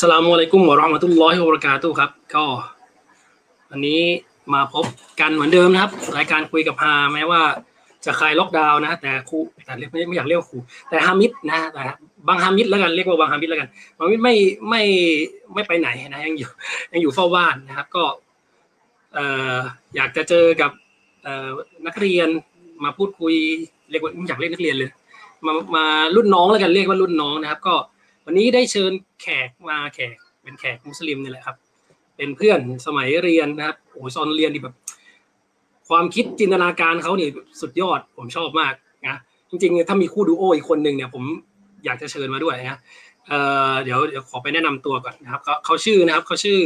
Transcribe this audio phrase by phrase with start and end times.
[0.00, 2.44] สลามุอะลัยกุมวะราะมะตุลลอฮิวะบะเราะกาตุฮ์ครับ ก็
[3.70, 4.00] วันนี้
[4.54, 4.84] มาพบ
[5.20, 7.40] กันเหมือนเดิมนะครับ รายการคุยกับฮาแม้ว่า
[8.04, 10.58] จะคลายล็อกดาวน์นะ แต่ครูแต่เรียกไม่ไม่อยากเรียกครู
[10.90, 11.82] แต่ฮามิดนะแต่
[12.28, 14.34] บางฮามิดแล้วกันเรียกว่าบางฮามิดแล้วกันบางฮามิดไม่
[14.68, 14.82] ไม่
[15.54, 16.50] ไม่ไปไหนนะยังอยู่
[16.92, 18.04] ยังอยู่เฝ้าบ้านนะครับ ก็
[19.14, 19.56] เอ่อ
[19.96, 20.70] อยากจะเจอกับ
[21.24, 21.48] เอ่อ
[21.86, 22.28] นักเรียน
[22.84, 23.34] มาพูดคุย
[23.90, 24.90] เรียกว่าไม่อยากเรียกนักเรียนเลย
[25.46, 25.84] มามา
[26.16, 27.74] รุ่นน้องแล้วกันเรียกว่ารุ่นน้องนะครับ ก็
[28.30, 28.92] วันนี้ได้เชิญ
[29.22, 31.56] แขกมาแขกเป็นแขกมุสลิมนี่แหละครับ
[32.16, 34.74] เป็นเพื่อนสมัยเรียนนะครับโอ้ยตอนเรียนนี่แบบ
[35.88, 38.74] ความคิดจินตนาการเขาเนี่ยสุดยอดผมชอบมาก
[39.06, 39.18] นะ
[39.50, 41.24] จริงๆ ถ้ามีคู่ดูโออีกคนหนึ่งเนี่ย ผม
[41.84, 42.78] อยากจะเชิญมาด้วยนะ
[43.28, 43.38] เอ่
[43.72, 46.58] อเดี๋ยวเดี๋ยวขอไปแนะนำตัวก่อนนะครับเขาเขาชื่อนะครับเขาชื่อ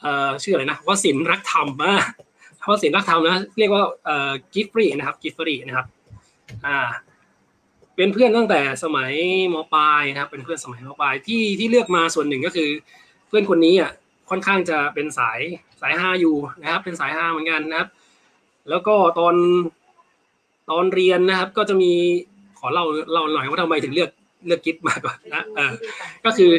[0.00, 1.94] เอ่อชื่ออะไรนะวสินรักธรรมอ่า
[2.72, 5.86] วสินร์รักธรรมนะเรียกว่าเอ่อกิฟฟรีนะครับกิฟฟรีนะครับ
[6.66, 6.76] อ่า
[7.96, 9.12] เป็นเพื่อนตั้งแต่สมัย
[9.54, 12.68] มปลายนะครับ เป็นเพื่อนสมัยมปลายที่ที่เลือกมาส่วนหนึ่งก็คือ
[13.28, 13.90] เพื่อนคนนี้อะ
[14.30, 15.40] ค่อนข้างจะเป็นสาย
[15.80, 17.88] สายห้าอยู่นะครับ เป็นสายห้าเหมือนกันนะครับ
[18.70, 19.34] แล้วก็ตอน
[20.70, 21.92] ตอนเรียนนะครับ ก็จะมี
[22.58, 24.10] ขอเล่าเล่าหน่อยว่าทำไมถึงเลือก
[24.46, 25.72] เลือกกิฟมาก่อนนะเออ
[26.24, 26.52] ก็คือ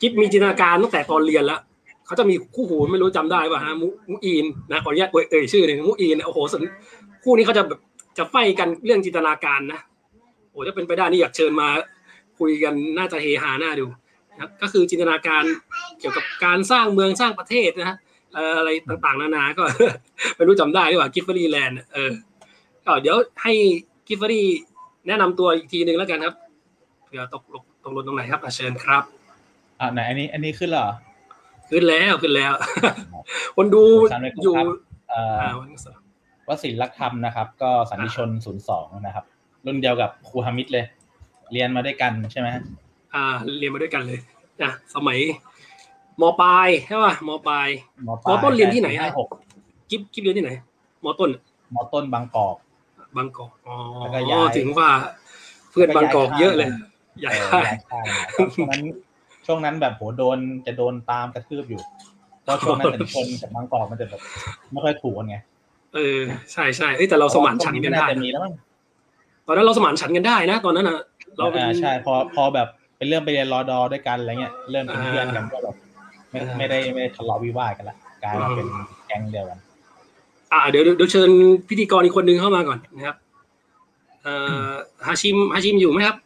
[0.00, 1.60] กิฟมีจินตนาการตั้งแต่ตอนเรียนแล้ว
[2.06, 6.62] เขาจะมีคู่หูไม่รู้จำได้ป่ะฮะมุมุอีนนะขออนุญาตเอ่ยชื่อหนึ่งมุอีนโอ้โหสน
[7.24, 7.80] คู่นี้เขาจะแบบ
[8.18, 9.80] จะไฟกันเรื่องจินตนาการนะ
[10.58, 11.68] อ้ถ้าเป็นไปได้นี่อยากเชิญมา
[12.38, 13.86] คุยกันน่าจะเฮฮาหน้าดู
[14.30, 15.44] นะครับก็คือจินตนาการ
[15.98, 17.96] เกี่ยวกับการสร้างเมืองสร้างประเทศนะฮะ
[18.34, 19.62] เอ่ออะไรต่างๆนานาก็
[20.36, 22.12] ไม่รู้จำได้หรือเปล่ากิฟฟรีแลนด์เออ
[22.84, 23.52] ก็เดี๋ยวให้
[24.08, 24.40] กิฟฟรี
[25.06, 26.34] แนะนำตัวอีกทีหนึ่งแล้วกันครับ
[27.04, 29.02] เผื่อตกลงตกหลนตรงไหนครับอะเชิญครับ
[29.80, 30.88] อ่าไหนอันนี้อันนี้ขึ้นเหรอ
[31.70, 32.52] ขึ้นแล้วขึ้นแล้ว
[33.56, 34.54] คนดูสามเลยครับอยู่
[35.10, 35.98] เอ่ออ่าวันนี้สอง
[36.48, 39.24] วสินรักธรรมนะครับ ก็สันติชนศูนย์สองนะครับ
[39.66, 40.84] รุ่นเดียวกับครูฮามิดเลย
[41.52, 42.48] เรียนมาด้วยกันใช่ไหม
[43.14, 43.24] อ่า
[43.58, 44.18] เรียนมาด้วยกันเลย
[44.62, 45.18] นะสมัย
[46.20, 47.68] มปลายใช่ป่ะมปลาย
[48.06, 49.28] มมต้นเรียนที่ไหนอะห้าหก
[49.90, 50.52] กิฟกิฟเรียนที่ไหน
[51.04, 51.30] มต้น
[51.74, 52.56] มต้นบางกอก
[53.16, 54.88] บางกอกอ๋อแล้วก็ย้ายถึงว่า
[55.70, 56.68] เพื่อนบางกอกเยอะเลย
[57.20, 58.80] ใหญ่เออค่ายย้ายค่ายมาช่วงนั้น
[59.46, 61.80] ช่วงนั้นแบบโหโดนจะโดนตามกระทืบอยู่
[62.46, 64.20] ก็ช่วงนั้นสันติชนกับบางกอกมันจะแบบ
[64.72, 65.36] ไม่ค่อยถูกกันไง
[65.94, 66.20] เออ
[66.52, 68.54] ใช่ใช่เอ้ยแต่เราสมานฉันท์กันได้าจะนะมีแล้วมั้ง
[69.48, 70.98] ตอนนั้นเราสมานฉันท์กันได้นะ ตอนนั้นอะ
[71.38, 75.74] เราเป็นอ่าใช่พอพอแบบเป็นเรื่องไปเรียนรอดอด้วยกันอะไรเงี้ยเริ่มเป็นเพื่อนกันก็แบบ
[76.30, 78.66] ไม่อ่าไม่ได้ไม่ได้ทะเลาะวิวาทกันละกลายมาเป็น
[79.06, 79.58] แก๊งเดียวกัน
[80.52, 81.30] อ่าเดี๋ยวเดี๋ยวเดี๋ยวเชิญ
[81.68, 83.16] พิธีกรอีกคนนึงเข้ามาก่อนนะครับ
[84.22, 84.66] เอ่อ
[85.06, 86.16] ฮาชิมฮาชิมอยู่ไหมครับ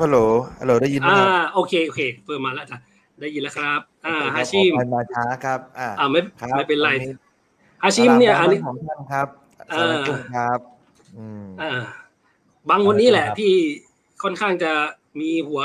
[0.00, 0.18] ฮัลโหล
[0.60, 2.78] ฮัลโหลได้ยินไหมอ่าครับโอเคโอเคเพิ่มมาแล้วจ้ะ
[3.20, 7.16] ได้ยินแล้วครับ อ่าฮาชิมขออภัยมาช้าครับ อ่าอ่าไม่ครับไม่เป็นไรวันนี้
[7.82, 9.26] ฮาชิมเนี่ยอันนี้ของท่านครับ
[9.70, 10.77] เอสาอรจุกครับ
[11.16, 11.80] อืมอ่า
[12.70, 13.52] บางคนนี้แหละ ที่
[14.22, 14.72] ค่อนข้างจะ
[15.20, 15.62] มีหัว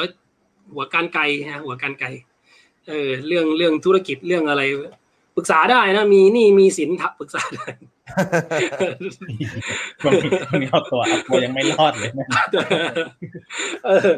[0.73, 2.07] หัวการไกลฮะหัวการไกล
[2.87, 4.61] เออเรื่องเรื่องธุรกิจเรื่องอะไร
[5.35, 7.67] ปรึกษาได้นะมีหนี่มีสินทับปรึกษาได้
[10.01, 12.45] ช่วงนี้ช่วงนี้เอาตัวเอาตัวยังไม่รอดเลยนะ
[13.85, 14.09] เออ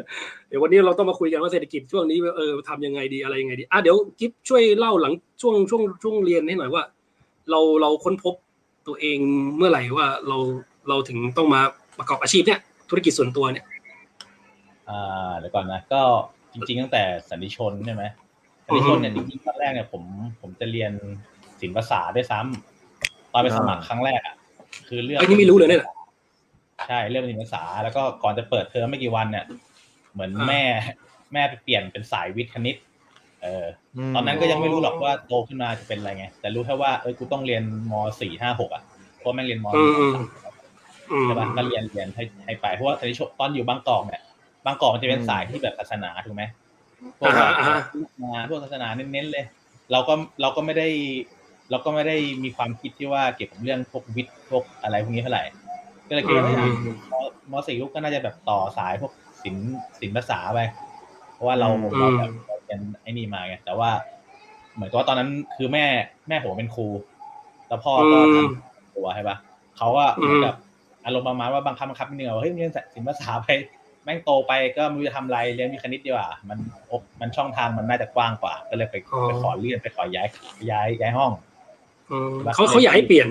[0.48, 5.12] เดี๋ยววันนี้เราต้องมาคุยกันว่าเศรษฐกิจช่วงนี้เออทำยังไงดีอะไรยังไงดีอะเดี๋ยวกิฟช่วยเล่าหลัง
[5.42, 6.82] ช่วงช่วงช่วงเรียนให้หน่อยว่า
[7.50, 8.34] เราเราค้นพบ
[8.86, 9.18] ตัวเอง
[9.56, 10.38] เมื่อไหร่ว่าเรา
[10.88, 11.60] เราถึงต้องมา
[11.98, 13.64] ประกอบอาชีพเนี่ย ธุรกิจส่วนตัวเนี่ย
[14.88, 16.00] อ่าเดี๋ยวก่อนนะก็
[16.52, 18.04] จริง ๆ ตั้งแต่สันติชนใช่ไหม
[18.66, 20.02] สันติชนเนี่ยจริงๆตอนแรกเนี่ยผม
[20.40, 20.92] ผมจะเรียน
[21.60, 24.36] ศิลปภาษาด้วยซ้ำตอนไปสมัครครั้งแรกอะ
[24.88, 25.80] คือเลือกไอ้นี่ไม่รู้เลยเนี่ย
[26.88, 29.44] ใช่เรื่องศิลปภาษาแล้วก็ก่อนจะเปิดเทอมไม่กี่วันเนี่ย
[30.12, 30.62] เหมือนอ่าแม่
[31.32, 32.76] แม่ไปเปลี่ยนเป็นสายวิทย์คณิต
[33.42, 33.66] เออ
[34.08, 38.82] มตอนนั้นก็ยังไม่รู้หรอกว่าโตขึ้นมาจะเป็นอะไรไง แต่รู้แค่ว่าเออกูต้องเรียนมสี่ห้าหกอะ
[39.18, 40.26] เพราะแม่งเรียนมอืมอืมอืม
[41.24, 44.22] ใช่ป่ะก็เรียนเรียนให้ให้ไปเพราะว่าตอนนี้ตอนอยู่บางกอกเนี่ย
[44.66, 46.42] บางกอกมันจะเป็นสายที่แบบศาสนาถูกไหม
[47.18, 47.78] พวกอ่าฮะอ่าฮะ
[48.22, 49.44] มาพวกศาสนาเน้นๆเลย
[49.92, 50.88] เราก็เราก็ไม่ได้
[51.70, 55.44] เราก็ไม่ได้มีความคิดที่ว่าเกี่ยวกับเรื่องพวกวิทย์พวกอะไรพวกนี้เท่าไหร่
[56.08, 56.72] ก็เลยคิดว่าอืม
[57.50, 59.12] มมสี่ลูกก็น่าจะแบบต่อสายพวก
[59.42, 60.60] ศิลป์ศิลปภาษาไป
[61.34, 63.90] เพราะว่าเราอืมเราแบบเราเป็นไอ้นี่มาไงแต่ว่า
[64.74, 65.84] เหมือนกับว่าตอนนั้นคือแม่
[66.28, 66.86] แม่ผมเป็นครู
[67.68, 69.36] แล้วพ่อก็อืมทำตัวใช่ปะ
[69.76, 70.54] เขาก็เหมือนกับ
[71.06, 73.48] อารมณ์ประมาณว่าบังคับบังคับนิดนึงว่าเฮ้ยเรียนศิลปภาษาไป
[74.04, 76.58] แม่งโตไปก็ไม่รู้จะทำอะไรเรียนวิทย์คณิตดีกว่า มัน
[76.88, 80.28] โอกมันช่องทางมันน่าจะกว้างกว่า ก็เลยไปอ๋อไปขอเลื่อนไปขอย้าย
[80.70, 81.32] ย้ายย้ายห้อง
[82.10, 83.28] อืมเขาเขาอยากให้เปลี่ยน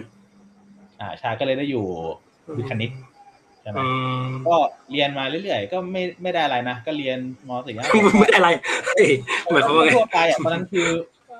[0.99, 1.85] อ่าใช่ก็เลยได้อยู่
[2.57, 2.91] วิทย์คณิต
[3.61, 3.87] ใช่ไหมอื
[4.23, 4.55] มก็
[4.91, 7.17] เรียนมาเรื่อยๆก็ไม่ไม่ได้อะไรนะก็เรียน
[7.47, 7.75] มสี่
[8.21, 8.49] ไม่ได้อะไร
[8.95, 9.11] เอ้ย
[9.51, 10.87] หมายความว่าไงทั่วไปอะตอนนั้นคือ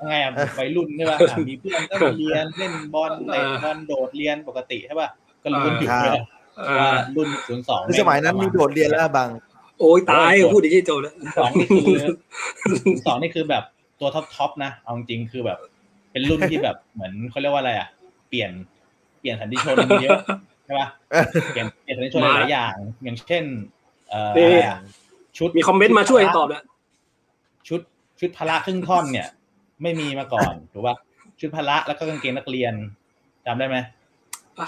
[0.08, 5.10] ไงอะวัยรุ่นใช่ป่ะอะมีเพื่อนก็มาเรียนเล่นบอลเตะบอลโดดเรียนปกติใช่ป่ะ
[5.46, 6.24] ก็รู้กันอยู่ครับ
[6.82, 9.30] ว่ารุ่นศูนย์สองคือสมัยนั้นมีโดดเรียนแล้วบาง
[9.80, 11.98] โอ้ยตายพูดอย่างนี้จบแล้วสองนี่คือ
[13.06, 13.64] สองนี่คือแบบ
[14.00, 15.58] ตัว top top นะเอาจริงๆคือแบบ
[16.12, 17.90] เป็นรุ่นที่แบบเหมือนเขาเรียกว่าอะไรอะ
[18.30, 18.52] เปลี่ยน
[19.20, 20.20] เปลี่ยนสันติชนเยอะ
[20.66, 20.88] ใช่ปะ
[21.52, 23.44] เปลี่ยนเปลี่ยนสันติชนหลายๆอย่าง อย่างเช่น
[24.10, 24.80] เอ่ออะไรอะ
[25.38, 26.64] ชุดมีคอมเมนต์มาช่วยตอบแล้ว
[27.68, 27.82] ชุด
[28.20, 29.28] ชุดพละครึ่งท่อนเนี่ย
[29.82, 30.96] ไม่มีมาก่อนถูกป่ะ
[31.40, 32.74] ชุดพละแล้วก็กางเกงนักเรียน
[33.46, 33.78] จำได้ไหม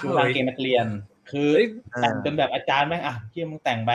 [0.00, 0.86] ชุดกางเกงนักเรียน
[1.30, 1.66] คือเฮ้ย
[2.00, 3.90] แต่งจนแบบอาจารย์แม่งอะเที่ยมึงแต่งไป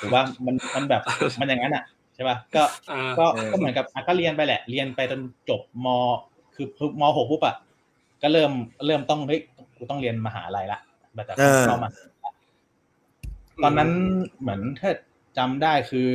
[0.00, 1.02] ถูกป่ะมันมันแบบ
[1.40, 1.84] มันอย่างนั้นอะ
[2.14, 5.86] ใช่ป่ะก็อ่าก็เออก็เหมือนกับอะก็เรียนไปแหละ เรียนไปจนจบม
[6.54, 7.56] คือคือมหกปุ๊บอะ
[8.22, 8.52] ก็เริ่ม
[8.86, 9.40] เริ่มต้องเฮ้ย
[9.76, 10.80] กูต้องเรียนมหาลัยละ
[11.14, 11.90] แบบจากเออเข้ามา
[13.62, 13.90] ตอนนั้น
[14.40, 14.90] เหมือนถ้า
[15.38, 16.10] จำได้คือ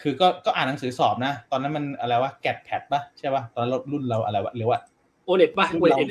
[0.00, 4.78] คือก็ก็อ่านหนังสือสอบนะ ตอนนั้นมันอะไรวะ GAT PAT ปะใช่ปะตอนรุ่นเราอะไรวะหรือว่า
[5.24, 6.08] O-NET ป่ะ O-NET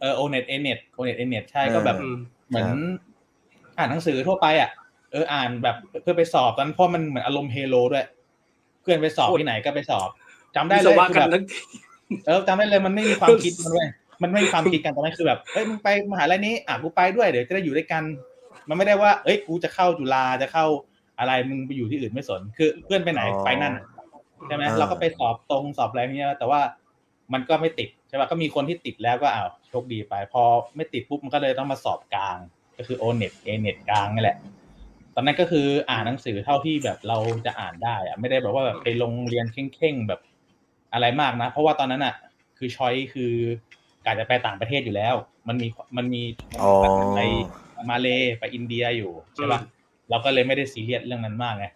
[0.00, 2.16] เออ O-NET A-NET O-NET A-NET ใช่ก็แบบอืม
[2.48, 2.68] เหมือน
[3.78, 4.70] อ่านหนังสือทั่วไปอะ
[5.12, 8.06] เอออ่านแบบเพื่อไปสอบตอนนั้นเพราะมันเหมือนอารมณ์เฮโลด้วย
[8.82, 10.08] เพื่อนไปสอบที่ไหนก็ไปสอบ
[10.56, 11.44] จำได้วิเลศยวะคือกัแบนบทั้ง
[12.26, 13.88] เออจำได้เลยมันไม่มีความคิดมันด้วย
[14.22, 18.02] มันไม่มีความคิดกันตอนนั้นคือแบบเอ้ยมึงไปมหาลัยนี้อะกูไปด้วยเดี๋ยวจะได้อยู่ด้วยกัน
[18.68, 20.66] มันไม่ได้ว่า เอ้ยกูจะเข้าจุฬาจะเข้า
[21.18, 23.74] อะไรมึงไปอยู่ที่อื่นไม่สน คือเพื่อนไปไหนอ๋อไปนั่น
[24.46, 26.60] ใช่ไหมอ่าเราก็ไปสอบตรงสอบอะไรเงี้ยแต่ว่า
[27.32, 30.42] มันก็ไม่ติดใช่ป่ะก็มีคนที่ติดแล้วก็อ้าวโชคดีไป พอ
[30.76, 32.38] ไม่ติดปุ๊บมันก็เลยต้องมาสอบกลาง
[32.78, 34.38] ก็คือโอเน็ตเอเน็ตกลางนี่แหละ
[35.14, 40.20] ตอนนั้นก็คืออ่านหนังสือเท่าที่แบบเราจะอ่านได้อะไม่ได้แบบว่าแบบไปลงเรียนเข่งๆแบบ
[40.92, 42.14] อะไรมากนะ เพราะว่าตอนนั้นอะ
[42.58, 43.32] คือช้อยคือ
[44.04, 45.14] กาจะไปต่างประเทศอยู่แล้ว
[45.48, 46.22] มันมีมันมี
[46.62, 46.70] อ๋อ
[47.14, 47.20] ไป
[47.90, 48.08] มาเล
[48.38, 49.60] ไปอินเดียอยู่ใช่ป่ะ
[50.10, 51.66] เราก็เลยไม่ได้ซีเรียสเรื่องนั้นมากไง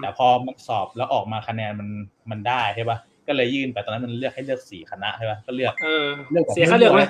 [0.00, 1.88] แต่พอมันสอบแล้วออกมาคะแนนมัน
[2.30, 7.02] มันได้ใช่ป่ะ ก็เลยยื่นไปตอนนั้นมันเลือกให้เลือกสี่คณะใช่ป่ะก็เลือกเออเลือกแบบเสียค่าเลือกไหม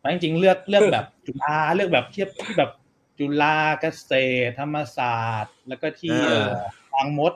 [0.00, 2.70] ไม่จริงๆเลือกเลือกแบบจุฬาเลือกแบบเทียบที่แบบ
[3.18, 4.12] จุฬาเกษ
[4.48, 7.32] ตรธรรมศาสตร์ แล้วก็ที่เออเอ่อบางมด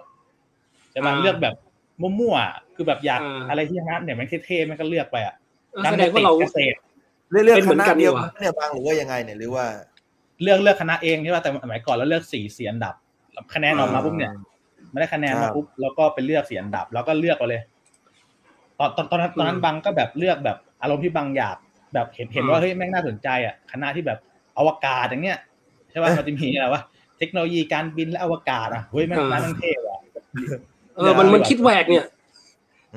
[0.91, 1.55] ใช่ไหมอ่าเลือกแบบ
[2.01, 5.35] มั่วๆคือแบบอยากอ่าอะไรที่คณะเนี่ยมันเท่ๆมันก็เลือกไปอะ
[5.73, 6.77] เออแสดงว่าเราเกษตร
[7.31, 9.65] เลือกเลือกเป็นเหคมือนณะกันเดียวดีกว่ากันเนี่ยบางหรือว่ายังไงเนี่ยหรือว่า
[10.43, 12.95] เลือกเลือกคณะเองใช่ป่ะแต่สมัยก่อนเราเลือกสี่เสียอันดับ
[13.55, 14.33] คะแนนออกมาปุ๊บเนี่ย
[14.95, 17.63] ไม่ได้คะแนนครัมาบปุ๊บแล้วก็ไปเลือกเสียอันดับ แล้วก็เลือกเอาเลย
[18.79, 21.57] ตอนตอนตอนนั้นตอนนั้นบังก็แบบเลือกแบบอารมณ์ที่บังอยาก
[21.95, 24.19] แบบเห็นเห็นว่าเฮ้ยแม่งน่าสนใจอะคณะที่แบบ
[24.59, 25.39] อวกาศอย่างเงี้ย
[25.91, 26.83] ใช่ป่ะมันจะมีอะไรวะ
[27.19, 29.99] เทคโนโลยีการบินและอวกาศอะเฮ้ยแม่งอ่าคณะแม่งเท่ว่ะ
[30.97, 32.07] เออมันมันคิดแหวกเนี่ย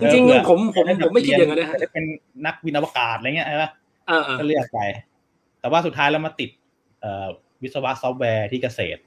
[0.02, 2.04] จริงเออๆผมผมผมไม่คิดอย่างนั้นนะจะได้เป็น
[2.46, 3.72] นักบินอวกาศอะไรเงี้ยใช่ป่ะ
[4.08, 4.80] เออเออก็เลือกไป
[5.60, 6.50] แต่ว่าสุดท้ายแล้วมาติด
[7.02, 7.28] เอ่อ
[7.64, 9.07] วิศวะซอฟต์แวร์ที่เกษตรเ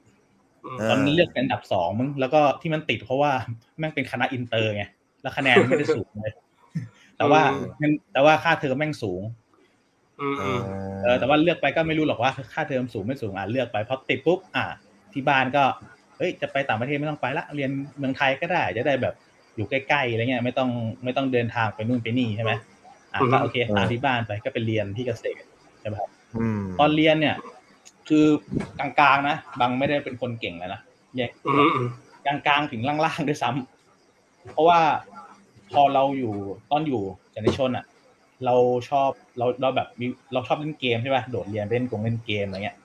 [0.89, 3.31] ตอนนั้นเลือกเป็นอันดับสองมึงแล้วก็ที่มันติดเพราะว่า
[3.79, 4.83] แม่งเป็นคณะอินเตอร์ไง
[5.21, 6.33] แล้วคะแนนไม่ได้สูงเลย
[7.17, 7.41] แต่ว่า
[7.79, 9.21] เงินแต่ว่าค่าเทอมแม่งสูง
[10.21, 10.61] อืมเออืม
[11.03, 14.65] เออแต่ว่าเลือกไปก็ไม่รู้หรอกว่าค่าเทอมสูงไม่สูงอะเลือกไปพอติดปุ๊บอะ
[15.13, 15.63] ที่บ้านก็
[16.17, 19.15] เฮ้ยจะไปต่างประเทศไม่ต้องไปละเรียนเมืองไทยก็ได้จะได้แบบ
[19.55, 20.69] อยู่ใกล้ๆอะไรเงี้ยไม่ต้อง
[21.03, 22.51] ไม่ต้องเดินทางไปนู่นไปนี่ใช่ไหม
[23.13, 25.43] อะก็โอเคตามที่บ้านไปก็ไปเรียนที่เกษตร
[25.81, 26.09] ใช่ไหมครับ
[26.39, 27.35] อืมตอนเรียนเนี่ย
[28.13, 28.27] คือ
[28.79, 30.81] กลางๆนะบางไม่ได้เป็นคนเก่งเลยนะ
[31.17, 31.87] แยกอืมอืม
[32.25, 34.79] กลางๆถึงล่างๆด้วยซ้ำเพราะว่า
[35.71, 36.33] พอเราอยู่
[36.71, 37.01] ตอนอยู่
[37.33, 37.85] จันทชนอะ
[38.45, 38.55] เรา
[38.89, 42.77] ชอบเราเราแบบมีเราชอบเล่นเกมใช่ป่ะโดดเรียนไปเล่นกงเล่นเกมอะไรเงี้ย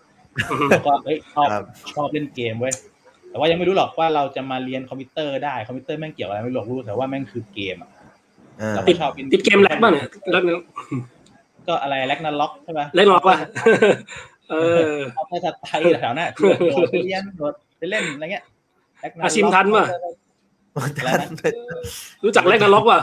[0.69, 1.64] แล้วก็เอ้ยชอบครับ
[1.94, 2.74] ชอบเล่นเกมเว้ย
[3.31, 7.91] แต่ว่ายังไม่รู้หรอกว่าเราจะมาเรียนคอมพิวเตอร์ได้คอมพิวเตอร์แม่งเกี่ยวอะไรไม่รู้หรอกรู้แต่ว่าแม่งคือเกมอะ
[8.58, 10.43] เออเราก็ชอบติดเกมแลกบ้างเนี่ยแล้ว
[11.69, 13.36] ก็อะไรแลกนาล็อกใช่ป่ะเล่นหรอกป่ะ
[14.50, 14.55] เอ
[14.94, 16.29] อเอาไปสไตล์แถวๆนั้น
[16.70, 18.44] โดดไปเรียนโดดไปเล่นอะไรเงี้ย
[19.03, 21.29] Ragnarok อาชิมทันป่ะอะไรนะ
[22.24, 23.00] รู้จักแลกนาล็อกป่ะ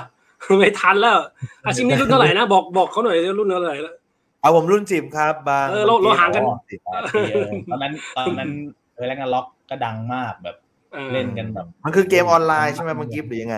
[0.59, 1.17] ไม่ทันแล้ว
[1.65, 3.95] อาชิมนี่รุ่นเท่าไหร่นะบอกบอกเขาหน่อยรุ่นเท่าไหร่แล้ว
[4.41, 8.49] เอาผมรุ่นสิบครับบางเออเราเราห่างกันอ๋อสิบแปดปีเออตอนนั้นตอนนั้น
[8.95, 10.55] เออแลกนาล็อกก็ดังมากแบบ
[10.95, 13.57] ออเล่นกันแบบมันคือเกมออนไลน์ใช่ไหมบางกิฟต์หรือยังไง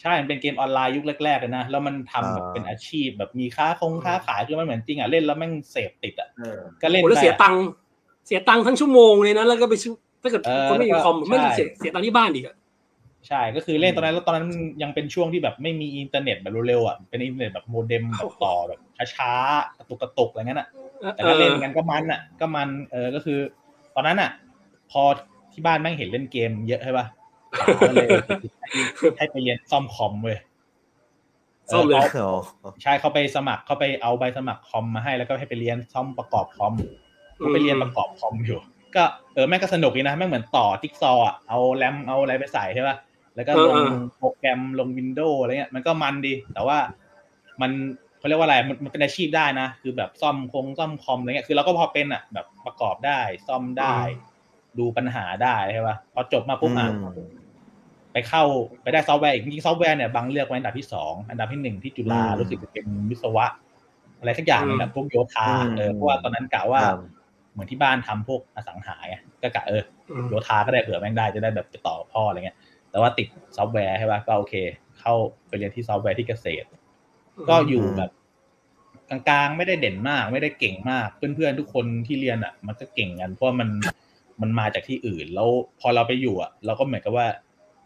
[0.00, 7.62] ใช่มันเป็นเกมออนไลน์ยุคแรกๆเลยนะ แล้วมันทำแบบอ่าเป็นอาชีพแบบมีค้าคงค้าขายคือมันเหมือนจริงอะเล่นแล้วแม่งเสพติดอะเออก็เล่นโอ้แล้วไปเสียตังค์
[8.26, 12.56] เสียตังค์ทั้งชั่วโมงเลยนะแล้วก็ไปซื้อถ้าเกิดเออคนไม่มีแล้วก็คอมไม่ใช่เสียเสียตังค์ที่บ้านอีกอะ
[13.28, 14.48] ใช่ก็คือเล่นตอนนั้นแล้วตอนนั้น
[14.82, 18.80] ยังเป็นช่วงที่แบบไม่มีอินเทอร์เน็ตแบบเร็วๆอะเป็นอินเทอร์เน็ตแบบโมเด็มแบบต่อแบบ
[19.14, 20.68] ช้าๆกระตุกกระตุกอะไรเงี้ยน่ะ
[21.14, 23.38] แต่ก็เล่นกันก็มันอะก็มันเออก็คือ
[23.94, 24.30] ตอนนั้นอะ
[24.90, 25.02] พอ
[25.52, 27.06] ที่บ้านแม่งเห็นเล่นเกมเยอะใช่ป่ะ
[27.82, 28.08] ก็เลย
[29.18, 30.38] ให้ไปเรียนซ่อมคอมเว้ย
[31.72, 32.06] ซ่อมเลยออ
[32.60, 36.74] โอ้ใช่เขาไปสมัครเขาไปเอาใบสมัครคอมมาให้แล้วก็ให้ไปเรียนซ่อมประกอบคอม
[37.42, 38.58] ก็ไปเรียนประกอบคอมอยู่
[38.96, 42.96] ก็เออแม่งก็สนุกดีนะแม่งเหมือนต่อจิ๊กซอว์อะเอาแรมเอาอะไรไปใส่ใช่ป่ะ
[43.34, 46.78] แล้วก็ลงเออเออโปรแกรมลง Windows อะไรเงี้ยมันก็มันดี แต่ว่า
[47.60, 47.70] มัน
[48.18, 53.96] เขาเรียกว่าอะไรมันมันเป็นอาชีพได้นะ คือแบบซ่อมคงซ่อมคอมอะไรเงี้ยคือเราก็พอเป็นอะแบบประกอบได้ซ่อมได้
[54.78, 57.37] ดูปัญหาได้ใช่ป่ะพอจบมาปุ๊บอะอืม
[58.12, 58.44] ไปเข้า
[58.82, 63.46] ไปได้ซอฟต์แวร์อีกจริงๆซอฟต์แวร์เนี่ยบังเลือกไว้อันดับที่สองอันดับที่หนึ่งที่จุฬาอืมรู้สึกจะเป็นวิศวะ
[64.18, 67.00] อะไรสักอย่างนึงแหละพวกโยธาอืมเออเพราะว่าตอนนั้นกะว่าครับ
[67.52, 72.58] เหมือนที่บ้านทำพวกอสังหาไงก็กะเอออืมโยธาก็ได้เผื่อแม่งได้จะได้แบบไปต่อพ่ออะไรเงี้ย
[72.90, 74.54] แต่ว่าติดซอฟต์แวร์ใช่ป่ะก็โอเค
[75.00, 75.14] เข้า
[75.48, 76.66] ไปเรียนที่ซอฟต์แวร์ที่เกษตร
[77.48, 78.10] ก็อยู่แบบ
[79.10, 83.68] กลางๆไม่ได้เด่นมาก ไม่ได้เก่งมากเพื่อนๆทุกคนที่เรียนอะ มันก็เก่งกันเพราะมัน
[84.40, 85.48] มันมาจากที่อื่น แล้ว
[85.80, 87.26] พอเราไปอยู่อะ เราก็เหมือนกับว่า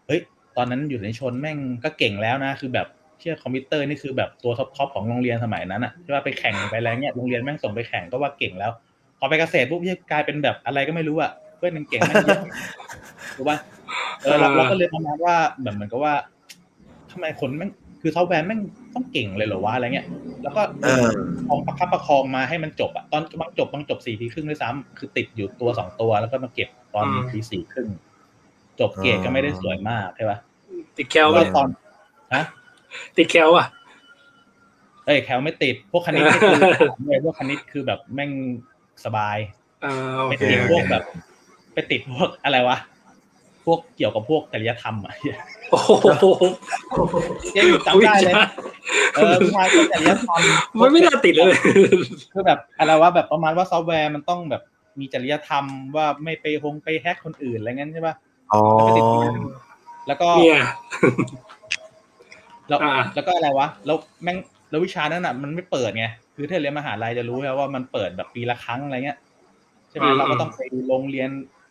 [0.06, 0.20] เฮ้ย
[0.56, 2.86] ตอนนั้นอยู่ในชนแม่งก็เก่งแล้วนะ คือแบบ
[3.20, 8.72] เชื่อคอมพิวเตอร์นี่คือแบบตัว top ๆของโรงเรียนสมัยนั้นอะที่ว่าไปแข่งไปอะไรเงี้ยโรงเรียนแม่งส่งไปแข่งก็ว่าเก่งแล้ว
[9.18, 12.42] พอไปเกษตรปุ๊บเหี้ยกลายเป็นแบบอะไรก็ไม่รู้อะเพื่อนยังเก่งแม่งเยอะ
[13.36, 13.58] ถูกป่ะ
[14.22, 16.14] เออเราเราก็เลยประมาณว่าแบบเหมือนกับว่า
[17.10, 18.60] ทำไมคนแม่งคือซอฟต์แวร์แม่ง
[18.94, 20.06] ต้องเก่งเลยเหรอวะอะไรเงี้ย
[20.42, 21.08] แล้วก็เออ
[21.48, 27.88] คองประคับประคองมาให้มันจบอะตอนบังจบบังจบสี่ปีครึ่งด้วยซ้ำคือติดอยู่ตัวสองตัวแล้วก็มาเก็บตอนทีสี่ครึ่ง
[28.80, 30.38] จบเกรดก็ไม่ได้สวยมากใช่ปะ
[30.96, 31.68] ติดแคลแล้วก็ก็ตอน
[32.34, 32.44] ฮะ
[33.16, 33.66] ติดแคลอะ
[35.06, 36.58] เอ้ยแคลไม่ติด พวกคณิตนี่คือ
[37.06, 38.30] เลยพวกคณิตคือแบบแม่ง
[39.04, 39.36] สบาย
[39.84, 41.02] อ่าโอไปเคติดโอเคพวกแบบ
[41.74, 42.76] ไปติดพวกอะไรวะ
[43.66, 45.14] พวกเกี่ยวกับพวกจริยธรรมอะ
[45.70, 46.26] โอ้โห
[47.56, 48.34] ยังจำได้เลย
[49.14, 50.40] เออวิชาพวกจริยธรรม
[50.80, 51.54] มันไม่น่าติดเลย
[52.32, 54.62] คือแบบอะไรวะแบบประมาณว่าซอฟต์แวร์มันต้องแบบ
[55.00, 55.64] มีจริยธรรม
[55.96, 58.31] ว่าไม่ไปฮงไปแฮกคนอื่นอะไรเงี้ยใช่ปะอ๋อ
[58.76, 59.36] แล้วก็ติดตรงนั้น
[60.06, 60.60] แล้วก็เนี่ย
[62.68, 64.36] แล้วอ่าแล้วก็อะไรวะ แล้วแม่ง
[64.70, 66.06] แล้ววิชานั้นอะมันไม่เปิดไง
[66.36, 69.18] คือถ้าเรียนมหาลัยจะรู้แล้วว่ามันเปิดแบบปีละครั้งอะไรเงี้ย
[69.90, 71.28] ใช่ไหมเราก็ต้องไปลงเรียน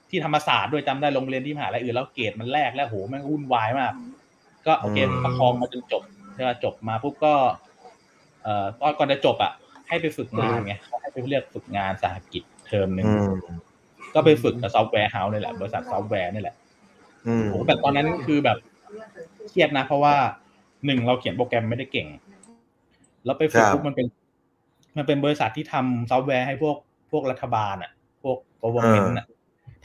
[0.09, 3.93] ที่ธรรมศาสตร์ด้วยจำได้ลงเรียนที่มหาลัยอื่นแล้วเกรดมันแรกแล้วโหแม่งวุ่นวายมาก
[4.67, 7.33] ก็โอเคประคองมาจนจบใช่ป่ะจบมาปุ๊บก็
[8.43, 9.51] เอ่อตอนก่อนจะจบอะ
[9.88, 13.39] ให้ไปฝึกงานไงเขาให้ไปเลือกฝึกงานสาหกิจเทอมหนึ่งอืม
[14.13, 16.60] ก็ไปฝึกกับ software house นี่แหละบริษัทซอฟต์แวร์นี่แหละอืม
[17.49, 18.57] โหแบบตอนนั้นคือแบบ
[19.49, 20.15] เครียดนะ เพราะว่า
[20.85, 22.07] หนึ่งเราเขียนโปรแกรมไม่ได้เก่ง
[23.25, 24.07] แล้วไปฝึกครับปุ๊บมันเป็น
[24.97, 26.77] มันเป็นบริษัทที่ทำซอฟต์แวร์ให้พวก
[27.11, 27.91] พวกรัฐบาลอะ
[28.23, 29.27] พวก government อะ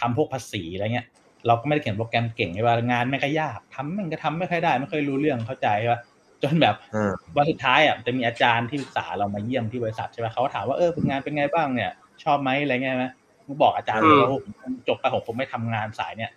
[0.00, 1.06] ทำพวกภาษีอะไรเงี้ย
[1.46, 6.00] เราก็ไม่ได้เขียนโปรแกรมเก่งใช่ป่ะงานไม่ค่อยยากทำมันก็ทำไม่ค่อยได้ ไม่ค่อยรู้เรื่องเข้าใจใช่ป่ะ
[6.42, 11.90] จนแบบอืมวันสุดท้ายอะจะมีอาจารย์ที่ปรึกษาเรามาเยี่ยมที่บริษัทใช่ป่ะเขาก็ถามว่าเออฝึกงานเป็นไงบ้างเนี่ย
[12.24, 13.06] ชอบไหมอะไรเงี้ยไหม
[13.46, 16.30] มึงบอกอาจารย์เลยว่าโอ้ผมจบไปผมคงไม่ทำงานสายเนี่ย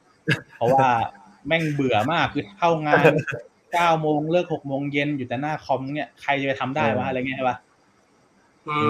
[0.57, 0.87] เพราะว่า
[1.47, 3.03] แม่งเบื่อมากคือเข้างาน
[3.73, 7.57] เก้าโมงเลิกหกโมงเย็นอยู่แต่หน้าคอมเนี่ยใครจะไปทำได้วะอะไรเงี้ยใช่ป่ะ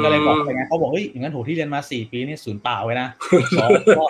[0.03, 3.07] ก็เลยบอกไปงั้นเขาบอกเฮ้ยอย่างนั้นโหที่เรียนมาสี่ปีนี่ศูนย์เปล่าไว้นะ
[3.59, 3.65] ก็
[3.97, 4.03] ก็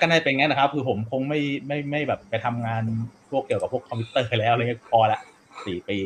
[0.00, 2.82] ก็ได้เป็นงั้นนะครับ คือผมคงไม่ไม่ไม่แบบไปทำงาน
[3.30, 5.20] พวกเกี่ยวกับพวกคอมพิวเตอร์แล้วอะไรเงี้ยพอละ
[5.66, 5.98] สี่ปี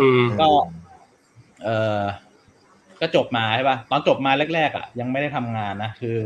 [0.06, 0.48] ืมก็
[1.64, 1.68] เอ
[2.00, 2.02] อ
[3.00, 6.16] ก็จบมาใช่ป่ะตอนจบมาแรกๆอะยังไม่ได้ทำงานนะคือ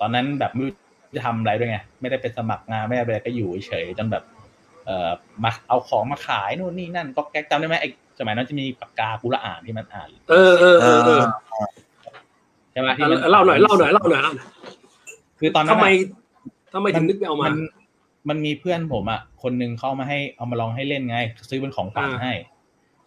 [0.00, 0.83] ตอนนั้นแบบไม่รู้
[1.16, 4.24] จะทำอะไรด้วยไงไม่ได้ไปสมัครงานไม่ได้ไปอะไรก็อยู่เฉยๆจนแบบ
[4.86, 5.10] เอ่อ
[5.44, 11.22] มาเอาของมาขายนู่นนี่นั่นก็แก๊กจำได้ไหมไอ้สมัยนั้นจะมีปากกากุละอ่านที่มันอ่าน เออเออเออเออ
[12.72, 14.46] ใช่ไหมที่อะมันเล่าหน่อยเล่าหน่อยเล่าหน่อยเล่าหน่อย
[15.38, 16.24] คือตอนนั้นทำไมอะ
[16.74, 17.54] ทำไมถึงนึกไม่เอามาน
[18.28, 21.18] มันมีเพื่อนผมอะคนหนึงเขาเอามาให้เอามาลองให้เล่นไง
[21.48, 22.32] ซื้อเป็นของขวัญอ่าให้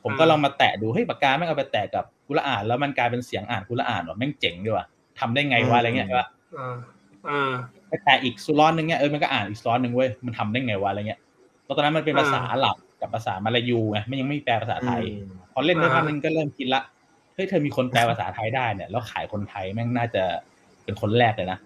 [0.04, 4.86] ผมก็อ่าลองมาแตะดูเฮ้ยปากกาแม่งเอาไปแตะกับกุละอ่าน แล้วมันกลายเป็นเสียงอ่านกุละอ่านว่ะแม่งเจ๋งดีว่ะ
[5.20, 6.76] ทำได้ไงวะอะไรเงี้ยใช่ปะอ่า
[7.30, 11.20] อ่าไป แตะอีกสุร้อนหนึงเนี่ยเออมันก็อ่านอีกสุร้อนหนึ่งเว้ยมันทำได้ไงวะอะไรเงี้ย
[11.66, 15.02] แล้วตอนนั้นมันเป็นภาษาอ่าอาหรับกับภาษามาลายูไงมันยังไม่มีแปลภาษาไทย
[15.54, 16.82] พอเล่นได้อ่าพักนึงก็เริ่มคิดละ
[17.34, 20.24] เฮ้ยเธอมีคนแปลภาษาไทยได้เนี่ยแล้วขายคนไทยแม่งน่าจะ
[20.84, 21.60] เป็นคนแรกเลยนะ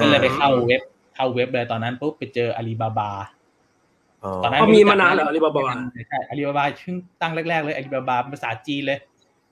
[0.00, 0.82] ก็เลยไปเข้าเว็บ
[1.14, 3.10] เข้าเว็บเลยตอนนั้นปุ๊บไปเจออาลีบาบา
[4.44, 5.64] ตอนนั้นเขามีมานานเหรออาลีบาบา
[6.08, 8.98] ใช่อาลีบาบาชื่อตั้งแรกๆเลยอาลีบาบาภาษาจีนเลย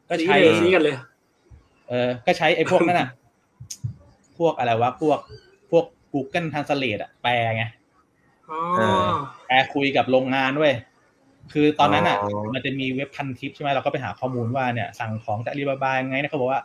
[0.09, 0.95] ก็ชี้ใช้เลยชี้กันเลย
[1.89, 3.09] เออก็ใช้ไอ้พวกนั้นอะ
[4.39, 5.50] พวกอะไรวะพวกพวก
[6.13, 7.65] Google Translate อะแปลไง
[8.51, 9.05] อ๋อเออ
[9.47, 10.73] แปลคุยกับโรงงานด้วย
[11.53, 16.61] คือตอนนั้นอะอ๋อมันจะมีเว็บพันทิปใช่ไหมเราก็ไปหาข้อมูลว่าเนี่ย สั่งของจากอาลีบาบายังไงเนี่ยเขาบอกว่า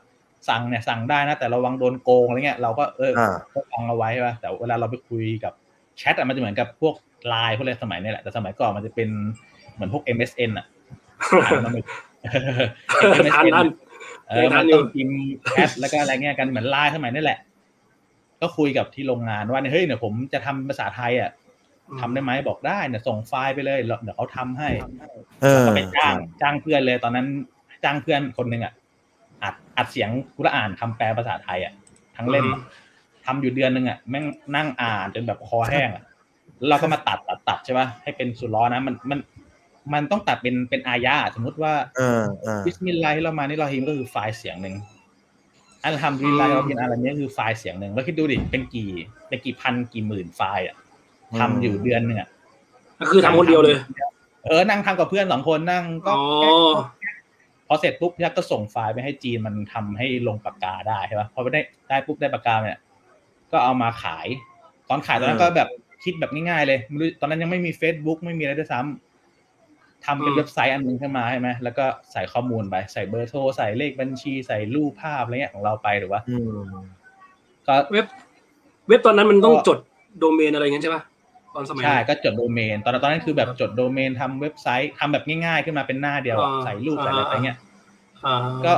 [0.49, 5.53] สั่งเนี่ยสั่งได้นะ แต่ระวังโดนโกงอะไรเงี้ยเราก็เอออ่าก็ฟังเอาไว้ใช่ป่ะแต่เวลาเราไปคุยกับ
[5.97, 6.95] แชทอะมันจะเหมือนกับพวก
[7.27, 9.09] ไลน์พวกอะไรสมัยนี้แหละแต่สมัยก่อนมันจะเป็น
[9.73, 10.65] เหมือนพวก MSN อะ
[11.43, 11.73] อ่านมัน
[13.23, 13.67] ไม่ทานนั่น
[14.29, 15.17] เออทัมันนอยู่ต้องพิมพ์
[15.51, 17.39] แชทแล้วก็อะไรเงี้ยกันเหมือนไลน์สมัยนี่แหละ
[18.45, 21.31] ก็คุยกับที่โรงงานว่าเนี่ยเฮ้ยเนี่ยผมจะทำภาษาไทยอะ
[21.99, 24.69] ทำได้ไหมบอกได้เนี่ยส่งไฟล์ไปเลยเดี๋ยวเขาทำให้
[25.41, 27.27] เออก็ไปจ้างจ้างเพื่อนเลยตอนนั้น
[27.83, 28.73] จ้างเพื่อนคนหนึ่งอะ
[29.43, 31.73] อัดอัดเสียงกุรอานคำแปลภาษาไทยอะ
[32.17, 32.61] ทั้งเล่มอะ
[33.25, 34.25] ทำอยู่เดือนหนึ่งอะแม่ง
[34.55, 36.03] นั่งอ่านจนแบบคอแห้งอะ
[36.57, 39.19] แล้วเราก็มาตัดตัดตัดใช่ป่ะให้เป็นซูเราะฮ์นะมันมัน
[39.93, 44.75] มันต้องตัดเป็นเป็นอายะสมมุติว่าเออเออبسم الله الرحمن الرحيمก็คือไฟล์เสียงหนึ่ง
[45.85, 48.89] الحمد لله رب العالمين อะไรเนี้ยคือไฟล์เสียงหนึ่งแล้วคิดดูดิเป็นกี่
[49.27, 50.75] เป็นกี่พันกี่หมื่นไฟล์อะ
[51.39, 52.29] ทำอยู่เดือนหนึ่งอะ
[52.99, 53.75] ก็คือทำคนเดียวเลย
[54.45, 57.15] เออนั่งทำกับเพื่อนสองคนนั่งก็อ๋อแก๊ก
[57.67, 62.79] พอเสร็จปุ๊บยักษ์ก็ส่งไฟล์ไปให้จีนมันทำให้ลงปากกาได้ใช่ปะพอไปได้ได้ปุ๊บได้ปากกาเนี่ย
[63.51, 64.27] ก็เอามาขาย
[64.89, 65.69] ตอนขายตอนนั้นก็แบบ
[66.03, 69.04] คิดแบบง่ายๆเลยไม่รู้ตอนนั้นยังไม่มี Facebook ไม่มีอะไรด้วยซ้ำ
[70.05, 76.57] ทำเป็นอืมเว็บไซต์อันหนึงขึ้นมาใช่ไหมแล้วก็ใส่ข้อมูลไป ใส่เบอร์โทร ใส่เลขบัญชี ใส่รูปภาพอะไรเงี้ยของเราไปหรือว่าอืม
[77.67, 78.05] ก็เว็บ
[78.87, 79.79] เว็บตอนนั้นมันต้องก็จด
[80.19, 81.03] โดเมนอะไรเงี้ยใช่ป่ะ
[81.55, 87.57] ตอนสมัยใช่นั้นก็จดโดเมน ตอนนั้นตอนนั้นคือแบบจดโดเมนทำเว็บไซต์ทำแบบง่ายๆ ขึ้นมาเป็นหน้าเดียวอะอ่าใส่รูปใส่อะไรอ่าไปเงี้ย
[88.25, 88.35] อ่า
[88.65, 88.73] ก็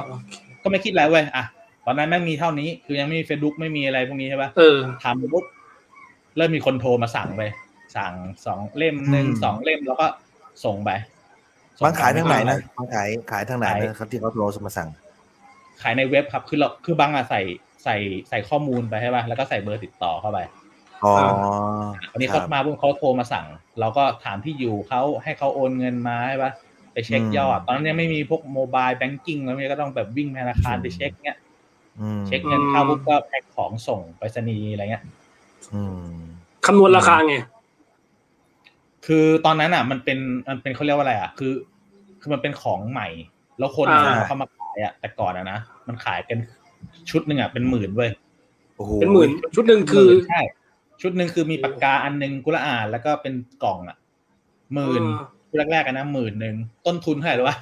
[0.63, 1.43] ก็ไม่คิดอะไรเว้ยอะ
[1.85, 5.45] ตอนนั้นแม่งมีเท่านี้ คือยังไม่มี Facebook ไม่มีอะไรพวกนี้ใช่ปะเออทำปุ๊บ
[6.37, 7.43] เริ่มมีคนโทรมาสั่งไป
[7.95, 8.13] สั่ง
[8.45, 10.05] สองเล่มหนึ่งอืมสองเล่มแล้วก็
[10.65, 11.16] ส่งไปส่
[11.83, 14.89] บางขายทางไหนนะปบางขายขายทางไหนนะครับที่เขาโทรมาสั่ง
[15.81, 17.41] ขายในเว็บครับคือเราคือบังอะใส่
[17.83, 17.95] ใส่
[18.29, 20.39] ใส่ข้อมูลไปใช่ป่ะแล้วก็ใส่เบอร์ติดต่อเข้าไป
[21.03, 21.13] อ๋อ
[22.11, 23.45] วันนี้คเขารับมาปุ๊บเขาโทรมาสั่ง
[23.79, 26.51] เราก็ถามที่อยู่เขาให้เขาโอนเงินมาใช่ป่ะ
[26.93, 31.37] ไปเช็คอืมยอด ตอนนั้นยังไม่มีพวก mobile banking แล้วเนี่ยก็ต้องแบบวิ่งธนาคารไปเช็คเงี้ย
[31.99, 35.03] อืมเช็คเงินเข้าปุ๊บก็แพ็คของส่งไปรษณีย์อะไรเงี้ย
[35.73, 35.81] อื
[36.11, 36.17] ม
[36.65, 37.35] คำนวณราคาไง
[39.07, 41.53] คือตอนนั้นอะ มันเป็นมันเป็นเขาเรียกว่าอะไรอะ คือ
[42.21, 43.07] คือมันเป็นของใหม่
[43.59, 46.37] แล้วคนอ่าเอาเข้ามาขายอะแต่ก่อนอะนะมันขายกัน
[47.09, 48.11] ชุดหนึ่งอะเป็นหมื่นเว้ย
[48.75, 50.39] โอ้โหเป็นหมื่นชุดหนึ่งคือใช่
[51.01, 53.33] ชุดหนึ่งคือมีปากกาอันหนึงกุละอ่านแล้วก็เป็น
[53.63, 53.97] กล่องอะ
[54.73, 55.03] หมื่น
[55.47, 57.57] ชุดแรกๆกันนะหมื่นหนึ่งต้นทุนเท่าไหร่รู้ป่ะ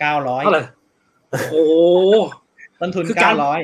[0.00, 0.64] เก้าร้อยเท่าไหร่
[1.30, 1.54] โอ้โห
[2.80, 3.60] ต้นทุนคือเก้าการร้อย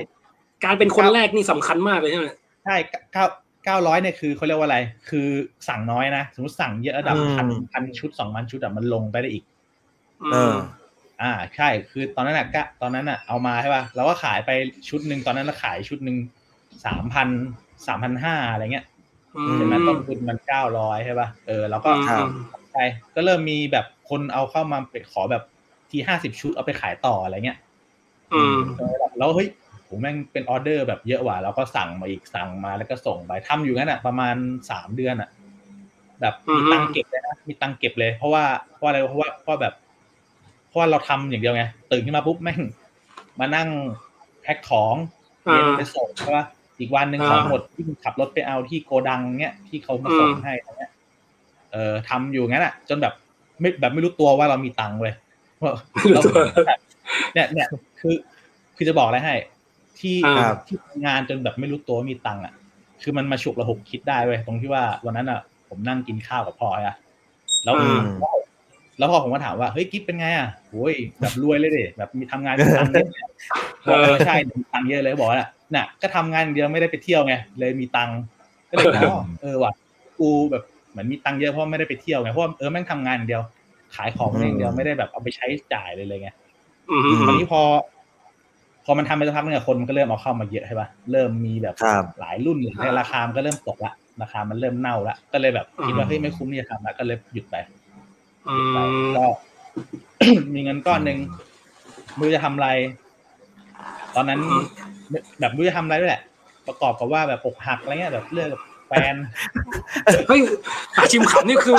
[0.65, 2.27] การเป็นคนแรกนี่สำคัญมากเลยใช่ไหม
[2.65, 2.75] ใช่
[3.13, 4.79] เก้าเก้าร้อยเนี่ยคือเขาเรียกว่าอะไร
[5.11, 5.29] คือ
[5.69, 9.45] สั่งน้อยนะ สมมติสั่งเยอะระดับพันพันชุดสองพันชุดอะมันลงไปได้อีก
[10.33, 10.57] เออ
[11.23, 14.51] อ่าใช่ คือตอนนั้นอะก็ตอนนั้นอะเอามาใช่ป่ะเราก็ขายไป
[14.89, 16.17] ชุดหนึ่งตอนนั้นเราขายชุดหนึ่ง
[16.87, 17.29] สามพัน
[17.87, 18.87] สามพันห้าอะไรเงี้ย
[19.37, 22.29] อืมใช่ไหมต้นทุนมันเก้าร้อยใช่ป่ะเออแล้วก็ครับ
[22.73, 25.43] ใช่ก็เริ่มมีแบบคนเอาเข้ามาไปขอแบบ
[25.91, 27.59] ทีห้าสิบชุดเอาไปขายต่ออะไรเงี้ย
[28.35, 29.49] อืมเออแล้วเฮ้ย
[29.91, 34.37] ผมแม่งเป็นออเดอร์แบบเยอะว่ะเราก็สั่งมาอีกสั่งมาแล้วก็ส่งไปทำอยู่งั้นอะประมาณ
[34.71, 35.31] สามเดือนอะ
[36.21, 38.45] แบบมีตังค์เก็บเลยนะมีตังค์เก็บเลย เพราะว่า
[38.77, 39.75] เพราะอะไรเพราะว่าเพราะแบบ
[40.69, 42.61] เพราะว่าเราทำอย่างเดียวไงตื่นขึ้นมาปุ๊บแม่ง
[43.41, 43.69] มานั่ง
[44.43, 44.95] แพ็คของ
[45.43, 46.47] เรียนไปส่งใช่ปะ
[46.79, 50.93] อีกวันหนึ่งของหมดที่งขับรถไปเอาที่โกดังเนี้ยที่เขามาส่งให้อะไรเงี้ย
[51.73, 53.15] เออทำอยู่งั้นอะ จนแบบ
[53.61, 55.15] ไม่แบบไม่รู้ตัวว่าเรามีตังค์เลย
[56.13, 56.23] เรา
[57.35, 57.69] เนี่ยเนี่ย
[58.01, 58.15] คือ
[58.77, 59.35] คือจะบอกอะไรให้
[60.01, 62.55] ที่อ่าที่ทำงานจนแบบไม่รู้ตัวว่ามีตังค์อะ
[63.03, 66.97] คือมันมาฉุกระหุกคิดได้เว้ยตรงที่ว่าวันนั้นอะ ผมนั่งกินข้าวกับพ่ออะ
[67.65, 68.01] แล้วอืม
[68.99, 73.21] แล้วพอผมก็ถามว่าเฮ้ยกิ๊บเป็นไงอะโอ้ยแบบรวยเลยดิแบบมีทำงานมีตังค์เยอะเลย
[73.89, 75.39] บอกเออใช่มีตังค์เยอะเลยบอกว่า
[75.75, 78.19] น่ะ ก็ทำงานอย่างเดียวไม่ได้ไปเที่ยวไงเลยมีตังค์
[78.71, 79.73] ก็เลยอ๋อเออว่ะ
[80.21, 83.43] กูแบบเหมือนมีตังค์เยอะเพราะไม่ได้ไปเที่ยวไงเพราะว่าเออแม่งทำงานอย่างเดียว
[83.95, 86.31] ขายของอย่างเดียวไม่ได้แบบเอาไปใช้จ่ายเลยเลยไง
[86.91, 87.63] อืมตอนนี้พอ
[88.85, 97.57] พอมันทำไปสักพักนึงอะคนมันก็เริ่มเอาเข้ามาเยอะใช่ป่ะเริ่มมีแบบครับหลายรุ่นหรือในราคามันก็เริ่มตกละราคามันเริ่มเน่าละก็เลยแบบคิดว่าอืมเฮ้ยไม่คุ้มที่จะทำละก็เลยหยุดไป
[98.49, 99.27] อืหยุดไปมก็
[100.55, 101.19] มีเงินก้อนหนึ่ง
[102.17, 102.69] ไม่รู้จะทำอะไร
[104.15, 104.41] ตอนนั้น
[105.41, 106.23] แบบไม่รู้จะทำอะไรด้วยแหละ
[106.67, 109.15] ประกอบกับว่าแบบอกหักอะไรเงี้ยแบบเลิกกับแฟน
[110.29, 110.41] เฮ้ย
[110.97, 111.77] อาชิมขำนี่คือ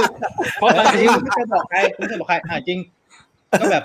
[0.55, 2.79] เพราะเอออาชิมไม่เคยบอกใครไม่เคยบอกใครอ่าจริง
[3.59, 3.83] ก็แบบ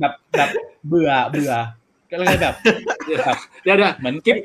[0.00, 0.48] แบบแบบ
[0.88, 1.52] เบื่อเบื่อ
[2.10, 2.54] ก็เลยแบบ
[3.18, 4.36] แบบเดี๋ยวเดี๋ยวเหมือนกิ๊บ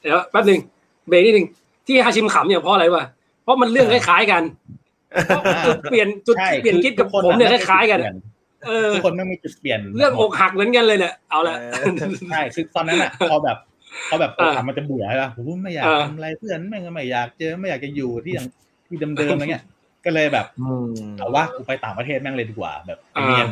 [0.00, 0.60] เดี๋ยวแป๊บหนึ่ง
[1.08, 1.46] เบรกนิดหนึ่ง
[1.86, 3.04] ที่ฮาชิมขำเนี่ยเพราะอะไรวะ
[3.42, 4.42] เพราะมันเรื่องคล้ายๆกัน
[5.26, 8.00] เพราะจุดเปลี่ยนจุดใช่เปลี่ยนกิ๊บกับทุผมเนี่ยอะคล้ายๆกัน
[8.66, 11.56] เออทุกคนไม่มีจุดเปลี่ยน เรื่องอกหักเหมือนกันเลยเนี่ยเอาละ
[12.30, 13.56] ใช่คือตอนนั้นอะพอแบบ
[14.10, 18.46] พอแบบอ่าอกหักมันจะเบื่อใช่ป่ะผมไม่อยากอ่าทำอะไรเพื่อนแม่งก็ไม่อยากเจอไม่อยากจะอยู่ที่อย่าง
[18.86, 19.64] ที่เดิมๆอะไรเงี้ย
[20.04, 23.48] ก็เลยแบบอืมเอาว่ากูไปต่างประเทศแม่งเลยดีกว่า แบบไปเรียน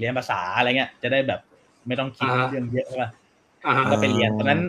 [0.00, 1.40] เรียนภาษาอะไรเงี้ยจะได้แบบ
[1.86, 3.10] ไม่ต้องคิดอ่าเรื่องเยอะใช่ป่ะ
[3.66, 4.60] อ่าฮะก็ไปเรียนตอนนั้น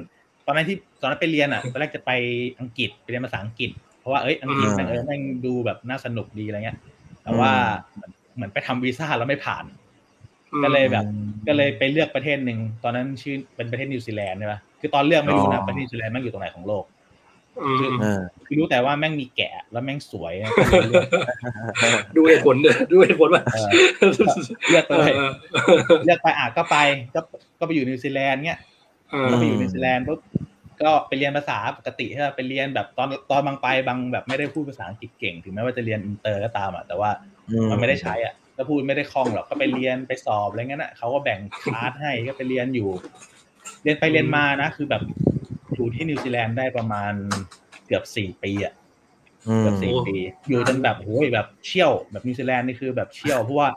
[0.45, 2.11] ตอนนั้นที่ตอนนั้นไปเรียนอะตอนแรกจะไป
[2.59, 3.69] อังกฤษไปเรียนภาษาอังกฤษ
[3.99, 6.77] เพราะว่าเอ้ยอังกฤษอืมแม่งเออแม่งดูแบบน่าสนุกดีอะไรเงี้ย
[7.23, 7.51] แต่ว่า
[7.93, 9.65] เหมือนเหมือนไปทำวีซ่าแล้วไม่ผ่าน
[10.63, 11.05] ก็เลยแบบ
[11.47, 16.98] ก็เลยไปเลือกประเทศหนึ่งตอนนั้นชื่อเป็นประเทศนิวซีแลนด์ใช่ปะคือตอนเลือกไม่รู้นะอ๋อประเทศนิวซีแลนด์แม่งอยู่ตรงไหนของโลกอืมเออ
[18.47, 21.07] คือรู้แต่ว่าแม่งมีแกะแล้วแม่งสวยก็เลยเลือก
[22.15, 23.67] ดูเหตุผลด้วยดูเหตุผลว่าเออ
[24.69, 25.31] เลือกไปเลยเออ
[26.05, 26.77] เลือกไปอะก็ไป
[27.15, 27.19] ก็
[27.59, 28.59] ก็ไปอยู่นิวซีแลนด์เนี้ย
[29.09, 30.19] เออก็ไปอยู่นิวซีแลนด์ปุ๊บ
[30.81, 37.09] ก็ไปเรียนภาษาปกติใช่ปะไปเรียนแบบตอนตอนบังไปบังแบบไม่ได้พูดภาษาอังกฤษเก่งถึงแม้ว่าจะเรียนอินเตอร์ก็ตามอะแต่ว่า
[37.71, 42.89] มันไม่ได้ใช้อะก็พูดไม่ได้คล่องหรอกก็ไปเรียนไปสอบอะไรเงี้ยน่ะเขาก็แบ่งคลาสให้ก็ไปเรียนอยู่
[43.83, 45.01] เรียนไปเรียนมานะ คือแบบ
[45.79, 47.13] อยู่ที่นิวซีแลนด์ได้ประมาณ
[47.87, 48.73] เกือบสี่ปีอะ
[49.47, 50.15] อืมเกือบสี่ปี
[50.49, 53.69] อยู่จนแบบโอ้ยแบบเชี่ยวแบบนิวซีแลนด์นี่คือแบบเชี่ยวเพราะว่า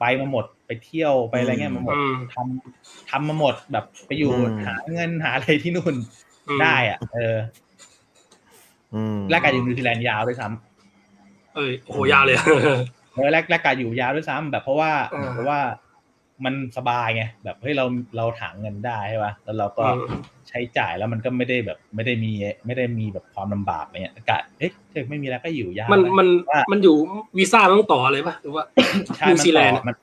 [0.00, 5.94] ไปมาหมดไปเที่ยวไปอะไรเงี้ยมาหมดอืมทำทำมาหมดแบบไปอยู่อืมหาเงินหาอะไรที่นู่น
[6.48, 7.36] อืมได้อะ เออ
[8.94, 12.36] อืมแรกการอยู่นิวซีแลนด์ยาวด้วยซ้ำเอ้ยโอ้โหยาวเลย
[13.14, 15.60] เออแรกแรกการอยู่ยาวด้วยซ้ำแบบเพราะว่าอ่าเพราะว่า
[16.44, 17.84] มันสบายไงแบบเฮ้ยเรา
[18.16, 22.32] เราถางเงินได้ใช่ป่ะแล้วเราก็อืมใช้จ่ายแล้วมันก็ไม่ได้แบบไม่ได้มี
[22.66, 26.96] ไม่ได้มีแบบความลำบากอะไรเงี้ยอากาศเอ๊ะเฮ้ยไม่มีแล้วก็อยู่ยาวมันไปมันว่ามันอยู่
[27.38, 28.64] วีซ่ามันต้องต่ออะไรปะหรือว่า
[29.16, 29.96] ใช่นิวมันซีแลต่นด์อมัน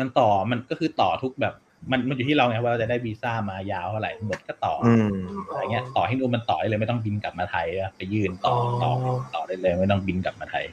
[0.00, 1.54] มันต่อมันก็คือต่อทุกแบบ
[1.90, 5.16] มันมันอยู่ที่เราไงว่าเราจะได้วีซ่ามายาวเท่าไหร่หมดก็ต่อออืม
[5.48, 8.90] อะไรเงี้ย ต่อให้นู่นมันต่อได้เลยไม่ต้องบินกลับมาไทยอะไปยื่นต่อต่อ
[9.34, 10.64] ต่อได้เลยไม่ต้องบินกลับมาไทย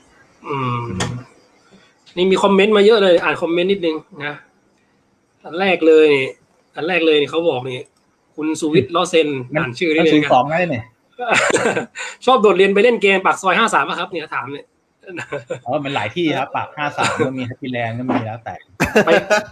[0.50, 0.78] อืม
[2.18, 4.36] นี่มีคอมเมนต์มาเยอะเลย อ่านคอมเมนต์นิดนึงนะ
[5.48, 6.26] อันแรกเลยนี่
[6.76, 7.82] อันแรกเลยนี่เขาบอกนี่
[8.36, 10.84] คุณสุวิทย์ลอเซนอ่านชื่อได้มันเลยศูนนะย์สองได้เนี่ย
[12.26, 14.66] ชอบโดดเรียนไปเล่นเกมปากซอยห้าสามครับ เนี่ยถามเนี่ย
[15.62, 18.56] เพราะว่ามันหลายที่ครับ ปากห้าสามก็มีแฮปปี้แลนด์ก็มีแล้วแต่
[19.06, 19.10] ไป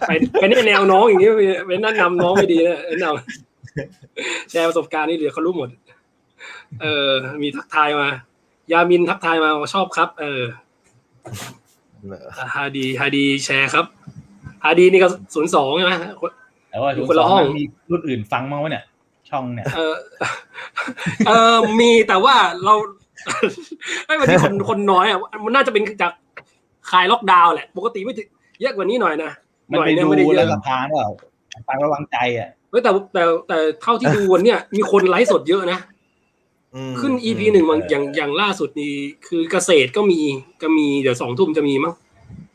[0.07, 5.69] ไปไปในแนวน้องอย่างนี้ไปไปแนะนำน้องไม่ดีนะแนะนำแชร์ประสบการณ์นี่เดี๋ยวเขารู้หมด
[6.81, 7.11] เออ
[7.43, 8.09] มีทักทายมา
[8.71, 10.41] ยามินทักทายมาว่าชอบครับ เออ
[12.53, 13.85] ฮาดีฮาดีแชร์ครับ
[14.65, 15.93] ฮาดีนี่ก็ศูนย์สองใช่ไหม
[16.69, 18.83] แต่ว่าอยู่ศูนคนย์สละองห้องมันมีรุ่นอื่นฟังมั้างวะเนี่ย
[19.29, 19.95] ช่องเนี่ยเออ
[21.27, 22.73] เออมีแต่ว่าเรา
[24.05, 26.11] ไม่วันที่คนคนน้อยอะมันน่าจะเป็นจาก
[26.89, 28.27] คลายล็อกดาวน์แหละ ปกติไม่ถึง
[28.61, 29.31] เยอะกว่านี้หน่อยนะ
[29.69, 31.05] มันหน่อยไปเนี่ยดูไม่ได้เยแล้อะวสะพานว่า
[31.67, 35.79] ฟังแล้ววางใจอะเฮ้ยแต่แต่แต่เท่าที่ดูวันเนี้ยมีคนไลฟ์สดเยอะนะ
[36.75, 38.93] อืมขึ้น EP หนึ่งบางอย่างอย่างล่าสุดนี่
[39.27, 40.19] คือเกษตรก็มี
[40.61, 41.93] ก็มีเดี๋ยวสองทุ่มจะมีมั้ง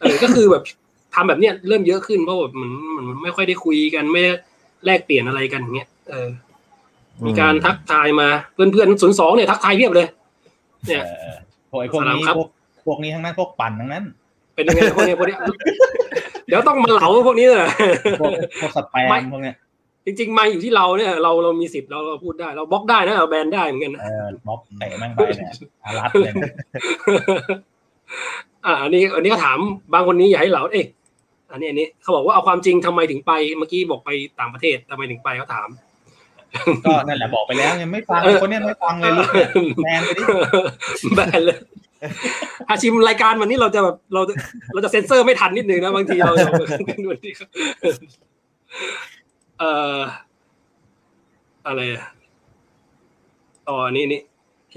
[0.00, 0.62] เออก็คือแบบ
[1.14, 4.32] ทำแบบเนี้ยเริ่มเยอะขึ้นเพราะแบบมันมันไม่ค่อยได้คุยกันไม่ได้
[4.84, 6.28] แลกเปลี่ยนอะไรกันอย่างเงี้ยเออ
[7.26, 10.06] มีการทักทายมาเพื่อนเพื่อนศูนย์สองเนี่ยทักทายเพียบเลย
[10.86, 11.36] เนี่ยเออ
[11.70, 12.48] พวกไอ้พวกสลามนี้ครับพวก
[12.86, 14.04] พวกนี้ทั้งนั้นพวกปั่นทั้งนั้น
[14.54, 15.38] เป็นยังไงพวกเนี้ยพวกเนี้ย
[16.46, 17.60] เดี๋ยวต้องมาเหลาพวกนี้เลย
[18.20, 19.56] พวกพวกสแปไม่มพวกเนี้ย
[20.04, 25.52] จริงๆมาอยู่ที่เราเนี่ยเราเรามีสิทธิ์เราเราพูดได้ เราบล็อกได้นะเราแบนได้เหมือนกันนะเออม็อบเตะแม่งไปเนี่ย
[25.84, 26.54] อารัดเลยเนี่ย
[28.66, 29.58] อ่าอันนี้ อันนี้ก็ถาม
[29.92, 30.86] บางคนนี้อย่าให้เหลาเอ๊ะ
[31.52, 34.10] อันนี้อันนี้เขาบอกว่าเอาความจริงทำไมถึงไปเมื่อกี้บอกไป
[34.40, 35.68] ต่างประเทศทำไมถึงไปเขาถาม
[36.84, 39.48] ก็นั่นแหละบอกไปแล้วยังไม่ฟังเออคนเนี้ยไม่ฟังเลยลูกเนี่ย
[39.84, 40.22] แมนไปดิ
[41.16, 41.58] แบนเลย
[42.68, 44.34] อาชิมรายการวันนี้เราจะแบบเราจะ
[44.72, 46.52] เราจะเซ็นเซอร์ไม่ทันนิดนึงนะบางทีเราเรา
[47.10, 47.48] วันนี้ครับ
[49.58, 49.98] เอ่อ
[51.66, 52.04] อะไรอะ
[53.68, 54.20] อ๋ออันนี่นี่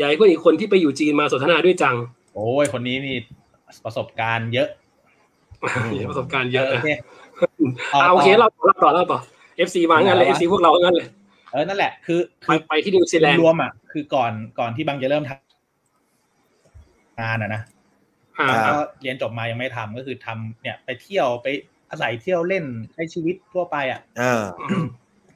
[0.01, 1.95] ยายเพื่อนอีกคนที่ไปอยู่จีนมาสนทนาด้วยจัง
[2.33, 3.15] โอ้ยคนนี้นี่
[3.86, 4.67] ประสบการณ์เยอะ
[5.93, 6.88] มีประสบการณ์เยอะโอเค
[7.93, 9.19] อ่าโอเคเราเราต่อเราต่อ
[9.67, 11.08] FC มางั้นเลย FC พวกเรางั้นเลย
[11.52, 17.62] เออนั่นแหละคือไปไปที่นิวซีแลนด์รวมอะคือก่อนก่อนที่บังจะเริ่มทำงานอะนะ
[18.39, 21.47] อ่าครัก็บเรียนจบมายังไม่ทำก็คือทำเนี่ย ไปเที่ยวไป
[21.89, 24.43] อาศัยเที่ยวเล่นใช้ชีวิตทั่วไปอะอ่า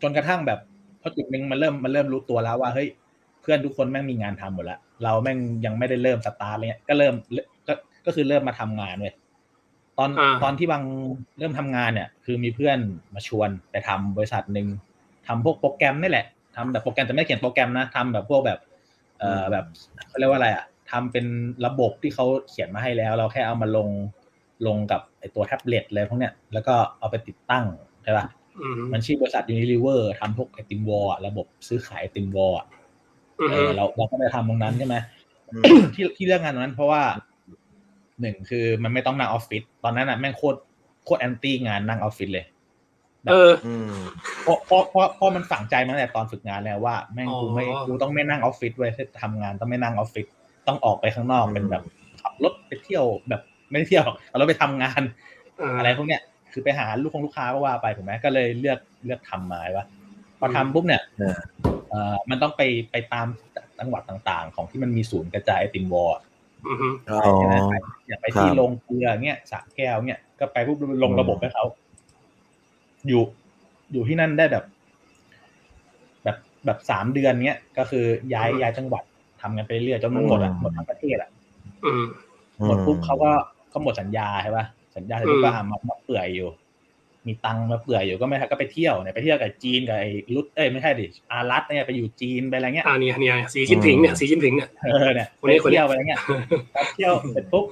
[0.02, 0.60] จนกระทั่งแบบ
[1.02, 2.88] พอจุดหนึ่งมันเริ่มมันเริ่มรู้ตัวแล้วว่าเฮ้ย
[3.42, 7.14] เพื่อนทุกคนแม่งมีงานทำหมดแล้วเราแม่งยังไม่ได้เริ่มสตาร์ทเลยเนี่ยก็เริ่ม
[7.68, 7.74] ก็
[8.06, 9.14] ก็คือเริ่มมาทำงานเว้ย
[9.98, 10.84] ตอนอ่าตอนที่บาง
[11.38, 12.78] เริ่มทำงานเนี่ย คือมีเพื่อน
[13.14, 14.68] มาชวนไปทำบริษัทหนึ่ง
[15.28, 18.60] ทำพวกโปรแกรมนี่แหละทำแบบโปรแกรมแต่ไม่ได้เขียนโปรแกรมนะทำแบบพวกแบบ
[19.20, 19.66] เอ่อแบบ
[20.08, 21.26] เขาเรียกว่าอะไรอะทำเป็น
[21.66, 23.90] ระบบที่เขาเขียนมาให้แล้ว เราแค่เอามาลง
[24.68, 27.66] ลงกับไอตัวแท็บเล็ตเลยพวกเนี้ยแล้วก็เอาไปติดตั้ง
[28.04, 28.26] ใช่ป่ะ
[28.62, 32.54] อืมมันชื่อบริษัท Unilever ทำพวกไอติมวอลระบบซื้อขายไอติมวอล
[33.40, 34.96] อืมเออเราเราก็ไปทำตรงนั้นใช่ไหม
[35.52, 37.02] อืมที่ที่เลือกงานตรงนั้นเพราะว่า
[38.22, 40.58] หนึ่งคือมันไม่ต้องนั่งออฟฟิศตอนนั้นอะแม่งโคตร
[41.06, 42.46] โคตร anti งานนั่งออฟฟิศเลย
[43.30, 43.92] เอออืม
[44.44, 50.26] เพราะเพราะเพราะเพราะมันฝังใจมาตั้งแต่ตอนฝึกงานแล้วว่า แม่งกูไม่อ๋อกูต้องไม่นั่งออฟฟิศเว้ยถ้าทำงานต้องไม่นั่งออฟฟิศ
[50.68, 51.84] ต้องออกไปข้างนอกอืมเป็นแบบ
[52.22, 55.02] ขับรถไปเที่ยวแบบไม่ได้เที่ยวหรอกเอารถไปทำงาน
[55.62, 56.22] อ่าอะไรพวกเนี้ย
[56.54, 59.86] คือไปหาลูกของลูกค้าก็ว่าไปถูกไหมก็เลยเลือกเลือกทำมาว่า
[60.40, 61.38] พอทำปุ๊บเนี่ยเออ
[61.90, 63.28] เอ่อมันต้องไปไปตาม
[63.80, 66.37] จังหวัดต่างๆ ของที่มันมีศูนย์กระจายไอติมวอลอะอืมอ๋อ
[67.38, 67.56] ใช่ไหม
[68.08, 71.66] อยากไปที่ครับโรงเกลือเงี้ยสระแก้วเงี้ยก็ไปปุ๊บลงระบบให้เขา
[73.08, 73.22] อยู่
[73.92, 74.64] อยู่ที่นั่นได้แบบ
[76.24, 79.04] แบบแบบสามเดือนเงี้ยก็คือย้ายย้ายจังหวัด
[79.42, 81.30] ทำกันไปเรื่อยจนมันหมดอะหมดทั้งประเทศอะ
[82.66, 83.32] หมดปุ๊บเขาก็
[83.70, 84.66] เขาหมดสัญญาใช่ป่ะ
[84.98, 86.50] สัญญาเสร็จปุ๊บก็อ่ามาเปื่อยอยู่
[87.28, 96.20] มีตังค์มาเปื่อยอยู่ก็ไม่ทันก็ไปเที่ยวเนี่ยไปเที่ยวกับจีนกับไอ้รุดเอ้ยไม่ใช่ดิอารัตเนี่ยไปอยู่จีนไปอะไรเงี้ยอ่าเนี่ยเนี่ยสีจิ้นผิงเนี่ยสีจิ้นผิงเนี่ยเออเนี่ยคนนี้ไปคนนี้เที่ยวไปอะไรเงี้ย
[96.74, 97.66] ไปเที่ยวเสร็จปุ๊บ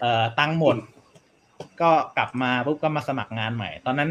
[0.00, 0.76] เอ่อตังค์หมด
[1.80, 4.10] ก็กลับมาปุ๊บก็มาสมัครงานใหม่ ตอนนั้น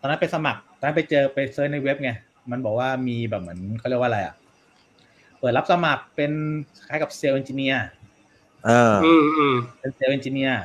[0.00, 2.10] ตอนนั้นไปสมัครตอนนั้นไปเจอไปเซิร์ชในเว็บไง
[2.50, 4.34] มันบอกว่ามีแบบเหมือนเขาเรียกว่าอะไรอะ
[5.38, 6.32] เปิดรับสมัครเป็น
[6.86, 7.84] คล้ายกับเซลล์เอนจิเนียร์
[8.66, 10.62] เอออืมอืมเป็นเซลล์เอนจิเนียร์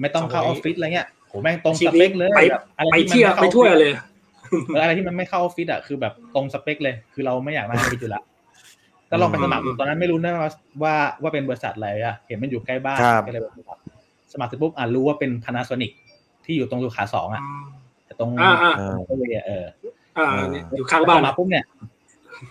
[0.00, 3.92] ไม่ต้องเข้าสอมัยอฟฟิศอะไรเงี้ยโหแม่งตรงชีสวิตเปคเลยไปแบบอะไรไปที่มันเที่ยวม่ข้าไปทั่วออฟฟิศเลย
[4.74, 8.22] เอออะไรที่มันไม่เข้าออฟฟิศอะคือแบบตรงสเปคเลย คือเราไม่อยากมาออฟฟิศอยู่ละ
[9.10, 10.50] ก็ลองไปสมัครดูอืมตอนนั้นไม่รู้นะว่า
[10.82, 13.80] ว่าว่าเป็นบริษัทอะไรอะเห็นมันอยู่ใกล้บ้านครับก็เลยไปสมัคร
[14.32, 15.92] สมัครเสร็จปุ๊บอะรู้ว่าเป็น Panasonic
[16.44, 17.42] ที่อยู่ตรงสุขาสองอะ
[18.04, 19.64] แต่ตรงอ่าอ่าเออเออเออ
[20.18, 21.64] อ่าเนี่ยอยู่ข้างบ้านพอมาปุ๊บเนี่ย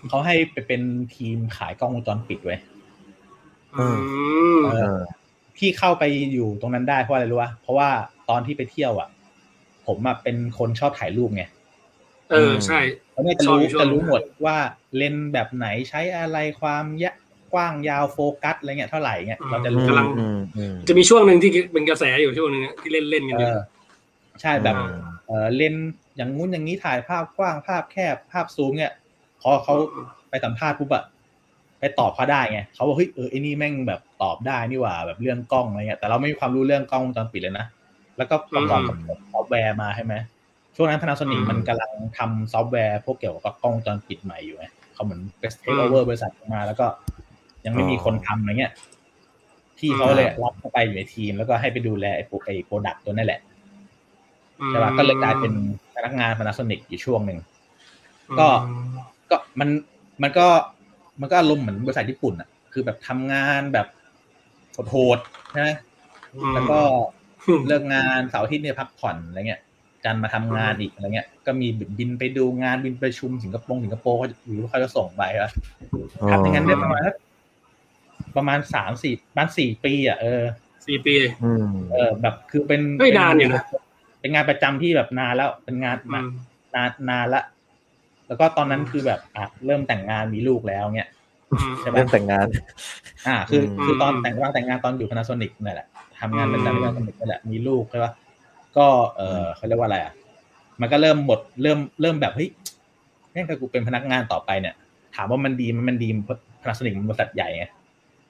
[0.09, 0.81] เขาให้ไปเป็น
[1.15, 2.59] ทีมขายกล้องวงจรปิดไว้ย
[3.77, 3.97] อืม
[4.63, 4.99] เอเออ
[5.57, 7.89] ที่เข้าไปอยู่ตรงนั้นได้เพราะอะไรรู้ป่ะเพราะว่า
[8.29, 9.09] ตอนที่ไปเที่ยวอะ
[9.87, 11.43] ผมอะเป็นคนชอบถ่ายรูปไง
[12.31, 12.79] เออใช่
[13.11, 14.57] เขาเนี่ยจะชอบรู้อยู่ช่วงจะรู้หมดว่า
[14.95, 17.15] เลนส์แบบไหนใช้อะไรความยะ
[17.53, 23.59] กว้างยาวโฟกัสอะไรเงี้ยเท่าไหร่เงี้ยเราจะรู้กำลังอืมอืมจะมีช่วงหนึ่งที่เป็นกระแสอยู่ช่วงหนึงที่เล่นเล่นๆกันเออยู่อ
[24.41, 24.95] ใช่แบบอืม
[25.27, 28.91] เออเลนส์อย่างงู้นอย่างนี้ถ่ายภาพกว้างภาพแคบภาพซูมเนี่ย
[29.41, 29.73] พอเขา
[30.29, 31.03] ไปสัมภาษณ์ปุ๊บอะ
[31.79, 37.65] ไปตอบเขาได้ไงเขาบอกเฮ้ยเออไอ้นี่แม่งแบบตอบได้นี่หว่า แบบเรื่องกล้องอะไรเงี้ยแต่เราไม่มีความรู้เรื่องกล้องวงจรปิดเลยนะ
[38.17, 38.97] แล้วก็ประกอบกับ
[39.31, 40.13] ซอฟต์แวร์มาใช่ไหม
[40.75, 46.85] ช่วงนั้น Panasonic มันกำลังทำซอฟต์แวร์พวกเกี่ยวกับกล้องวงจรปิดใหม่อยู่ไงเขาเหมือนไป take over บริษัทมา แล้วก็
[47.65, 48.73] ยังไม่มีคนทำอะไรเงี้ย
[49.79, 53.39] ที่เขาเลยรับเข้าไปอยู่ในทีม แล้วก็ให้ไปดูแลไอ้โปรไอ้ product ตัวนั่นแหละ
[54.67, 55.53] ใช่ป่ะก็เลยกลายเป็น
[55.95, 57.39] พนักงาน Panasonic อยู่ช่วงหนึ่ง
[58.39, 58.47] ก็
[59.29, 59.69] ก็มัน
[60.23, 60.47] มันก็
[61.21, 63.87] มันก็อารมณ์เหมือนบริษัทญี่ปุ่นอะ คือแบบทำงานแบบ
[64.89, 65.69] โหดๆใช่ไหม
[66.33, 67.22] อืมแล้วก็อืม
[67.67, 69.61] เลิกงานเสาร์อาทิตย์เนี่ยพักผ่อนอะไรเงี้ย
[70.03, 71.67] จันทร์มาทำงานอีกอะไรเงี้ย ก็มี
[71.99, 75.51] บินไปดูงานบินไปประชุมสิงคโปร์สิงคโปร์เขาหรือเขาจะส่งไปอะ
[76.31, 77.15] ทำอย่างนั้นได้ประมาณสัก
[78.37, 80.43] ประมาณสามสี่ประมาณสี่ปี อะเออ
[80.87, 83.63] สี่ปีอืมเออ แบบคือเป็นเฮ้ยนานอยู่นะ
[84.21, 86.27] เป็นงานประจำที่แบบนานแล้ว เป็นงานอืม
[86.75, 87.43] นานนานละ
[88.27, 91.09] แล้วก็ตอนนั้นคือแบบอะเริ่มแต่งงานมีลูกแล้วเนี่ย
[91.51, 92.45] อืมใช่ไหมเริ่มแต่งงาน
[93.27, 95.87] อ่า คืออืมคือตอนแต่งว่างแต่งงานตอนอยู่ Panasonic นั่นแหละ
[96.23, 98.11] ทำงานเป็นอืม Panasonic นั่นแหละมีลูกใช่ปะ
[98.77, 98.85] ก็
[99.17, 100.13] เออเขาเรียกว่าอะไรอะ
[100.81, 102.49] มันก็เริ่มหมดเริ่มเริ่มแบบเฮ้ย
[103.31, 104.75] แม่งถ้ากูเป็นพนักงานต่อไปเนี่ย
[105.15, 107.65] ถามว่ามันดีมันมันดีเพราะ Panasonic มันบริษัทใหญ่ไง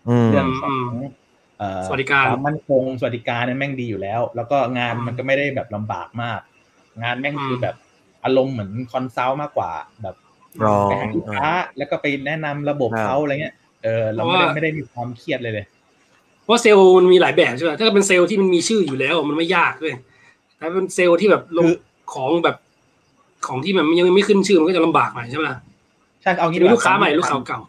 [0.08, 0.76] อืมเรื่องของ
[1.58, 6.40] เอ่อสวัสดิการความมั่นคงสวัสดิการเนี่ยแม่งดีอยู่แล้ว แล้วก็งานอืมมันก็ไม่ได้แบบลำบากมาก
[7.04, 7.76] งานแม่งอืมคือแบบ
[8.24, 10.16] อารมณ์เหมือน consult มากกว่าแบบ
[10.66, 15.66] รอไปหาลูกค้าแล้วก็ไปแนะนำระบบครับเขาอะไรเงี้ยเออเราไม่ได้ไม่ได้มีความเครียดเลยเลย
[16.44, 19.94] เพราะเซลล์มันมีหลายแบบใช่ไหมถ้าเป็นเซลล์ที่มันมีชื่ออยู่แล้วมันไม่ยากเลย
[20.60, 21.76] ถ้าเป็นเซลล์ที่แบบลงคือ
[22.14, 22.56] ของแบบ
[23.48, 25.58] ของที่มันยังไม่ขึ้นชื่อมันก็จะลำบากหน่อยใช่ไหมล่ะ
[26.22, 27.60] ใช่เอางี้มีดีว่ลูกค้าใหม่ตอนที่ลูกค้าเก่า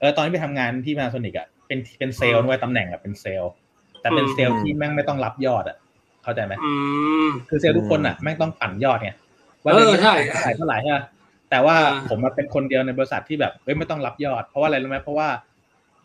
[0.00, 3.52] เออตอนที่ไปทำงานที่ Panasonic อะเป็นเป็นเซลล์ด้วยตำแหน่งอะเป็นเซลล์
[4.00, 5.76] แต่เป็นอืมเซลล์ที่แม่งไม่ต้องรับยอดอะ
[6.22, 6.72] เข้าใจไหมออื
[7.26, 9.10] มคือเซลล์ทุกคนอะแม่งต้องปั่นยอดไง
[9.64, 10.98] ว่าเออดืนนี้ใช่ขายเท่าไหร่ใช่ไหม
[11.50, 15.28] แต่ว่าอ่าผมมาเป็นคนเดียวในบริษัทที่แบบเอ้ยไม่ต้องรับยอด เพราะว่าอะไรรู้ไหมเพราะว่า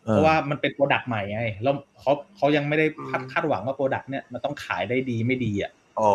[0.06, 6.12] เออเพราะว่ามันเป็น product ใหม่ไงแล้วเขาเขายังไม่ได้คาดอืมคาดหวังว่า product เนี่ยมันต้องขายได้ดีไม่ดีอะอ๋อ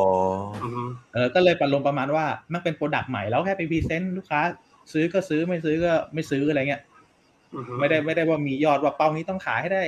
[0.63, 4.41] อืมเออก็เลยประลมประมาณว่ามันเป็น product ใหม่แล้วแค่ไป present ลูกค้า
[4.93, 6.83] ซื้อก็ซื้อไม่ซื้อก็ไม่ซื้ออะไรเงี้ย
[7.55, 9.83] อืมไม่ได้ไม่ได้ว่ามียอดว่าเป้านี้ต้องขายให้ได้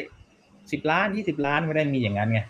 [0.72, 2.40] สิบล้านยี่สิบล้านไม่ได้มีอย่างนั้นไง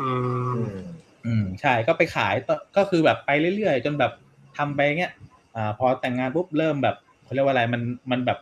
[0.00, 0.82] อืมอืม
[1.26, 4.12] อืมใช่ก็ไปขายต่อก็คือแบบไปเรื่อยๆจนแบบ
[4.58, 5.12] ทำไปเงี้ย
[5.56, 8.38] อ่าพอแต่งงานปุ๊บเริ่มแบบเขาเรียกว่าอะไรมันมันแบบ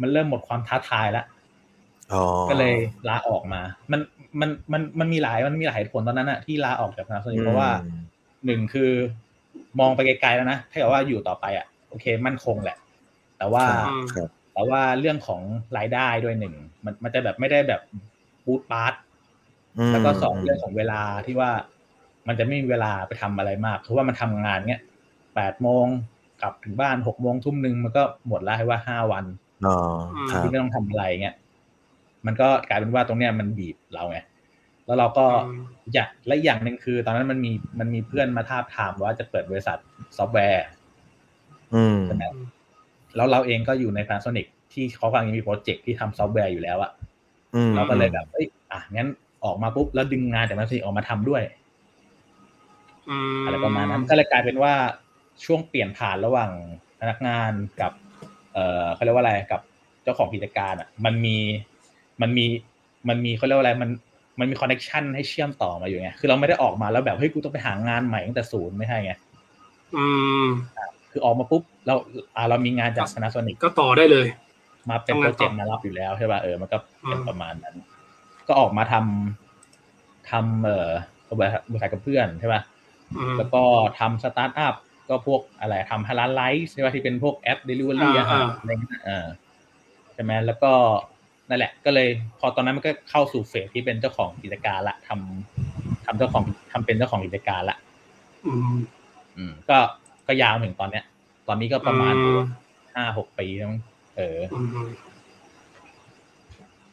[0.00, 1.39] มันเริ่มหมดความท้าทายแล้วอ๋อ
[2.50, 2.74] ก็เลย
[3.08, 3.60] ลาออกมา
[3.92, 4.00] มัน
[4.40, 7.70] มันมันมันมีหลายมันมีหลายเหตุผลตอนนั้นอะที่ลาออกจากพนักงานเพราะว่า
[8.46, 8.90] หนึ่งคือ
[9.80, 12.76] มองไปไกลๆแล้วนะถ้าเกิดว่าอยู่ต่อไปอะโอเค มั่นคงแหละ
[13.38, 15.40] แต่ว่าอืมครับแต่ว่าเรื่องของ
[15.78, 17.80] รายได้ด้วยหนึ่งมันมันจะแบบไม่ได้แบบ
[18.44, 18.94] ปูดปาร์ต
[19.78, 21.50] อืมแล้วก็สองเรื่องของเวลาที่ว่า
[22.28, 24.82] มันจะไม่มีเวลาไปทำอะไรมากคือว่ามันทำงานเนี้ย
[25.34, 25.86] แปดโมง
[26.42, 29.24] กลับถึงบ้านหกโมงทุ่มหนึ่งมันก็หมดแล้วให้ว่าห้าวัน
[29.66, 29.76] อ๋อ
[30.30, 31.34] ครับที่ไม่ต้องทำอะไรเงี้ย
[32.26, 34.18] มันก็กลายเป็นว่าตรงเนี้ยมันบีบเราไง
[34.86, 35.56] แล้วเราก็อืม
[35.94, 39.78] อยากและอีกอย่างหนึ่งคือ ตอนนั้นมันมีมันมีเพื่อนมาทาบทามว่าจะเปิดบริษัท
[40.16, 40.64] ซอฟต์แวร์
[41.74, 42.24] อืมใช่ไหม
[43.16, 46.90] แล้วเราเองก็อยู่ใน Panasonic ที่เขากำลังมี project ที่ทำซอฟต์แวร์อยู่แล้วอะ
[47.54, 49.08] อืมเราก็เลยแบบเอ้ยอะงั้น
[49.44, 51.42] ออกมาปุ๊บแล้วดึงงานจาก Panasonic ออกมาทำด้วย
[53.08, 54.74] อืมอะไรประมาณนั้นก็เลยกลายเป็นว่า
[55.44, 56.50] ช่วงเปลี่ยนผ่านระหว่าง
[57.00, 57.92] พนักงานกับ
[58.52, 59.60] เอ่อเขาเรียกว่าอะไรกับ
[60.02, 61.36] เจ้าของกิจการอะ มันมี
[62.22, 62.46] มันมี
[63.08, 63.90] มันมีเขาเรียกว่าอะไรมัน
[64.40, 69.12] มันมีคอนเน c ชันให้เชื่อมต่อมาอยู่ไงคือเราไม่ได้ออกมาแล้วแบบเฮ้ยกูต้องไปหางานใหม่ตั้งแต่ศูนย์ไม่ใช่ไง
[69.96, 70.06] อื
[70.44, 70.46] ม
[71.10, 71.94] คือออกมาปุ๊บเรา
[72.36, 74.26] อ่าเรามีงานจาก Panasonic ก็ต่อได้เลย
[74.90, 76.78] มาทำงานต่อเป็น project มารับอยู่แล้วใช่ป่ะเออมันก็
[77.08, 77.76] เป็นอืมประมาณนั้น
[78.48, 80.90] ก็ออกมาทำทำเอ่อ
[81.38, 82.62] บริษัทบริษัทกับเพื่อนใช่ป่ะ
[83.16, 83.62] อืมแล้วก็
[83.98, 84.74] ทำสตาร์ทอัพ
[85.08, 89.26] ก็พวกอะไรทำ Halal Life ใช่ป่ะที่เป็นพวกแอปเดลิเวอรี่อ่าอาหารอ่าอะไรเงี้ยอ่า
[90.14, 90.72] ใช่ไหมแล้วก็
[91.50, 92.08] นั่นแหละ ก็เลย
[92.40, 97.76] พอตอนนั้นมันก็เข้าสู่ phase ที่เป็นเจ้าของกิจการละทำทำเจ้าของทำเป็นเจ้าของกิจการละ
[98.46, 98.76] อืม
[99.36, 99.78] อืมก็
[100.26, 101.04] ก็ยาวถึงตอนเนี้ย
[101.48, 102.40] ตอนนี้ก็ประมาณอืม
[102.94, 103.80] ห้าหกปีแล้วมั้ง
[104.16, 104.88] เอออืม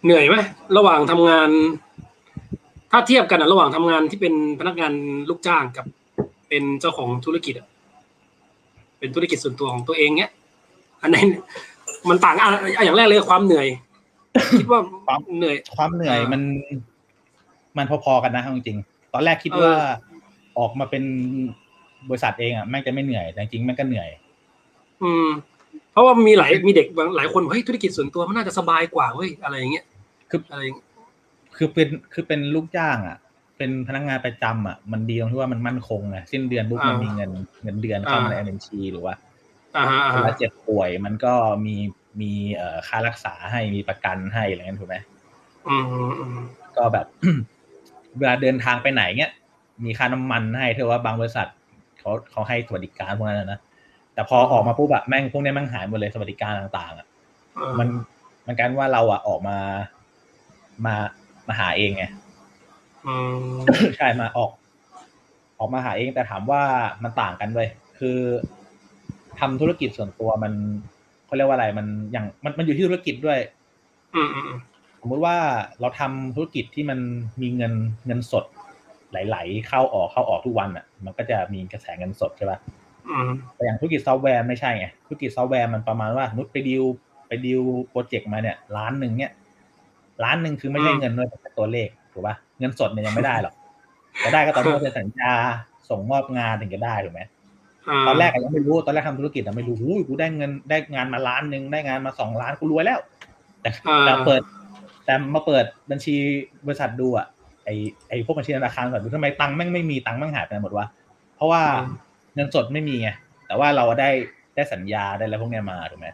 [0.04, 0.36] เหนื่อยไหม
[0.78, 1.50] ระหว่างทำงาน
[2.92, 4.94] ถ้าเทียบกันอะระหว่างทำงานที่เป็นพนักงาน
[5.30, 5.86] ลูกจ้างกับ
[6.50, 7.68] เป็นเจ้าของธุรกิจอะ
[9.00, 10.32] เป็นธุรกิจส่วนตัวของตัวเองเนี้ย
[11.02, 11.18] อันไหน
[12.10, 13.68] มันต่างอะอะอย่างแรกเลยความเหนื่อย
[14.60, 16.42] คิดว่าความเหนื่อย ความเหนื่อยอ่ามัมัน
[17.78, 19.74] มันพอๆกันนะเอาจริงๆตอนแรกคิดเออว่า
[20.60, 21.04] ออกมาเป็น
[22.10, 24.10] บริษัทเองอะแม่งจะไม่เหนื่อยแต่จริงๆแม่งก็เหนื่อย
[25.04, 25.28] อืม
[25.92, 29.86] เพราะว่ามีหลายมีเด็กบางหลายคนบอกเฮ้ยธุรกิจส่วนตัวมันน่าจะสบายกว่าเว้ยอะไรอย่างเงี้ย
[30.30, 30.88] คืออะไรอย่างเงี้ย
[31.58, 33.18] คือเป็นคือเป็นลูกจ้าง อะ
[33.58, 37.32] เป็นพนักงานประจำอะมันดีตรงที่ว่ามันมั่นคงไงสิ้นเดือนปุ๊บมันมีเงิน
[37.64, 39.14] เงินเดือนเข้ามาในบัญชีหรือว่า
[39.78, 41.34] อ่าฮะอ่าเวฮะลาเจ็บป่วยมันก็
[41.66, 41.76] มี
[42.22, 44.98] มีเอ่อค่ารักษาให้มีประกันให้อะไรเงี้ยถูกไหม
[45.68, 46.38] อืมอืมอืม
[46.78, 47.06] ก็แบบ
[48.18, 49.32] เวลาเดินทางไปไหนเงี้ย
[49.84, 51.48] มีค่าน้ำมันให้เท่าว่าบางบริษัท
[52.00, 53.60] เขาเขาให้สวัสดิการพวกนั้นนะนะ
[54.14, 57.08] แต่พอออกมาปุ๊บอะแม่งพวกเนี้ยแม่งหายหมดเลยสวัสดิการต่าง ๆอะ
[57.56, 57.88] เออมัน
[58.48, 59.58] มันกลารว่าเราอะออกมา
[60.86, 60.96] มา
[61.48, 62.06] มาหาเองไง
[63.08, 63.58] อืม
[63.98, 64.52] ใช่มาออก
[65.60, 66.62] ออกมาหาเองแต่ถามว่า
[67.04, 67.68] มันต่างกันเลย
[68.00, 68.20] คือ
[69.40, 70.54] ทำธุรกิจส่วนตัวมัน
[71.28, 73.40] เขาเรียกว่าอะไรมันอย่างมันมันอยู่ที่ธุรกิจด้วย
[74.16, 74.60] อืมอืมอืม
[75.02, 75.38] สมมติว่า
[75.80, 77.00] เราทำธุรกิจที่มัน
[77.42, 77.74] มีเงิน
[78.06, 78.46] เงินสด
[79.12, 82.60] ไหลๆเข้าออกเข้าออกทุกวันอะ มันก็จะมีกระแสเงินสดใช่ป่ะ
[83.10, 86.84] อืมแต่อย่างธุรกิจซอฟต์แวร์ไม่ใช่ไงธุรกิจซอฟต์แวร์มันประมาณว่าสมมุติไปดีล
[87.28, 89.32] ไป deal project มาเนี่ยล้านหนึ่งเนี่ย
[90.24, 93.54] ล้านหนึ่งคือไม่ใช่เงินด้วยแต่เป็นตัวเลขถูกป่ะเงินสดเนี่ยยังไม่ได้หรอก
[94.24, 95.34] จะได้ก็ตอนที่เราเซ็นสัญญา
[95.90, 97.28] ส่งมอบงานถึงจะได้ถูกไหมา
[98.08, 103.00] ตอนแรกอะยังไม่รู้ตอนแรกทำธุรกิจอะไม่รู้หูยกูได้เงินได้งานมาล้านหนึ่งได้งานมาสองล้านกูรวยแล้ว
[103.62, 104.42] แต่อ่าแต่เปิด
[105.06, 106.16] แต่มาเปิดบัญชี
[106.66, 107.28] บริษัทดูอะ
[107.66, 107.70] ไอ
[108.10, 110.88] ไอพวกบัญชีธนาคารก่อนดูทำไมตังค์แม่งไม่มีตังค์แม่งหายไปไหนหมดวะ
[111.36, 111.62] เพราะว่า
[112.36, 113.10] เงินสดไม่มีไง
[113.48, 114.10] แต่ว่าเราได้
[114.56, 116.08] ได้สัญญาได้อะไรพวกเนี้ยมาถูกไหม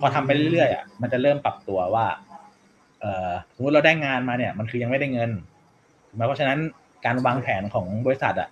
[0.00, 2.06] พอทำไปเรื่อยๆอะมันจะเริ่มปรับตัวว่า
[3.00, 5.30] เอ่อสมมติเราได้งานมาเนี่ย มันคือยังไม่ได้เงิน
[6.08, 6.58] ถูกไหมเพราะฉะนั้น
[7.04, 8.48] การวางแผนของบริษัทอะ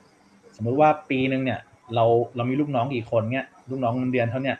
[0.56, 1.60] สมมุติว่าปีหนึ่งเนี่ย
[1.94, 2.04] เรา
[2.36, 4.56] เรามีลูกน้องกี่คนเนี่ยลูกน้องเงินเดือนเท่าเนี่ย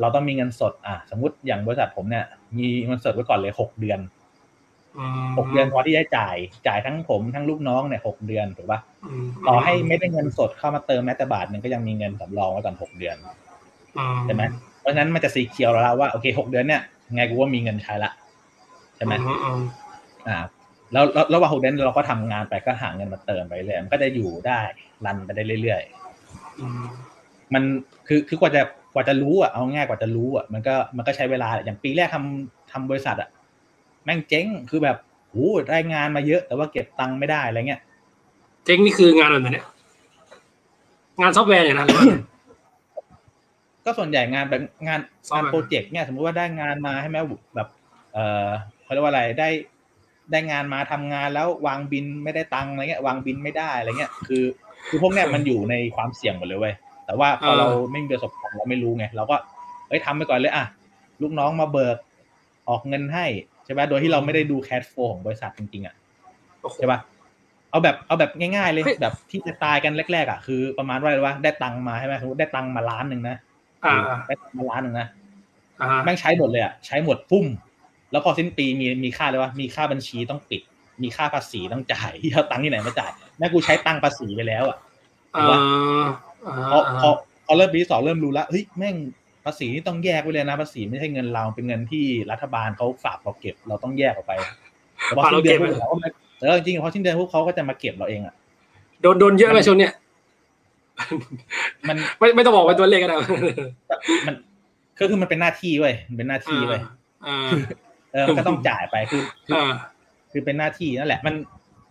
[0.00, 2.24] เราต้องมีเงินสด อะ สมมติอย่างบริษัทผมเนี่ย
[2.58, 4.00] มีเงินสดไว้ก่อนเลยหกเดือน
[5.24, 8.80] มหกเดือนพอที่จะจ่าย จ่ายทั้งผมทั้งลูกน้องเนี่ยหกเดือนถูกปะ
[9.24, 13.16] มต่อให้ไม่ได้เงินสดเข้ามาเติมแม้แต่บาทหนึ่งก็ยังมีเงินสำรองไว้ก่อนหกเดือน
[13.98, 14.42] อืใช่ไหม
[14.80, 16.82] เพราะฉะนั้นมันจะสีเขียวแล้วละว่าโอเคหกเดือนเนี่ย
[17.14, 18.10] ไงกูว่ามีเงินใช้ละ
[18.96, 19.60] ใช่ไหมอือืม
[20.28, 20.38] อ่า
[20.92, 24.60] แล้วแล้วระหว่างหกเดือนเราก็ทำงานไปก็หาเงินมาเติมไปเรื่อยมันก็จะอยู่ได้
[25.04, 25.97] รันไปได้เรื่อยๆอื
[26.80, 26.84] ม
[27.54, 27.62] มัน
[28.06, 28.62] คือคือกว่าจะ
[28.94, 33.28] กว่าจะรู้อะเอาง่ายกว่าจะรู้อะมันก็มันก็ใช้เวลาอย่างปีแรกทำทำบริษัทอะ
[34.04, 34.96] แม่งเจ๊งคือแบบ
[35.30, 37.80] โอ้ได้งานมาเยอะแต่ว่าเก็บตังค์ไม่ได้อะไรเงี้ย
[38.64, 39.66] เจ๊งนี่คืองานอะไรเนี่ย
[41.20, 42.04] งานซอฟต์แวร์เนี่ยนะหรือว่า
[43.84, 47.20] ก็ส่วนใหญ่งานแบบงานซอฟต์งาน project เนี่ยสมมุติว่าได้งานมาให้แม่
[47.54, 47.68] แบบ
[48.12, 48.48] เออ
[48.82, 49.48] เขาเรียกว่าอะไรได้
[50.30, 54.44] ได้งานมาทำงานแล้ววางบิลไม่ได้ตังค์อะไรเงี้ยวางบิลไม่ได้อะไรเงี้ยคือ
[54.90, 56.74] คือพวกเนี้ยมันอยู่ในความเสี่ยงหมดเลยเว้ย
[57.06, 59.36] แต่ว่าพอเราไม่มีประสบการณ์เราไม่รู้ไงเราก็
[59.88, 60.64] เอ้ยทำไปก่อนเลยอะ
[61.22, 61.96] ลูกน้องมาเบิก
[62.68, 63.26] ออกเงินให้
[63.64, 65.94] ใช่ไหมโดยที่เราไม่ได้ดู cash flow ของบริษัทจริงๆอะ
[66.62, 67.00] โอ้โหใช่ปะ
[67.70, 73.36] เอาแบบเอาแบบง่ายๆเลยเฮ้ยแบบที่จะตายกันแรกๆอะคือประมาณว่าอะไรวะได้ตังค์มาใช่ไหมสมมติได้ตังค์มาล้านหนึ่งนะ
[73.84, 73.96] อ่า
[74.28, 75.08] ได้ตังค์มาล้านหนึ่งนะ
[75.80, 77.46] อ่าแม่งใช้หมดเลยอะใช้หมดปุ้ม
[78.10, 80.62] แล้วพอสิ้นปีมีมีค่าเลยว่ามีค่าบัญชีต้องปิด
[81.02, 84.76] มีค่าภาษีต้องจ่ายที่เอาตังค์ที่ไหนมาจ่าย แม่กูใช้ตังค์ภาษีไปแล้วอะ
[85.36, 85.46] อ่า
[86.46, 87.10] อ่าพอพอ
[87.46, 88.96] พอเริ่มปีที่สองเริ่มรู้แล้วเฮ้ยแม่ง
[89.44, 94.32] ภาษีนี่ต้องแยกไว้เลยนะภาษีไม่ใช่เงินเราเป็นเงินที่รัฐบาลเขาฝากเราเก็บเราต้องแยกออกไป
[95.04, 96.08] แต่พอสิ้นเดือนพวกเขาก็ไม่
[96.40, 98.34] เออจริงๆพอสิ้นเดือนพวกเขาก็จะมาเก็บเราเองอะ
[99.02, 99.92] โดนโดนเยอะไหมช่วงเนี้ย
[101.88, 103.16] มันไม่ไม่ต้องบอกเป็นตัวเลขก็ได้
[104.26, 104.34] มัน
[104.98, 106.80] คือคือมันเป็นหน้าที่เว้ยมันเป็นหน้าที่เว้ย
[107.26, 107.48] อ่า
[108.12, 109.72] เออมันก็ต้องจ่ายไปคือคืออ่า
[110.32, 111.34] คือเป็นหน้าที่นั่นแหละ มัน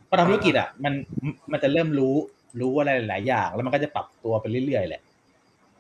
[0.10, 0.93] พอทำธุรกิจอะมัน
[1.51, 2.16] มันจะเริ่มรู้
[2.62, 5.01] รู้อะไรหลายๆอย่าง แล้วมันก็จะปรับตัวไปเรื่อยๆแหละ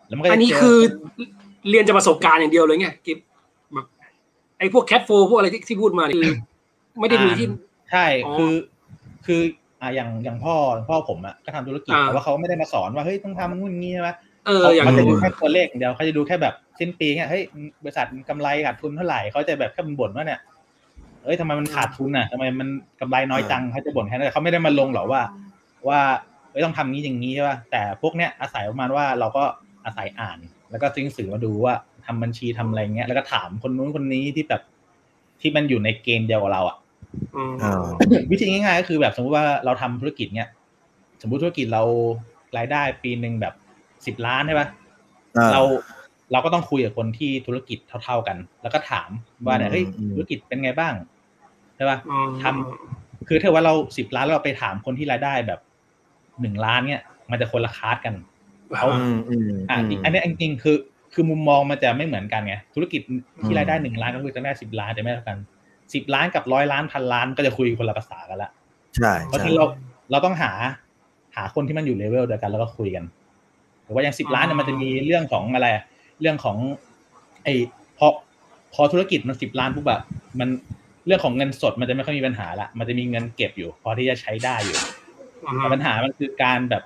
[0.07, 0.77] แล้วมันก็จะอันนี้เจคือ
[1.69, 3.17] เรียนจากประสบการณ์อย่างเดียวเลยไงกิฟ
[3.73, 3.85] แบบ
[4.59, 6.33] ไอ้พวกแคทโฟพวกอะไรที่ที่พูดมานี่คือ
[6.99, 7.47] ไม่ได้มีที่
[7.91, 8.53] ใช่อ๋อคือ
[9.25, 9.41] คือ
[9.81, 10.55] อ่าอย่างอย่างพ่อ
[10.89, 14.09] พ่อผมอะก็ทำธุรกิจอ่าแต่ว่าเขาไม่ได้มาสอนว่าเฮ้ยต้องทำนู่นงี้ใช่ไหม
[14.47, 17.43] เออเขาอย่างเขาจะดูแค่ตัวเลขอย่างเดียวเขาจะดูแค่แบบสิ้นปีเนี่ยเฮ้ย
[17.83, 20.39] บริษัทกำไรขาดทุนเท่าไหร่เขาจะแบบแค่บ่นว่าเนี่ย
[21.23, 22.67] เอ้ยทำไมมันขาดทุนอะทำไมมัน
[22.99, 25.21] กำไรน้อยจังเขาจะบ่นแค่นั้นแต่เขาไม่ได้มาลงหรอกว่า
[25.87, 25.99] ว่า
[26.51, 29.43] เอ้ยต้องทำงี้อย่างนี้ใช่ป่ะแต่พวกเนี้ยอาศัยประมาณว่าเราก็
[29.85, 30.37] อาศัยอ่าน
[30.71, 31.73] แล้วก็ซื้อหนังสือมาดูว่า
[32.05, 34.61] ทำบัญชีทำอะไรเงี้ยแล้วก็ถามคนนู้นคนนี้ที่แบบ
[35.41, 36.77] ที่มันอยู่ในเกมเดียวกับเราอะ
[37.35, 37.85] อืมอ่า
[38.31, 40.49] วิธีง่ายๆก็คือแบบสมมติว่าเราทำธุรกิจเนี้ย
[41.21, 41.83] สมมติธุรกิจเรา
[42.57, 43.53] รายได้ปีหนึ่งแบบ
[44.05, 44.67] สิบล้านใช่ปะ
[45.37, 45.61] อ่เรา
[46.31, 49.09] เราก็ต้องคุยกับคนที่ธุรกิจเท่า ๆกัน แล้วก็ถาม
[49.45, 50.93] ว่าเนี่ยเฮ้ยอืมธุรกิจเป็นไงบ้าง
[51.75, 55.59] ใช่ปะอืมทำคือถ้าว่าเราสิบล้านแล้วเราไปถามคนที่รายได้แบบ
[56.41, 57.01] หนึ่งล้านเนี่ย
[57.31, 58.13] มันจะคนละคลาสกัน
[58.77, 60.77] เขาอืมอืมอ่าอืมอันนี้จริงๆคือ
[61.13, 63.01] คือมุมมองมันจะไม่เหมือนกันไงธุรกิจ
[63.45, 65.37] ที่รายได้หนึ่งล้านก็คือจะได้สิบล้านจะไม่เท่ากัน
[65.93, 68.51] สิบล้านกับร้อยล้านพันล้านก็จะคุยคนละภาษากันละ
[68.97, 69.65] ใช่เพราะฉะใช่นั้นเรา
[70.11, 70.51] เราต้องหา
[71.35, 73.03] หาคนที่มันอยู่เลเวลเดียวกันแล้วก็คุยกัน
[73.83, 75.83] หรือว่าอย่างสิบล้านเนี่ยมันจะมีเรื่องของอะไรอะ
[76.21, 76.57] เรื่องของ
[77.43, 77.53] ไอ้
[77.97, 78.07] พอ
[78.73, 80.01] พอธุรกิจมันสิบล้านปุ๊บแบบ
[80.39, 80.49] มัน
[81.05, 84.79] เรื่องของเงินสดมันจะไม่ค่อยมีปัญหาละมันจะมีเงินเก็บอยู่ พอที่จะใช้ได้อยู่
[85.43, 86.83] อืมแต่ปัญหามันคือการแบบ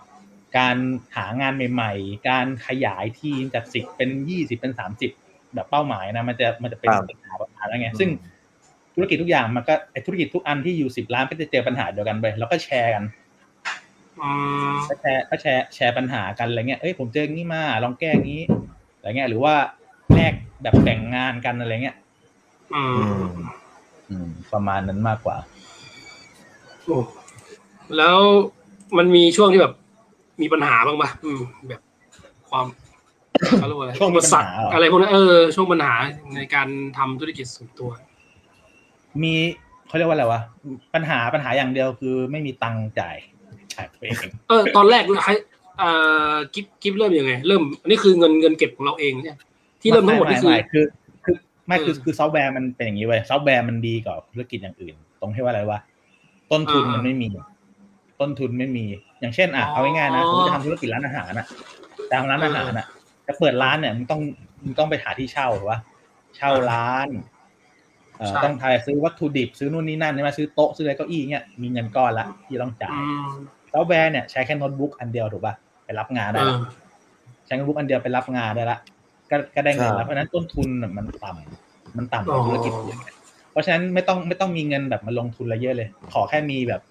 [0.58, 0.78] การ
[1.16, 5.12] หางานใหม่ ๆ การขยายทีมจากสิบเป็นยี่สิบเป็นสามสิบ
[5.54, 8.10] แบบเป้าหมายนะ มันจะมันจะเป็นปัญหาปัญหาแล้วไงซึ่ง
[8.96, 13.04] ธุรกิจทุกอย่างมันก็ไอธุรกิจทุกอันที่อยู่สิบล้านก็จะเจอปัญหาเดียวกันไปแล้วก็แชร์กัน
[14.22, 14.32] อื
[14.72, 18.44] มก็แชร์ก็แชร์แชร์ปัญหากันอะไรเงี้ยเอ้ยผมเจออย่างนี้มาลองแก้อย่างนี้
[19.02, 19.56] อะไรเงี้ยหรือว่า
[20.14, 21.98] แลกแบบแบ่งงานกันอะไรเงี้ย
[22.76, 23.30] อือืมม
[24.10, 25.38] อืม ประมาณนั้นมากกว่า
[26.86, 26.98] โอ้
[27.98, 28.18] แล้ว
[28.98, 29.74] มันมีช่วงที่แบบ
[30.42, 31.82] มีปัญหาบ้างปะอืม แบบ
[32.50, 32.66] ความ
[33.58, 35.96] เขาเรียกว่าอะไรช่วงมีปัญหาอุปสรรคเหรอออะไรพวกนั้นเออช่วงปัญหา
[36.36, 37.90] ในการทำธุรกิจส่วนตัว
[39.24, 39.34] มี
[39.88, 40.42] เขาเรียกว่าอะไรวะ
[40.94, 43.18] ปัญหาปัญหาอย่างเดียวคือไม่มีตังค์จ่าย
[43.74, 44.16] จ่ายตัวเอง
[44.50, 45.34] เออตอนแรกให้
[45.82, 49.38] อ่ากิฟกิฟเริ่มยังไง เริ่มอันนี้คือเงินเงินเก็บของเราเองเนี่ย
[49.82, 50.86] ที่เริ่มทั้งหมดนี่คือไไคือ
[51.26, 51.36] คือ
[51.68, 55.80] ไม่คือเออคือซอฟต์แวร์มันเป็นอย่างนี้เว้ยซอฟต์แวร์มันดีกว่าธุรกิจอย่างอื่น ตรงที่ว่าอะไรวะ
[56.52, 57.30] ต้นทุนอ่ามัมันไม่มี
[58.20, 58.86] ต้นทุนไม่มี
[59.20, 61.48] อย่างเช่นอะอ๋อเอาง่ายๆนะสมมติจะทำธุรกิจร้านอาหารน่ะ
[62.12, 62.88] ตามร้านอาหารน่ะ
[63.28, 64.22] จะเปิดร้านเนี่ยมันต้อง
[64.66, 65.80] มันต้องไปหาที่เช่าถูกปะ
[66.38, 67.08] เช่าร้าน
[68.18, 73.28] เอ่อใช่ต้องทายซื้อวัตถุดิบซื้อนู่นนี่นั่นใช่ไหมซื้อโต๊ะซื้ออะไรเก้าอี้เนี่ยมีเงินก้อนละที่ต้องจ่ายอืม
[73.74, 75.54] ซอฟต์แวร์เนี่ยใช้แค่โน้ตบุ๊กอันเดียวถูกปะ
[75.86, 76.58] ไปรับงานเอได้อละ
[77.46, 78.78] ใช้โน้ตบุ๊กอันเดียวไปรับงานได้ละ
[79.32, 82.98] ก็ก็ได้เงินแล้วบเพราะฉะนั้นต้นทุนน่ะมันต่ำมันต่ำกว่าอ๋อธุรกิจอื่น
[83.52, 86.82] เพราะฉะนั้นไม่ต้องไม่ต้องมีเงินแบบมาลงทุนอะไรเยอะเลย ขอแค่มีแบบ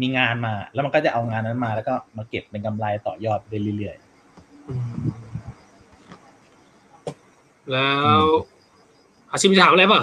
[0.00, 3.96] มีงานมา แล้วมันก็จะเอางานนั้นมา แล้วก็มาเก็บเป็นกำไรต่อยอดไปเรื่อย
[4.68, 5.24] อืม
[7.72, 7.88] แล้
[8.22, 8.24] ว
[9.30, 10.02] อาชิมจะถามอะไรเปล่า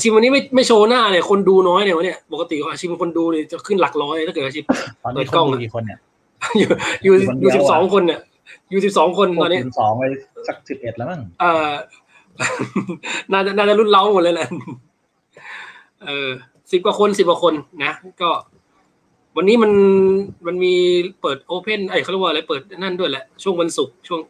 [0.00, 5.98] อาชิมวันนี้ไม่ไม่โชว์หน้าเนี่ยคนดูน้อยเนี่ยวันเนี้ยปกติอาชิมคนดูเนี่ยจะขึ้นหลักร้อยถ้าเกิดอาชิมๆตอนเปินี้ดคกล้นองดูอะกี่คนเนี่ย
[6.58, 6.68] อยู่
[7.02, 8.20] อยู่คนเดีอยู่ยวสิบสองอะคนเนี่ย
[8.70, 10.02] อยู่สิบสองคนตอนนี้สองไป
[10.48, 11.70] สักสิบเอ็ดแล้วมั้งเออ
[13.32, 14.48] น่าจะน่าจะรุ่นเล้าหมดเลยแหละ
[16.04, 16.28] เออ
[16.72, 17.92] สิบกว่าคนสิบกว่าคนนะ
[18.22, 18.30] ก็
[19.36, 19.72] วันนี้มัน
[20.46, 20.74] มันมี
[21.20, 24.20] เปิดโอเพนไอ้ยเขาเรียกว่าอะไรเปิดนั่นด้วยแหละช่วงวันศุกร์ช่วง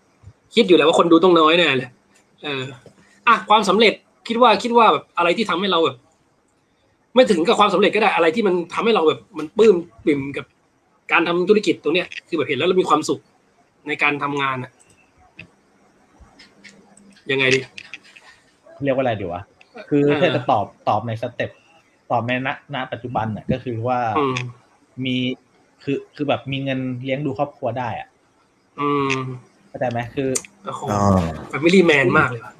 [0.54, 1.88] คิดอยู่แล้วว่าคนดูต้องน้อยแน่เลย
[2.42, 2.62] เออ
[3.26, 3.94] อะความสำเร็จ
[4.28, 5.96] คิดว่าคิดว่าแบบอะไรที่ทำให้เราแบบ
[7.14, 10.46] ไม่ถึงกับความสำเร็จก็ได้อะไรที่มันทำให้เราแบบ มันปลื้มปิ่มกับ
[11.12, 13.20] การทำธุรกิจตรงเนี้ยคือแบบเห็นแล้วเรามีความสุข
[13.88, 14.70] ในการทำงานอะ
[17.30, 17.60] ยังไงดี
[18.84, 19.42] เรียกว่าอะไรดีวะ
[19.90, 21.50] คือเออถ้าจะตอบตอบในสเต็ป
[22.10, 24.36] ตอบในณณปัจจุบันเนี่ยก็คือว่าอืม
[25.04, 25.16] มี
[25.84, 28.08] คือคือแบบมีเงินเลี้ยงดูครอบครัวได้อะ
[28.80, 29.14] อืม
[29.68, 30.30] เข้าใจไหมคือ
[30.66, 31.00] โอ้โหอ๋อ
[31.48, 32.59] แฟมิลี่แมนมากเลยว่ะเอ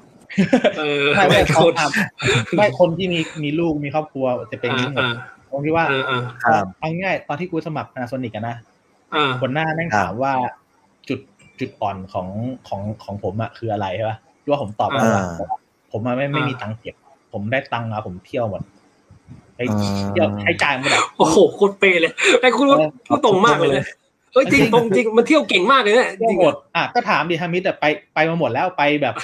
[1.15, 5.13] ไม่ไม่โคเขาตรทำไม่คนที่มีมีลูกมีครอบครัวจะเป็นอย่างนี้หมดอ่า
[5.49, 8.55] ตรงที่ว่าเออเออครับเอาง่ายๆตอนที่กูสมัคร Panasonic กันนะ
[9.11, 10.33] เออคนหน้าแม่งครับถามว่า
[11.09, 11.19] จุด
[11.59, 12.27] จุดอ่อนของ
[12.67, 14.17] ของของผมอะคืออะไรใช่ปะ
[14.49, 15.25] ว่าผมตอบว่าอ่า
[15.91, 16.95] ผมอะไม่ไม่อ่ามีมีตังค์เก็บ
[17.33, 18.61] ผมได้ตังค์มาผมเที่ยวหมด
[19.55, 22.11] ไปอ่าเที่ยวใช้จ่ายหมดอะโอ้โหโคตรเปย์เลย
[22.41, 22.77] ไอ้คุณพูด
[23.07, 23.85] พูดตรงมากเลยนะ
[24.33, 29.15] เอ้ยจริงตรงจริงมันเที่ยวเก่งมากเลยนะเที่ยวจริงหมอะดอะก็ถามดิฮามิดอะไปไปมาหมดแล้วไปแบบ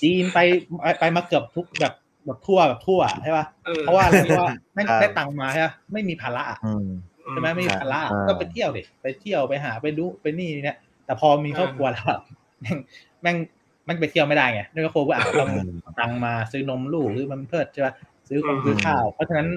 [0.00, 0.38] จีนไป
[0.82, 1.94] ไปไปมาเกือบทุกแบบ
[2.26, 6.86] แบบทั่วแบบทั่วใช่ปะออเพราะว่าอะไรเพราะว่าแม่งครับได้ตังค์มาใช่ปะไม่มีภาระอะอืม
[7.30, 12.18] ใช่ไหมไม่มีภาระอ่าก็ไปเที่ยวดิไปเที่ยวไปหาไปดูไปนี่เนี่ยแต่พอมีครอบครัวแล้วอะ
[12.60, 12.76] แม่ง
[13.22, 13.36] แม่ง
[13.84, 17.94] แม่งไปเที่ยวไม่ได้ไงด้วยครอบครัวก็อาจจะต้องอืมตังค์มาซื้อนมลูกหรือมันเพิดใช่ปะ
[18.28, 19.48] ซื้อคงอืมซื้อข้าว เพราะฉะนั้น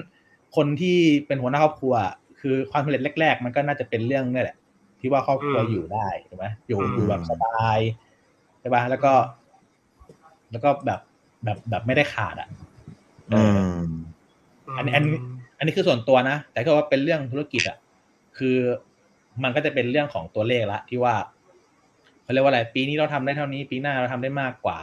[0.56, 1.94] คนที่เป็นหัวหน้าครอบครัว
[2.40, 4.56] คือความสำเร็จแรก ๆ มันก็น่าจะเป็นเรื่องนี่แหละ
[5.00, 7.78] ที่ว่าครอบครัวอยู่ได้ใช่ไหมอยู่อยู่แบบสบาย
[8.60, 9.12] ใช่ปะแล้วก็
[10.50, 11.00] แล้วก็แบบ
[11.44, 12.48] แบบแบบไม่ได้ขาดอะ
[13.30, 13.86] เออือม
[14.76, 15.20] อันนี้อันนี้
[15.58, 17.78] อันนี้คือส่วนตัวนะ แต่ก็ว่าเป็นเรื่องธุรกิจอะ
[18.38, 18.56] คือ
[19.42, 21.14] มันก็จะเป็นเรื่องของตัวเลขละที่ว่า
[22.22, 24.78] เขาเรียกว่าอะไร ปีนี้เราทำได้เท่านี้ ปีหน้าเราทำได้มากกว่า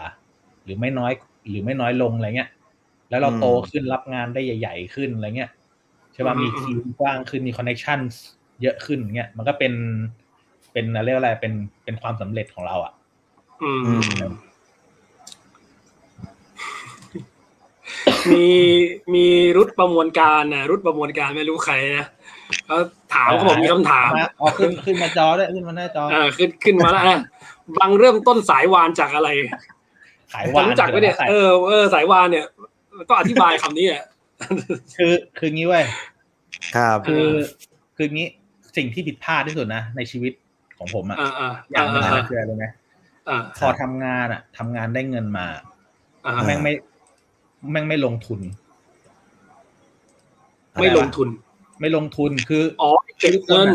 [0.63, 1.11] หรือไม่น้อย
[1.49, 2.49] หรือไม่น้อยลงอะไรเงี้ย
[3.09, 5.51] แล้วเราอืมโตขึ้นรับงานได้ใหญ่ ๆ ขึ้นอะไรเงี้ย
[6.13, 7.99] ใช่ป่ะอืมมีทีมกว้างขึ้นมีคอนเนคชั่น
[8.61, 9.73] เยอะขึ้นเงี้ยมันก็เป็น
[10.73, 11.53] เป็นเรียกว่าอะไรเป็น
[11.83, 12.93] เป็นความสำเร็จของเราอะ
[13.63, 13.93] อืมอื
[14.29, 14.33] ม
[18.31, 18.47] มี
[19.13, 19.25] มี
[19.57, 22.05] รุดประมวลการนะรุดประมวลการไม่รู้ใครนะ
[22.65, 22.77] เขา
[23.13, 27.19] ถามเขาบอกมีคำถามมาอ๋อขึ้นขึ้นมาจอด้วยขึ้นมาหน้าจอเออขึ้นขึ้นมาแล้วนะ
[27.77, 29.29] บางเริ่มต้นสายวานจากอะไร
[30.33, 32.45] ขายวจะวานรู้จักไหมเนี่ยเออเออสายวานเนี่ย
[33.09, 34.03] ก็อธิบายคำนี้อะ
[34.97, 35.85] คือคืองี้เว้ย
[36.75, 37.27] ครับ คือ
[37.97, 38.27] คืองี้
[38.77, 40.33] สิ่งที่ผิดพลาดที่สุดนะในชีวิต
[40.77, 42.65] ของผมอะอ่าอ่าอย่างหนึงอ่าเลยคืออะไรรู้ไหม
[43.29, 45.45] อ่าพอทำงานอะทำงานได้เงินมา
[46.25, 46.73] อ่าแม่งไม่
[47.71, 48.39] แม่งไม่ลงทุน
[50.81, 51.27] ไม่ลงทุน
[51.81, 53.69] ไม่ลงทุนคืออ๋อเก็บเงิน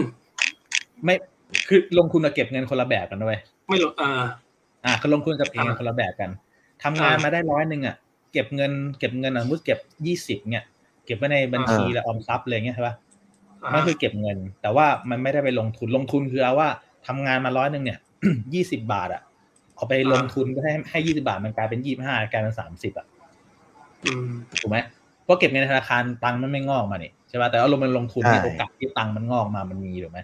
[1.04, 1.14] ไม่
[1.68, 3.38] คือลงทุนกับเก็บเงินคนละแบบกันด้วย
[3.68, 4.10] ไม่ลงอ่า
[4.84, 6.30] อ่าคือลงทุนกับเก็บเงินอ่าคนละแบบกัน
[6.82, 7.96] ทำงานอ่ามมาได้ร้อยหนึ่งอะ
[8.32, 10.64] เก็บเงิน เก็บเงินอะมุดเก็บยี่สิบเนี่ย
[11.06, 13.01] เก็บไว้ในบัญชีอ่าและออมทรัพย์เลยเงี้ยใช่ปะอ่า
[13.74, 16.68] มันคือเก็บเงิน แต่ว่ามันไม่ได้ไปลงทุนลงทุนคือเอาว่า
[17.06, 17.98] ทำงานมาร้อยหนึ่งเนี่ย
[18.54, 19.22] ยี่สิบาทอะ
[19.76, 23.06] เอาไปลงทุนก็ให้ให้ยี่สิบาทมันกลายเป็นยี่ห้ากลายเป็นสามสิบอะ
[24.04, 24.28] อืม
[24.60, 24.78] ถูกไหม
[25.24, 30.20] เพราะเก็บเงินในธนาคารตังค์มันไม่งอกมานี่ใช่ป่ะแต่ว่าลงมันลงทุนเนี่ยใช่โอกาสที่ตังค์มันงอกมามันมีถูกไหม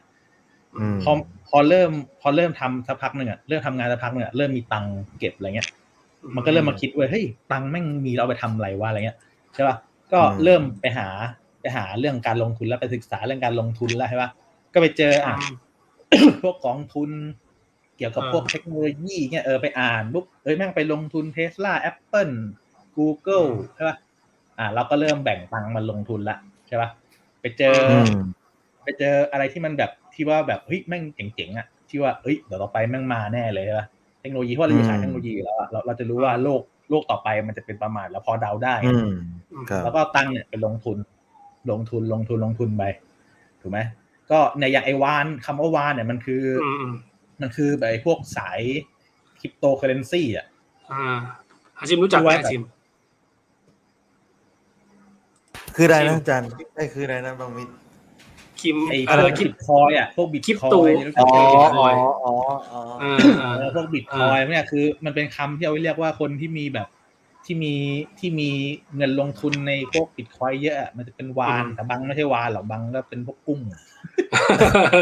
[0.77, 1.13] อืมพอ
[1.49, 5.69] พอเริ่มพอเริ่มทำสักพักหนึ่งอะเริ่มทำงานสักพักหนึ่งอะเริ่มมีตังค์เก็บอะไรเงี้ย
[6.35, 9.19] มันก็เริ่มมาคิดเว้ยเฮ้ยตังค์แม่งมีเราเอาไปทำอะไรวะอะไรเงี้ย
[9.55, 9.77] ใช่ป่ะ
[10.13, 11.09] ก็อืมเริ่มไปหา
[11.61, 14.31] ไปหาเรื่องการลงทุนแล้วไปศึกษาเรื่องการลงทุนแล้วใช่ป่ะ
[14.73, 15.37] ก็ไปเจออะ
[16.43, 17.11] พวกกองทุน
[17.97, 22.31] เกี่ยวกับอ่าพวกเทคโนโลยีเงี้ยเออไปอ่านปุ๊บเอ้ยแม่งไปลงทุนเทสลาแอปเปิล
[22.97, 23.45] กูเกิล
[23.75, 23.97] ใช่ป่ะ
[24.59, 26.37] อ่าเราก็เริ่มแบ่งตังค์มาลงทุนละ
[26.69, 26.89] ใช่ป่ะ
[27.41, 28.11] ไปเจอออืม
[28.85, 33.87] ไปเจออะไรที่มันแบบที่ว่าแบบเฮ้ยแม่งเจ๋งๆอะที่ว่าเฮ้ยเดี๋ยวต่อไปแม่งมาแน่เลยใช่ป่ะ
[34.21, 39.11] เทคโนโลยีเพราะเราอยู่สายอืมเทคโนโลยีอยู่แล้วอะเราเราจะรู้ว่าโลกโลกต่อไปมันจะเป็นประมาณแล้วพอเดาได้อืม
[39.71, 40.97] ครับแล้วก็ตั้งเนี่ยไปลงทุน
[41.73, 42.83] ลงทุนลงทุนลงทุนไป
[43.61, 43.79] ถูกไหม
[44.31, 46.95] ก็ในอย่างไอวานคำว่าวานเนี่ยมันคืออืมอืม
[47.41, 48.61] มันคือแบบไอ้พวกสาย
[49.41, 50.47] คริปโตเคอเรนซีอะ
[50.93, 51.03] อ่า
[51.79, 52.63] อาชิมรู้จักไหมดูไว้อาชิม
[55.77, 57.73] คืออะไรนะอาจารย์ไอ้คืออะไรนะบางมิตร
[58.61, 61.29] คิมไอ้เอพวอกคิบิมตคอยอะพวกบิตคริปคอโตยอ๋อ
[61.79, 62.33] อ๋อ๋อออ๋อ
[62.73, 66.89] อ๋ออ่าอ่าพวกบิตคอยเนี่ยคือ มันเป็นคำที่เอาไว้เรียกว่าคนที่มีแบบ
[67.51, 67.75] ที่มี
[68.19, 68.51] ที่มี
[68.97, 73.61] เงินลงทุนในพวกบิตคอยเยอะอะมันจะเป็นวานแต่บางไม่ใช่วานหรอกบางก็เป็นพวกกุ้ง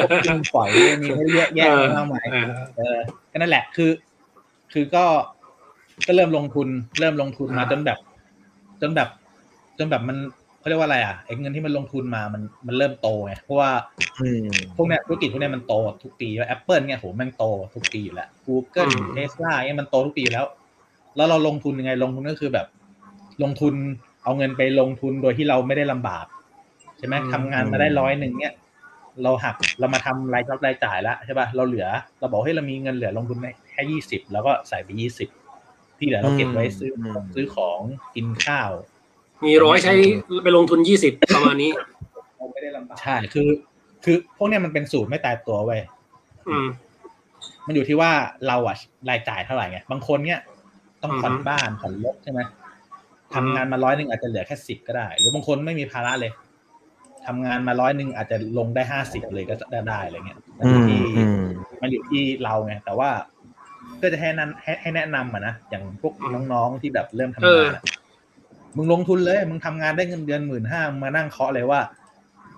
[0.03, 0.69] พวกกุ้งปล่อย
[1.03, 2.99] มีให้เยอะแยะมากมายเออเออ
[3.33, 3.91] ก็นั่นแหละคือ
[4.73, 5.05] คือก็
[6.07, 6.69] ก็เริ่มลงทุน
[7.01, 7.99] เริ่มลงทุนมาอ่าจนแบบ
[8.81, 9.09] จนแบบ
[9.79, 10.19] จนแบบมัน
[10.59, 13.71] เขาเรียกว่าอะไรอะไอ้เงินที่มันลงทุนมามันมันเริ่มโตไงเพราะว่า
[14.21, 17.45] อืมพวกเนี้ยธุรกิจพวกเนี้ยมันโตทุกปีว่าแอปเปิลเนี่ยโหแม่งโต
[17.75, 20.47] ทุกปีอยู่แล้ว Google อืม Tesla เนี่ยมันโตทุกปีอยู่แล้ว
[21.17, 22.67] แล้วเราลงทุนยังไงลงทุนก็คือแบบ
[23.43, 23.75] ลงทุน
[24.25, 26.27] เอาเงินไปลงทุนโดยที่เราไม่ได้ลำบาก
[26.99, 28.55] ใช่ไหมอืมทำงานมาได้ร้อยหนึ่งเนี่ย
[29.23, 31.87] เราหักเรามาทำรายรับรายจ่ายแล้วใช่ป่ะเราเหลือ
[32.21, 33.39] เราบอกให้ยเรามีเงินเหลือลงทุน
[33.71, 35.29] แค่ยี่สิบแล้วก็ใส่ไปยี่สิบ
[35.99, 37.81] ที่เหลือเราเก็บไว้ซื้ออมซื้อของ
[38.15, 38.71] กินข้าว
[39.45, 39.95] มีร้อยใช้
[40.45, 41.71] ไปลงทุนยี่สิบประมาณนี้
[42.37, 43.49] เราไม่ได้ลำบากใช่คือ
[44.05, 45.81] คือพวกเนี้ยมันเป็นสูตรไม่ตายตัวเว้ย
[46.49, 46.67] อืม
[47.67, 48.11] มันอยู่ที่ว่า
[48.47, 48.77] เราอะ
[49.09, 50.41] รายจ่ายเท่าไหร่ไงบางคนเนี่ย
[51.03, 52.41] ต้องผ่อนอือฮึบ้านผ่อนรถใช่ไหม
[53.33, 56.33] อืมทำงานมาร้อยหนึ่งอาจจะเหลือแค่สิบก็ได้ หรือบางคนไม่มีภาระเลย
[57.27, 61.43] ทำงานมาร้อยหนึ่งอาจจะลงได้ห้าสิบเลยก็ได้ได้อะไรเงี้ยมันอือยู่มที่อืม
[61.83, 63.11] มันอยู่ที่เราไงแต่ว่า
[64.03, 66.15] ก็จะให้นั้นให้ให้แนะนำอะนะอย่างพวก
[66.53, 67.83] น้องๆที่แบบเริ่มทำงานอะ
[68.77, 71.81] มึงลงทุนเลย มึงทำงานได้เงินเดือนหมื่นห้ามานั่งเคาะเลยว่า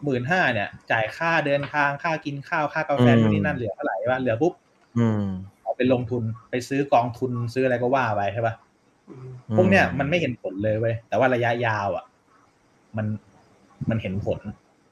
[0.04, 4.52] หมื่นห้าเนี่ย จ่ายค่าเดินทางค่ากินข้าวค่ากาแฟอืมนู่นนี่นั่นเหลือเท่าไหร่วะเหลือปุ๊บ
[4.98, 5.24] อืม
[5.57, 8.54] เอา ไปลงทุนไปซื้อกองทุนซื้ออะไรก็ว่าไปใช่ปะ
[9.08, 12.04] อืมพวกเนี้ยมันไม่เห็นผลเลยเว้ยแต่ว่าระยะยาวอะ
[12.96, 13.06] มัน
[13.90, 14.38] มันเห็นผล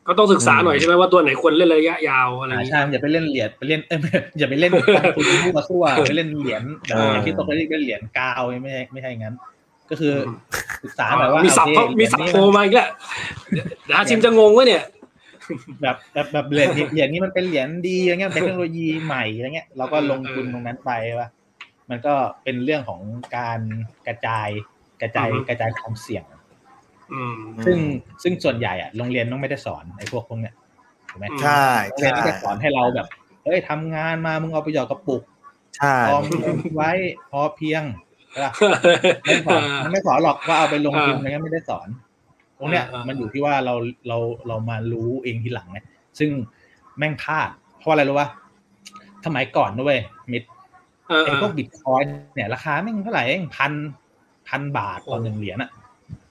[0.09, 9.35] ก็ต้องศึกษาหน่อยใช่ไหมว่าตัวไหนควรเล่นระยะยาวอะไรอย่างอ่านี้ใช่อย่าไปเล่นเหรียญไปเล่นเอ้ยไม่อย่าไปเล่นกองทุนมั่วซั่วไปเล่นเหรียญแบบอ่าอย่างที่ตกไปเล่นเหรียญกาวไม่ใช่ไม่ใช่งั้น
[9.91, 10.29] ก็คืออ
[10.85, 12.89] ศึกษาหน่อยว่ามีสับโอเขาเคมีสับโทรมาอีกแล้ว
[13.53, 13.67] เดี๋ยว
[13.97, 14.83] อาชิมจะงงวะเนี่ย
[15.83, 21.29] แบบแบบแบบเหรียญเหรียญนี้มันเป็นเหรียญดีอะไรเงี้ยเป็นเทคโนโลยีใหม่อะไรเงี้ยเราก็ลงทุนเออตรงนั้นไปว่า
[21.91, 23.01] มันก็เป็นเรื่องของ
[23.37, 23.61] การ
[24.07, 24.49] กระจาย
[25.03, 26.25] กระจายอือฮึกระจายความเสี่ยง
[27.13, 27.79] อืมซึ่ง
[28.23, 30.55] ซึ่งส่วนใหญ่อะโรงเรียนต้องไม่ได้สอนไอ้พวกพวกเนี้ย
[31.11, 33.07] ถูกไหมอืมใช่โรงเรียใช่นก็จะสอนให้เราแบบ
[33.45, 35.23] เอ้ยทำงานมามึงเอาไปหยอดกระปุก
[35.77, 36.91] ใช่ออมเงินไว้
[37.31, 37.83] พอเพียง
[38.31, 38.53] ใช่ปะ
[39.25, 41.89] ไม่สอนมันไม่สอนหรอกว่าเอาไปลงทุนอ่าอะไรเงี้ยไม่ได้สอน
[42.59, 43.75] ตรงเนี้ยอ่าอ่ามัมันอยู่ที่ว่าเรา
[44.09, 45.79] เราเรามารู้เองทีหลังไง
[46.19, 46.31] ซึ่ง
[46.99, 47.49] แม่งพลาด
[47.79, 48.29] เพราะอะไรรู้ป่ะ
[49.27, 49.99] สมัยก่อนด้วย
[50.33, 50.43] มิด
[51.09, 52.01] เออไอ้พวกบิตคอย
[52.35, 53.73] เนี่ยราคาแม่งเท่าไหร่เองพัน
[54.49, 55.71] พันบาทต่อหนึ่งเหรียญอะ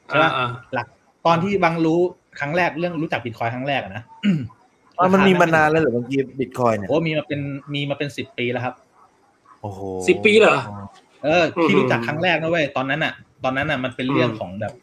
[0.07, 0.87] ใช่ปะอ่าหลัก
[1.25, 1.99] ตอนที่บางรู้
[2.39, 4.03] ครั้งแรกเรื่องรู้จักบิตคอยครั้งแรกอะนะ
[4.97, 7.39] อ๋อมันมีมานานแล้วเหรือบางทีบิตคอยเนี่ยโอ้มีมาเป็น
[7.73, 8.75] มีมาเป็นสิบปีแล้วครับ
[9.61, 10.57] โอ้โหสิบปีเหรอ
[11.23, 13.13] เออที่อืมรู้จักครั้งแรกนะเว้ยตอนนั้นอะ
[13.43, 14.73] ตอนนั้นอะมันเป็นเรื่องอืมของแบบ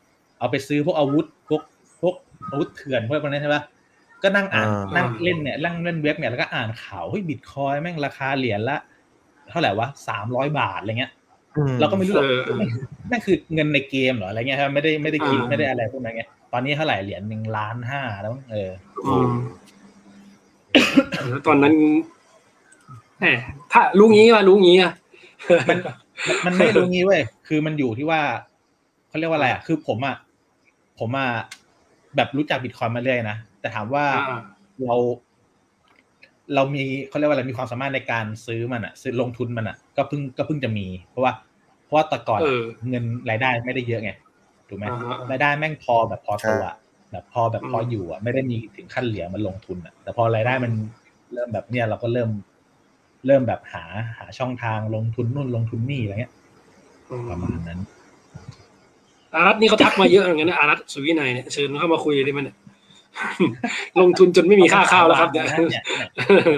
[0.42, 1.62] เอาไปซื้อพวกอาวุธพวก
[2.00, 2.14] พวก
[2.50, 3.62] อาวุธเถื่อนพวกนั้นใช่ปะ
[4.22, 8.76] ก็นั่งอ่านอ่านั่นั่งเล่นเนี่ยนั่งเล่นเว็บเนี่ยแล้วก็อ่านข่าวเฮ้ยบิตคอยแม่งราคาเหรียญละ
[9.50, 11.12] เท่าไหร่วะสามร้อยบาทอะไรเงี้ย
[11.56, 12.62] อืมเราก็ไม่รู้หรอกเออเออ
[13.10, 16.22] นั่นคือเงินในเกมเหรออะไรเงี้ยครับไม่ได้ไม่ได้คิดอ่าไม่ได้อะไรพวกนั้นไง
[16.52, 18.70] ตอนนี้เท่าไหร่เหรียญหนึ่งล้านห้าแล้วมั้งเออ
[19.06, 19.32] อืม
[21.28, 21.74] แล้วตอนนั้น
[23.20, 23.26] แหม
[23.72, 24.92] ถ้ารู้งี้ว่ารู้งี้อะ
[25.68, 25.78] มัน
[26.28, 28.20] มันมันไม่รู้งี้เว้ยคือมันอยู่ที่ว่า
[29.08, 30.16] เขาเรียกว่าอะไรอะคือผมอะ
[31.02, 31.28] ผมอะ
[32.16, 34.40] แบบรู้จักบิตคอยมาเรื่อยนะ แต่ถามว่าอ่า
[34.84, 34.96] เรา
[36.54, 41.32] เรามีเขาเรียกว่าอะไรมีความสามารถในการซื้อมันอะซื้อลงทุนมันอะก็เพิ่งก็เพิ่งจะมี เพราะว่า
[41.84, 44.10] เพราะว่าแต่ก่อนเออะอเงินรายได้ไม่ได้เยอะไง
[44.68, 46.76] ถูกไหมอ่าฮะรายได้แม่งพอแบบพอตัวอะ
[47.12, 50.72] แบบพอแบบพออยู่อะไม่ได้มีถึงขั้นเหลือมันลงทุนอะแต่พอรายได้มัน
[51.32, 52.30] เริ่มแบบเนี้ยเราก็เริ่ม
[53.26, 53.84] เริ่มแบบหา
[54.18, 56.32] หาช่องทางลงทุนนู่นลงทุนนี่อะไรเงี้ย
[57.30, 57.80] ประมาณนั้น
[59.34, 62.56] อารัตนี่เขาทักมาเยอะเหมือนกันนะอารัตสุวินัยเนี่ยเชิญเข้ามาคุยได้ไหมเนี่ย
[64.00, 65.82] ลงทุนจนไม่มีค่าข้าวแล้วครับเนี่ยเนี่ยเนี่ย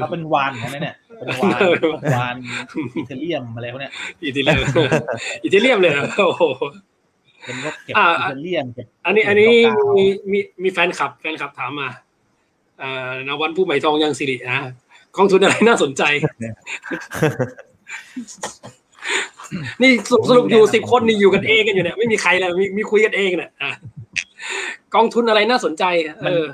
[0.01, 1.65] เขาเป็นวานของนั่นเนี่ยเป็นวาน
[2.17, 2.35] วาน
[2.97, 3.93] อิตาเลียมอะไรพวกเนี้ย
[4.27, 4.59] อิตาเลียม
[5.45, 6.43] อิตาเลียมเลยเหรอโอ้โห
[7.45, 11.89] เป็นพวกเก็บอ่าอิตาเลียมเก็บอันนี้ อันนี้เก่าๆมีมีมีแฟนคลับ แฟนคลับถามมา
[12.79, 14.59] เอ่อนวันผู้ใหม่ทองยังสิรินะ
[15.17, 16.03] กองทุนอะไรน่าสนใจ
[19.83, 23.71] นี่สรุปสรุปอยู่สิบคนนี่อยู่กันเองกันอยู่เนี่ยไม่มีใครเลยมีมีคุยกันเองเนี่ยอะ
[24.95, 25.85] กองทุนอะไรน่าสนใจ
[26.27, 26.45] เออ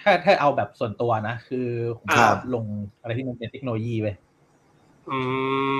[0.00, 1.66] ถ้าถ้าเอาแบบส่วนตัวนะคือ
[1.98, 2.64] ผมคชรัอบบลง
[3.00, 4.08] อะไรที่มันเป็นเทคโนโลยีไป
[5.10, 5.18] อื
[5.74, 5.76] ม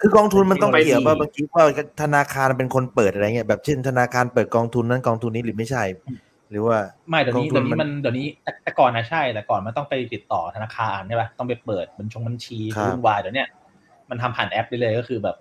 [0.00, 1.64] คือกองทุนมันต้องไปเกี่ยวป่ะดีบางทีว่า
[2.02, 5.82] ธนาคารเป็นคนเปิดอะไรเงี้ยแบบเช่นธนาคารเปิดกองทุนนั้นกองทุนนี้หรือไม่ใช่
[6.50, 13.48] หรือว่าไม่เดี๋ยวนี้กองทุนเดี๋ยวนี้มัมันนเดี๋ยวนี้แต่แต่ก่อนนะใช่แต่ก่อนมันต้องไปติดต่อธนาคารใช่ป่ะต้องไปเปิดบัญชงบัญชีครับวุ่นวายเดี๋ยวเนี้ย
[14.10, 15.36] มันทำผ่านแอปได้เลยก็คือแบบ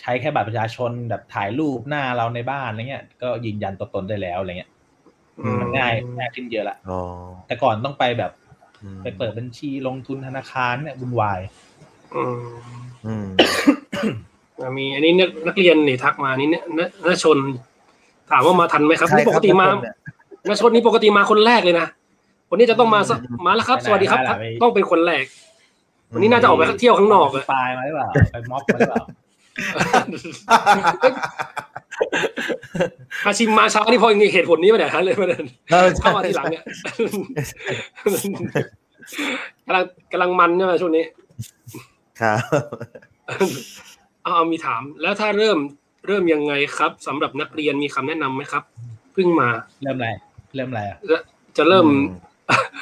[0.00, 4.70] ใช้แค่บัตรประชาชนแบบถ่ายรูปหน้าเราในบ้านอะไรเงี้ย ก็ยืนยันตัวตนได้แล้วอะไรเงี้ย
[5.38, 7.00] อืมมันง่ายง่ายขึ้นเยอะละอ๋อ
[7.46, 8.32] แต่ก่อนต้องไปแบบ
[8.82, 11.40] อืมไปเปิดบัญชีลงทุนธนาคารเนี่ยวุ่นวาย
[12.16, 12.42] อืม
[13.06, 13.26] อืม
[14.78, 16.80] มีอันนี้นักนักเรียนนี่ทักมานี่เนี่ยน
[17.14, 17.38] นชน
[18.30, 19.94] ถามว่ามาทันไหมครับใครนี่ปกติมาครับเนี่ย
[20.48, 21.86] นชนนี่ปกติมาคนแรกเลยนะ
[22.50, 24.20] วันนี้จะต้องมาสักมาแล้วครับ สวัสดีครับ
[24.62, 25.24] ต้องเป็นคนแรก
[26.12, 29.04] วันนี้น่าจะออกไปเที่ยวข้างนอกอะปลายมาหรือเปล่าไปม็อบมาหรือเปล่า
[33.26, 36.62] อาชิมมาเช้านี่เพอเหตุผลนี้มาเนี่ยฮะเลยมาเดินเออเข้ามาทีหลังเนี่ย
[39.66, 41.04] กำลังกำลังมันใช่ไหมช่วงนี้
[42.20, 42.38] ครับ
[44.22, 45.58] เอาเอามีถาม แล้วถ้าเริ่ม
[46.06, 48.62] เริ่มยังไงครับสำหรับนักเรียนมีคำแนะนำไหมครับ
[49.12, 49.48] เพิ่งมา
[49.82, 50.08] เริ่มอะไร
[50.54, 50.98] เริ่มอะไรอะ
[51.56, 51.86] จะเริ่ม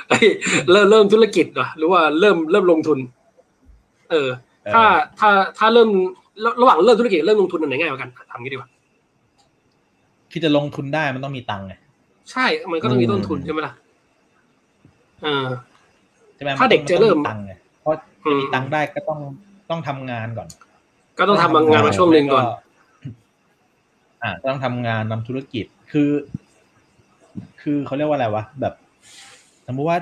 [0.09, 0.27] เอ้ย
[0.73, 2.99] เริ่มเริ่มธุรกิจเหรอหรือว่าเริ่มเริ่มลงทุน
[4.11, 4.29] เออ
[4.75, 4.83] ถ้า
[5.19, 5.89] ถ้าถ้าเริ่ม
[6.45, 8.69] ระระหว่างเริ่มธุรกิจกับเริ่มลงทุนอันไหนง่ายกว่ากันทำงี้ดีกว่า
[10.33, 11.75] คิดจะลงทุนได้มันต้องมีตังค์ไง
[12.31, 13.75] ใช่ มันก็ต้องมีต้นทุนใช่ไหมล่ะ
[15.23, 15.47] เออ
[16.35, 17.93] ใช่ไหมถ้าเด็กมันจะต้องเริ่มตังค์ไงเพราะ
[18.25, 19.21] อืมมีตังค์ได้ก็ต้อง
[19.71, 20.49] ต้องทำงานก่อน
[21.19, 22.45] ก็ต้องทำงานมาช่วงหนึ่งก่อน
[24.23, 26.11] อ่าต้องทำงานทำธุรกิจคือ
[27.63, 28.75] คือเขาเรียกว่าอะไรวะแบบ
[29.67, 29.99] สมมติว่า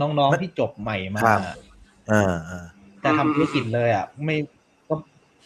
[0.00, 1.40] น้องๆที่จบใหม่มาครับ
[2.10, 2.64] อ่าอ่า
[3.04, 4.36] จะทำธุรกิจเลยอะไม่
[4.88, 4.94] ก็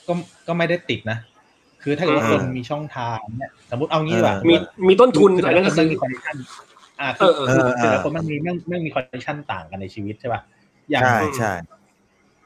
[0.07, 0.13] ก็
[0.47, 1.19] ก็ไม่ได้ติดนะ
[1.83, 4.55] คือถ้าเกิดว่าอืมคนมีช่องทางเนี่ยสมมติเอางี้ดีกว่าเออมี
[4.89, 6.37] มีต้นทุนคือแต่แต่นั่ละนคก็นคือมันมี condition
[7.01, 10.41] อ่าเอคืออเออคือเออแต่ละคนมันมีไม่ไม่มี condition ต่างกันในชีวิตใช่ป่ะ
[10.91, 11.53] อย่างใช่ใช่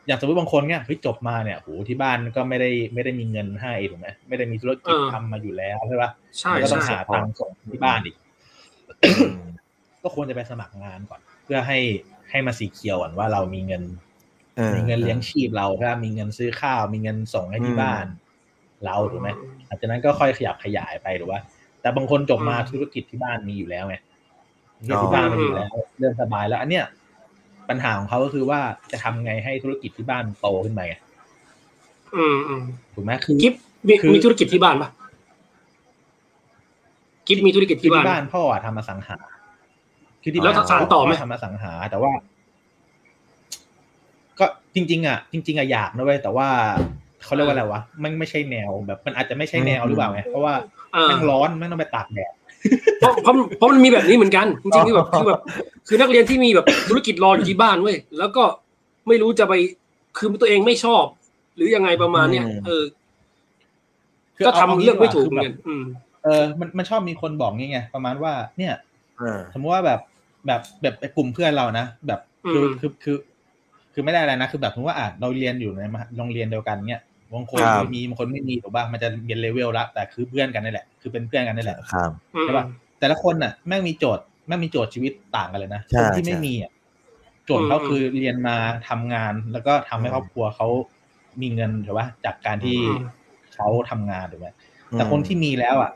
[0.07, 8.17] อย่างสมมติบางคนเนี่ยเฮ้ยจบมาเนี่ยโหที่บ้านก็ไม่ได้ไม่ได้มีเงินให้ถูกไหมไม่ได้มีธุรกิจเออทำมาอยู่แล้วใช่ป่ะใช่แล้วก็ต้อใช่งหาตังค์ส่งที่บ้านอีก
[9.03, 9.41] อืม
[10.03, 11.79] ก็ควรจะไปสมัครงานก่อน เพื่อให้
[12.31, 14.12] ให้มา secure ก่อนว่าเรามีเงินออ
[14.75, 18.07] มีเงินเลี้ยงชีพเราถ้ามีเงินซื้อข้าว มีเงินส่งให้ที่อืมบ้าน
[18.85, 19.29] เราถูกไหม
[19.67, 21.39] หลังจากนั้นก็ค่อยขยับขยายไปหรือว่า
[21.81, 23.97] แต่บางคนจบมาธุรกิจที่บ้านมีอยู่แล้วไง
[24.87, 26.87] ธุรกิจที่บ้านมันอยู่แล้ว เริ่มสบายแล้ว อันเนี้ย
[27.69, 30.95] ปัญหาของเขาก็คือว่าจะทำไงให้ธุรกิจที่บ้านโตขึ้นมาไง
[32.17, 32.63] อืมอืม
[32.95, 33.55] ถูกไหมคือกิฟ
[33.89, 34.91] มีคือมีธุรกิจที่บ้านปะ
[37.27, 39.19] กิฟมีธุรกิจคือที่บ้านที่บ้านพ่ออะทำอสังหา
[40.23, 42.19] คือที่แล้วบ้านสานต่อไหมพ่ทำอสังหา แต่ว่าก็
[44.75, 46.49] จริง ๆ อะ จริง ๆอะอยากนะเว้ยแต่ว่า
[47.25, 50.55] เขาเรียกว่าอะไรวะมันไม่ใช่แนวแบบ มันอาจจะไม่ใช่แนวหรือเปล่าไงเพราะว่า
[50.93, 52.33] เออแม่งร้อนแม่งต้องไปตากแดด
[52.99, 55.41] เพราะเพราะเพราะมันมีแบบนี้เหมือนกัน จริงๆคือแบบคือแบบ
[55.89, 58.45] คือนักเรียนที่มีแบบธุรกิจรออยู่ที่บ้านเว้ยแล้วก็
[59.09, 59.55] ไม่รู้จะไป
[60.17, 61.05] คือตัวเองไม่ชอบ
[61.55, 62.85] หรือยังไงประมาณเนี้ยอืมเออ
[64.37, 65.85] คือก็ทำาางี้เรื่องไม่ถูกดีเหมือนว่ากันอืม
[66.25, 68.75] เออ มันมันชอบมีคนบอกงี้ไงประมาณว่า เนี่ย
[69.19, 70.01] เออสมมติว่าแบบ
[70.47, 72.21] แบบแบบไอ้กลุ่มเพื่อนเรานะแบบ
[72.51, 73.17] คืออืมคือคือ
[73.95, 77.03] คือไม่ได้อะไรนะ คือแบบสมมติว่าอะเราเรียนอยู่ในมหาโรงเรียนเดียวกันเนี้ย
[77.35, 82.67] บางคนครับมีบางคนไม่มีถูกป่ะมันจะเรียนเลเวลละแต่คือเพื่อนกันนี่แหละ คือเป็นเพื่อนกันนี่แหละครับอืมใช่ปะ
[83.01, 86.71] แต่ละคนน่ะแม่งมีโจทย์แม่งมีโจทย์ชีวิตต่างกันเลยนะใช่คนที่ไม่ใช่มีอะ
[87.47, 88.57] โจทย์เขาคือเรียนมา
[88.89, 90.69] ทำงาน แล้วก็ทำให้อืมครอบครัวเขา
[91.41, 92.99] มีเงินถูกป่ะจากการที่อืม
[93.55, 94.49] เขาทำงานถูกไหม
[94.93, 95.91] แต่คนที่มีแล้วอะ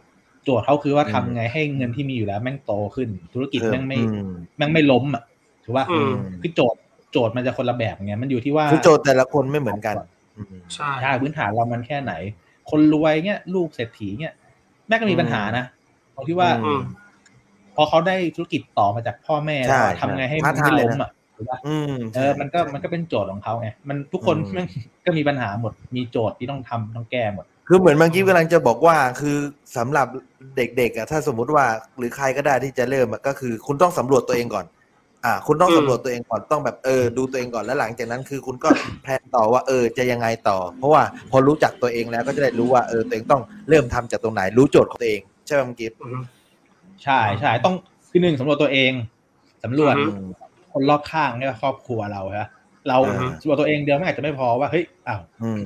[0.45, 5.23] โจทย์เขาคือว่าทำไงให้เงินที่มีอยู่แล้วแม่งโตขึ้น ธุรกิจแม่งไม่อืมแม่งไม่ล้มอะ
[5.65, 6.81] ถือว่าอืมคือโจทย์
[7.17, 9.97] โจทย์มันจะคนละแบบไงมันอยู่ที่ว่าคือโจทย์แต่ละคนไม่เหมือนกัน
[10.37, 12.13] อืมใช่ใช่พื้นฐานเรามันแค่ไหน
[12.71, 14.35] คนรวยเงี้ยลูกเศรษฐีเงี้ย
[14.89, 15.65] แม่งก็มีปัญหานะ
[16.15, 16.81] ตรงที่ว่าอืม
[17.77, 24.67] พอเขาได้ธุรกิจต่อมาจากพ่อแม่ใช่แล้วทำไงให้มันท้าทายไม่ล้มนะอะถูกป่ะอืมเออ มันก็มันก็เป็นโจทย์ของเขาไงมันทุกคนอืมแม่ง
[25.07, 29.37] ก็มีปัญหาหมด มีโจทย์ที่ต้องทำต้องแก้หมด คือเหมือนเมื่อกี้กำลังจะบอกว่า คือ
[29.77, 30.07] สำหรับ
[30.57, 31.65] เด็กๆอะถ้าสมมุติว่า
[31.99, 34.67] หรือใครก็ได้ที่จะเริ่มอะก็คือ คุณต้องสำรวจตัวเองก่อน
[35.27, 38.69] อ่า คุณต้องอืมสำรวจตัวเองก่อนต้องแบบเออดูตัวเองก่อนแล้วหลังจากนั้นคือคุณก็
[39.03, 46.21] แพลนต่อว่าเออจะยังไงต่อ เพราะว่าพอรู้จักตัวเองแล้วก็จะได้รู้ว่าเออตัวเองต้องเริ่มทำจากตรงไหน รู้โจทย์ของตัวเองใช่ไหมเมื่อกี้อืม
[47.05, 47.75] ใช่ใช่ต้อง
[48.11, 48.93] คือหนึ่งสำรวจตัวเอง
[49.65, 50.27] สำรวจอือืม
[50.73, 52.49] คนรอบข้างเนี่ยครอบครัวเราฮะ
[52.89, 55.63] เราอ่าสำรวจตัวเองเดียวไม่อาจจะไม่พอว่าเฮ้ยอ้าวอืม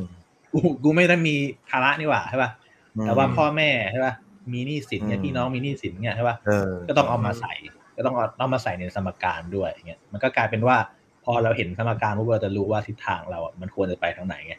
[0.52, 1.34] กูกูไม่ได้มี
[1.70, 2.50] ภาระนี่หว่าใช่ป่ะ
[2.96, 4.14] อืมแต่ว่าพ่อแม่ใช่ป่ะ
[4.52, 7.52] มีหนี้สินเนี่ยอืมพี่น้องมีหนี้สินเนี่ยใช่ป่ะเออก็ต้องเอามาใส่
[8.00, 10.76] ก็ต้องเอาต้องมาใส่ในสมการด้วยอย่างเงี้ยมันก็กลายเป็นว่า
[11.24, 14.54] พอเราเห็นสมการปุ๊บเราจะรู้ว่าทิศทางเราอะมันควรจะไปทางไหนไง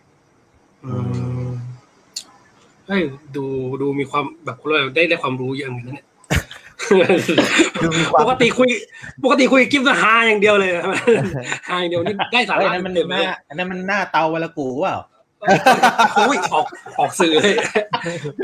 [0.84, 0.92] อื
[1.48, 1.50] ม
[2.88, 3.02] เฮ้ย
[3.36, 3.46] ดู
[3.82, 6.08] ดูมีความแบบเราได้ได้ความรู้เยอะเหมือนกันเนี่ย
[7.80, 8.70] คือมีความปกติคุย
[9.24, 10.84] ปกติคุยกิฟต์ฮาอย่างเดียวเลยนะ
[11.70, 14.98] ฮาอย่างเดียวนี่ได้สาเฮ้ยระนั่นมันเต็มหเลน้ายอันนั้นมันหน้าเตาเวลากูเปล่า
[16.16, 16.66] โอ้ยออก
[17.00, 17.56] ออกสื่อเลย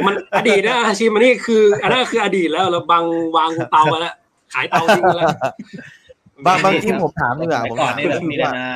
[0.05, 3.03] มันอดีตนะอาชีพมันนี่คืออันนั้นคืออดีตแล้วเราบัง
[3.37, 4.15] วางเตาไปแล้ว
[4.53, 5.29] ขายเตาทิ้งไปแล้ว
[6.45, 8.69] บางบางทีผมถามดีกว่าสผมัมยก่อนถามนี่แบบมีว่านา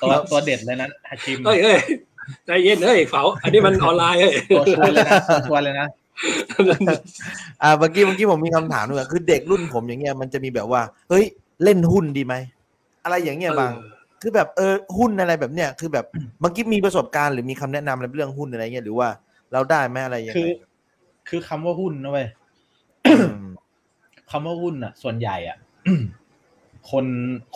[0.00, 1.78] ตัวตัวเด็ดเลยนะฮาชิมเอ้ยเอ้ย
[2.46, 5.88] ใจเย็นเอ้ยเฝาอันนี้มันออนไลน์เอ้ยตัวชวนเลยนะตัวชวนเลยนะ
[7.62, 11.24] อ่าเมื่อกี้เมื่อกี้ผมมีคำถามด้วยคือเด็กรุ่นผมอย่างเงี้ยมันจะมีแบบว่า เฮ้ย
[11.64, 12.34] เล่นหุ้นดีไหม
[13.04, 13.72] อะไรอย่างเงี้ยบาง
[14.22, 16.04] คือแบบเออหุ้นอะไรแบบเนี้ยคือแบบ
[16.40, 19.08] เมื่อกี้มีประสบการณ์หรือมีคำแนะนำอะไรเรื่องหุ้นอะไรเงี้ยหรือว่า
[19.52, 20.50] เราได้ไหมอะไรยังคืไงอ
[21.28, 22.26] คือคำว่าหุ้นนะเว้ย
[23.42, 23.54] ม
[24.30, 25.56] คำว่าหุ้นอะ ส่วนใหญ่อะ
[26.90, 27.06] คน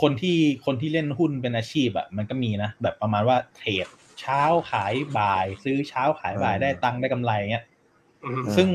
[0.00, 3.86] คนที่คนที่เล่นหุ้นเป็นอาชีพอะมันก็มีนะแบบประมาณว่าเทรด
[4.20, 7.64] เช้าขายบ่าย ซื้อเช้าขายบ่ายได้ตังค์ได้กำไรเงี้ย
[8.24, 8.68] อืมซึ่ง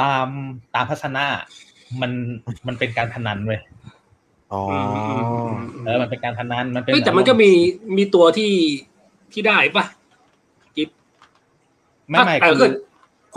[0.00, 0.26] ตาม
[0.74, 1.24] ตามทัศนะ
[2.00, 2.12] มัน
[2.66, 3.60] มันเป็นการพนันเว้ย
[4.52, 4.62] อ๋อ
[5.84, 7.50] เออมันเป็นการพนันมันเป็นเฮ้ยแต่มันก็มี
[7.96, 8.52] มีตัวที่
[9.32, 9.84] ที่ได้ปะ
[12.10, 12.70] ไม่ไม่แต่คืก็อ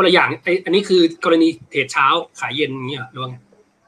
[0.01, 2.07] คนละอย่างไออันนี้คือกรณีเทรดเช้า
[2.39, 3.35] ขายเย็นอย่างเงี้ยหรือว่าไง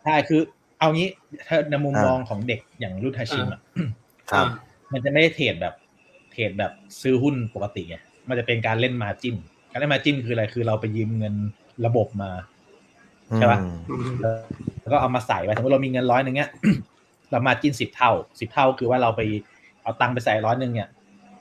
[0.03, 0.41] ใช่คือ
[0.80, 1.07] เอางี้
[1.47, 3.62] ถ้าในมุมมองของเด็กอย่างรุ่นฮาชิมอะ
[4.32, 4.45] ครับ
[4.91, 5.74] มันจะไม่ได้เทรดแบบ
[6.32, 7.95] เทรดแบบซื้อหุ้นปกติไง
[8.30, 9.36] มันจะเป็นการเล่นมาจิ้น
[9.72, 11.36] การเล่นมาจิ้นคืออะไรคือเราไปยืมเงิน
[11.86, 12.32] ระบบมา
[13.36, 13.59] ใช่ปะ
[13.89, 14.16] อืมอืม
[14.82, 16.49] แล้วก็เอามาใส่ไปสมมติเรามีเงินร้อยหนึ่งเนี้ย
[17.32, 19.22] เรามาจิ้นสิบเท่าสิบเท่าคือว่าเราไป
[19.84, 20.89] เอาตังค์ไปใส่ร้อยหนึ่งเนี่ย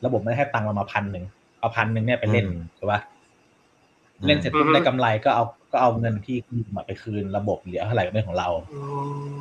[0.05, 1.25] ระบบไม่ได้ให้ตังค์เรามาพันหนึ่ง
[1.61, 3.01] เอาพันหนึ่งเนี่ยไปเล่นอืมถูกปะ
[4.27, 8.81] เล่นเสร็จปุ๊บได้กำไรก็เอาก็เอาเงินที่ยืมมาไปคืนระบบเหลือเท่าไหร่ก็เป็นของเราอื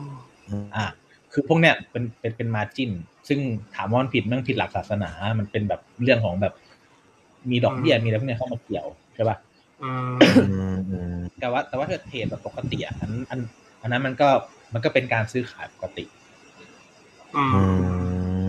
[0.04, 0.08] ม
[0.48, 0.86] อืมอ่า
[1.34, 2.92] คือพวกเนี้ยเป็นเป็นเป็นมาจิน
[3.28, 3.40] ซึ่ง
[3.76, 6.54] ถามว่ามันผิดมันผิดหลักศาสนา มันเป็นแบบเรื่องของแบบ
[7.50, 9.38] มีดอกเบี้ยมีอะไรพวกเนี้ยเข้ามาเกี่ยวใช่ป่ะ
[9.84, 10.18] อืม
[10.50, 13.40] อืมอืมแต่ว่าแต่ว่าถ้าเทรดแบบปกติอะอันอัน
[13.82, 14.30] อันนั้นมันก็
[14.74, 16.06] มันก็เป็นการซื้อขายปกติ
[17.36, 17.62] อืมอื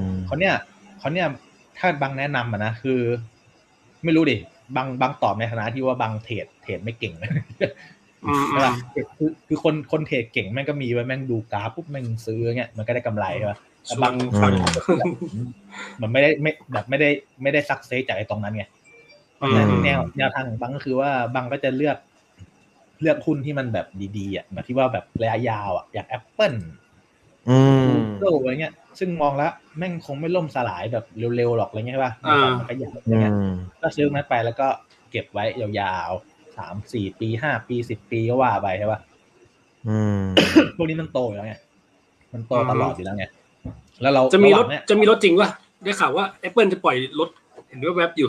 [0.07, 0.55] มเขาเนี้ย
[0.99, 1.27] เขาเนี้ย
[1.79, 3.01] ถ้าบางแนะนำอะนะคือ
[4.05, 4.37] ไม่รู้ดิ
[4.77, 7.15] บางบางตอบในฐานะที่ว่าบางเทรดเทรดไม่เก่ง
[8.25, 8.75] อืมใช่ป่ะ
[9.19, 14.53] คือคือคนคนเทรดเก่งแม่งก็มีไว้แม่งดูกราฟปุ๊บแม่งซื้อเงี้ยมันก็ได้กำไรใช่ป่ะแต่บางฟัง
[16.01, 17.09] มันไม่ได้ไม่แบบไม่ได้
[17.43, 18.65] ไม่ได้ซักเซสจากไอ้ตรงนั้นไง
[19.43, 21.97] อืมแนวแนวทางของบังก็คือว่าบังก็จะเลือก
[23.01, 23.87] เลือกหุ้นที่มันแบบ
[24.19, 26.55] ดีๆอะแบบที่ว่าแบบระยะยาวอะอย่างแอปเปิล
[27.49, 27.59] อื
[27.91, 31.05] มโลอะไรเงี้ย ซึ่งมองแล้วแม่งคงไม่ล่มสลายแบบ
[31.37, 34.67] เร็วๆหรอกอะไรเงี้ยใช่ป่ะอ่ามันก็อยากอะไรอืเงี้ยมก็ซื้อมันไปแล้วก็
[35.11, 39.01] เก็บไว้ยาวๆสามสี่ปีห้าปีสิบปีก็ว่าไปใช่ป่ะ
[39.89, 40.23] อืม
[40.77, 41.55] พวกนี้มันโตอยู่แล้วไง
[42.35, 43.25] มันโตตลอดอยู่แล้วไง
[44.03, 45.51] แล้วเราจะมีรถหว่างเนี้ยจะมีรถจริงป่ะ
[45.83, 47.29] ได้ข่าวว่า Apple จะปล่อยรถ
[47.69, 48.29] เห็นแวบๆอยู่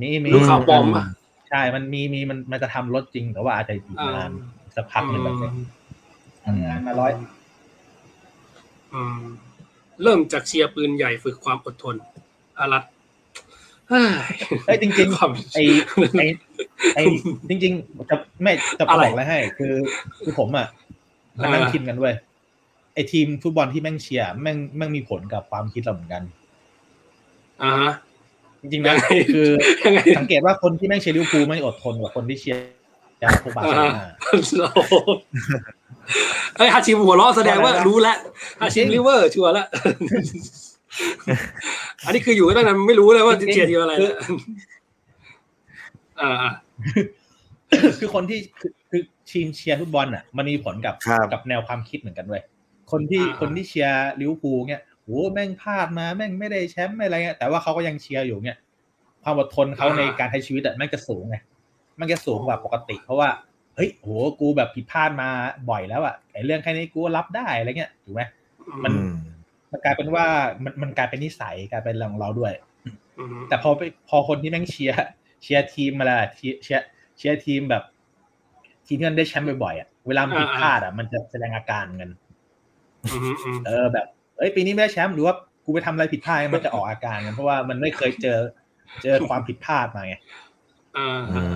[0.00, 1.04] มีมีดูข่าวปลอมป่ะ
[1.50, 3.84] ใช่ มันมีมีมันมันจะทำรถจริงแต่ว่าอาจจะอีก
[4.16, 4.30] นาน
[4.76, 5.52] สักพักหนึ่งแบบเนี้ย
[6.44, 7.12] ทำงานมาร้อย
[8.94, 9.20] อืม
[10.02, 11.94] เริ่มจากเชียร์ปืนใหญ่ฝึกความอดทน
[12.58, 12.84] อารัต
[13.88, 14.04] เฮ้ย
[14.66, 15.58] เอ้ยจริงความๆไอ
[16.18, 16.22] ไอ
[16.94, 16.98] ไอ
[17.48, 19.72] จริงๆจะไม่จะอะไรบอกอะไรให้ คือ
[20.24, 20.66] คือผมอะ
[21.40, 22.14] มันนั่งอ่าคิดกันด้วย
[22.94, 26.22] ไออ้ทีมฟุตบอลที่แม่งเชียร์แม่งแม่งมีผลกับความคิดเราเหมือนกัน
[27.62, 27.92] อ่าฮะ
[28.60, 29.48] จริงๆนะยังไงคือ
[29.84, 32.77] ยังไงสังเกตว่าคนที่แม่งเชียร์ลิเวอร์พูลไม่อดทนกว่าคนที่เชียร์
[33.42, 33.66] พวกบาร์
[34.46, 34.94] เซโลนาโอ้โห
[36.56, 38.16] เอ้ยฮาชิมหัวเราะแสดงว่าอะไรนะรู้แล้ว
[38.60, 39.66] ฮาชิมลิเวอร์ชัวร์แล้ว
[42.04, 44.14] อันนี้คืออยู่ตั้งนานไม่รู้เลยว่าเชียร์ทีมอะไรนะ
[46.20, 46.52] อ่าอ่า
[47.98, 52.42] คือคนที่คือคือทีมเชียร์ฟุตบอลอะ มันมีผลกับครับกับแนวความคิดเหมือนกันเว้ย
[52.90, 58.58] คนที่คนที่เชียร์ลิเวอร์พูลเนี่ยโหแม่งพลาดมาแม่งไม่ได้แชมป์ไม่อะไรเงี้ยแต่ว่าเขาก็ยังเชียร์อยู่เนี่ย
[59.24, 61.36] ความอดทนเขาในการใช้ชีวิตอะแม่งจะสูงไง
[62.00, 63.28] มันจะสูงกว่าปกติ เพราะว่า
[63.76, 64.08] เฮ้ยโห
[64.40, 65.28] กูแบบผิดพลาดมา
[65.70, 68.22] บ่อยแล้วอะไอ้เรื่องแค่นี้กูก็รับได้อะไรเงี้ยถูกไหม
[68.84, 69.14] มันอืม
[69.72, 70.26] มันกลายเป็นว่า
[70.64, 72.52] มันมันกลายเป็นนิสัยกลายเป็นเรื่องของเราด้วย
[73.18, 74.96] อืมแต่พอไปพอคนที่แม่งเชียร์
[75.42, 76.86] เชียร์ทีมมาละเชียร์เชียร์
[77.16, 77.82] เชียร์ทีมแบบ
[78.86, 82.10] ทีมที่มันได้แชมป์บ่อยๆอะเวลามันผิดพลาดอะมันจะแสดงอาการเงิน
[83.12, 84.06] อืมอืมเออแบบ
[84.38, 85.34] เอ้ยปีนี้ไม่ได้แชมป์หรือว่า
[85.64, 88.38] กูไปทำอะไรผิดพลาดมันจะออกอาการกันเพราะว่ามันไม่เคยเจอ
[89.02, 90.16] เจอความผิดพลาดมาไง
[90.98, 91.54] อ่าอืม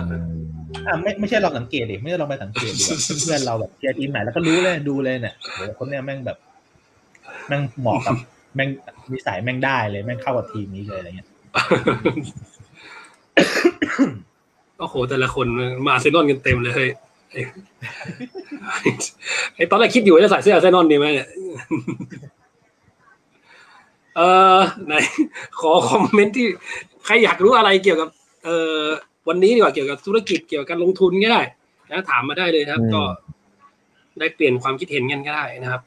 [0.87, 6.37] อะไม่ไม่ใช่ลองสังเกตดิไม่ใช่ลองไปสังเกตดูอะเพื่อนๆเราแบบเชียร์ทีมไหนแล้วก็รู้เลยดูเลยเนี่ยโหคนเนี้ยแม่งแบบ
[7.47, 8.15] แม่งเหมาะกับ
[8.55, 8.69] แม่ง
[9.11, 11.29] นิสัยแม่งได้เลยแม่งเข้ากับทีมนี้เลยอะไรเงี้ย
[14.79, 15.45] โอ้โหแต่ละคน
[15.85, 16.89] มาอาร์เซนอลกันเต็มเลยเฮ้ย
[17.31, 17.41] ไอ้
[19.55, 21.27] ไอ้ตอนแรกคิดอยู่ว่าจะใส่เสื้ออาร์เซนอลดีไหมเนี่ย
[24.15, 24.21] เอ
[24.57, 24.93] อไหน
[25.59, 26.47] ขอคอมเมนต์ที่
[27.05, 28.09] ใครอยากรู้อะไรเกี่ยวกับ
[28.45, 28.83] เอ่อ
[29.27, 31.41] วันนี้ดีกว่าเกี่ยวกับธุรกิจเกี่ยวกับการลงทุนก็ได้
[31.91, 33.03] นะถามมาได้เลยนะครับอืมก็
[34.19, 35.81] ได้เปลี่ยนความคิดเห็นกันก็ได้นะครับ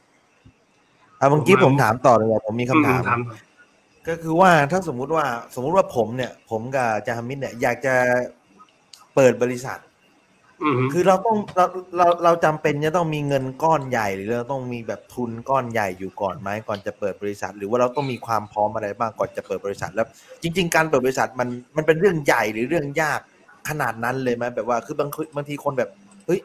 [1.18, 3.20] เอาเมื่อกี้ผมถามต่อเลยว่าผมมีคำถามอืถาม
[4.08, 5.24] ก็คือว่าถ้าสมมุติว่า
[5.54, 7.94] สมมุติว่าผมเนี่ย ผมกับจาฮามิดเนี่ยอยากจะ
[9.14, 9.95] เปิดบริษัทอืม
[10.92, 20.06] คือเราต้องเราเราเราจำเป็นจะต้องมีเงินก้อนใหญ่ หรือเราต้องมีแบบทุนก้อนใหญ่อยู่ก่อนไหมก่อนจะเปิดบริษัท หรือว่าเราต้องมีความพร้อมอะไรบ้างก่อนจะเปิดบริษัท แล้ว
[20.42, 23.20] จริง ๆ การเปิดบริษัทมันมันเป็นเรื่องใหญ่หรือเรื่องยาก
[23.68, 25.90] ขนาดนั้นเลยไหมแบบว่าคือบางบางทีคนแบบ
[26.26, 26.40] เฮ้ย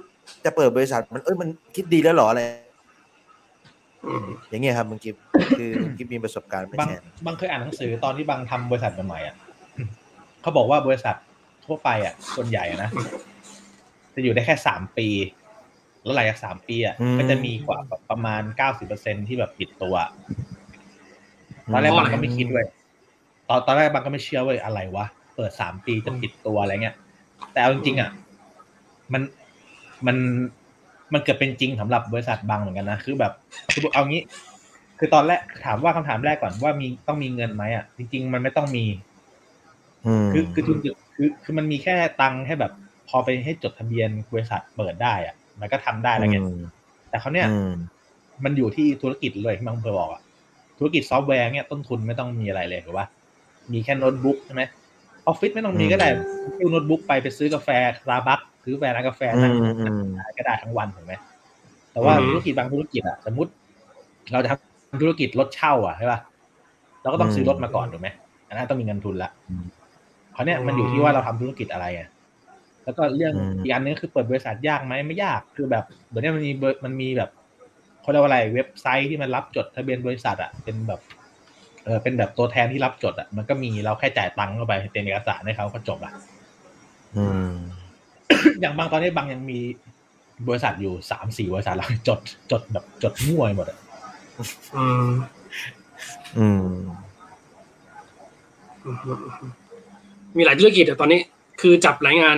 [0.46, 2.42] จะเปิดบริษัทมันเอ้ยมันคิดดีแล้วเหรออะไร
[4.08, 5.16] อืมอย่างเงี้ยครับบางกิฟ
[5.58, 9.36] คือกิฟมีประสบการณ์ไม่บางแชร์บางเคยอ่านหนังสือตอนที่บางทำบริษัทใหม่ๆอะ
[10.42, 11.16] เขาบอกว่าบริษัท
[11.66, 12.90] ทั่วไปอะส่วนใหญ่อะนะ
[14.16, 15.08] จะอยู่ได้แค่สามปี
[16.04, 19.96] แล้วหลังจากสามปีอะอืมก็จะมีกว่าแบบประมาณเก้าสิบเปอร์เซ็นที่แบบปิดตัว
[21.74, 22.66] ตอนแรกเพราะบางอะไรก็ไม่คิดเว้ย
[23.50, 25.06] ตอนตอนแรกบางก็ไม่เชื่อเว้ยอะไรวะ
[25.36, 26.96] เปิดสามปีจะปิดตัวอะไรเงี้ย
[27.52, 28.10] แต่เอาจริงๆอะ
[29.14, 29.22] มัน
[30.06, 30.18] มัน
[31.14, 33.34] มันเกิดเป็นจริงสำหรับบริษัทบางเหมือนกันนะคือแบบ
[33.72, 34.22] คือเอางี้
[35.00, 38.86] คือตอนแรกถามว่าคำถามแรกก่อนว่ามีต้องมีเงินไหมอะจริง ๆ มันไม่ต้องมี
[40.08, 40.78] อืมคือคือทุน
[41.16, 42.72] คือคือมันมีแค่ตังค์ให้แบบ
[43.12, 46.58] พอไปให้จดทะเบียนบริษัทเปิดได้อะมันก็ทำได้แล้วไงอืม
[47.10, 47.74] แต่คราวเนี่ยอืม
[48.44, 50.22] มันอยู่ที่ธุรกิจเลยที่บังเคยบอกอะ
[50.78, 53.08] ธุรกิจซอฟต์แวร์เนี่ยต้นทุนไม่ต้องมีอะไรเลยถูกปะ
[53.72, 54.64] มีแค่โน้ตบุ๊กใช่ไหม
[55.28, 56.08] ออฟฟิศไม่ต้องมีก็ได้
[56.58, 61.14] ซื้อโน้ตบุ๊กไปไปซื้อกาแฟสตาร์บัคซื้อแฟร้านกาแฟอืนั่งมอืมขายก็ได้ทั้งวันถูกไหม
[61.92, 63.52] แต่ว่าอืมธุรกิจบางธุรกิจอะสมมติ
[64.32, 66.20] เราจะทำธุรกิจรถเช่าอะใช่ปะ
[67.02, 68.10] เราก็ต้องซื้อรถมาก่อนถูกไหม
[68.48, 69.30] อันนั้นต้องมีเงินทุนละ
[70.34, 72.08] คราวเนี่ยมันอยู่ที่ว่าเราทำธุรกิจอะไรอะ
[72.84, 77.30] แล้วก็เรื่องอีกอันนึงคือเปิดบริษัทยากไหมไม่ยากคือแบบเดี๋ยวนี้มันมีเบอร์มันมีแบบ
[78.02, 81.00] เขาเรียกว่าอะไรเว็บไซต์ที่มันรับจดทะเบียนบริษัทอะเป็นแบบ
[81.86, 86.14] เออเป็นแบบตัวแทนที่รับจดอะมันก็มีเราแค่จ่ายตังค์เข้าไปเป็นเอกสารให้เขาก็จบละ
[87.18, 87.52] อืม
[88.60, 89.60] อย่างบางตอนนี้บางยังมี
[90.48, 92.20] บริษัทอยู่สามสี่บริษัทแล้วจด
[92.52, 93.80] จดแบบจดมั่วไปหมดอะ
[94.78, 95.10] อืม
[96.38, 96.64] อืม
[98.86, 98.96] อืม
[100.38, 101.20] มีหลายธุรกิจอะตอนนี้
[101.62, 102.38] คือจับหลายงาน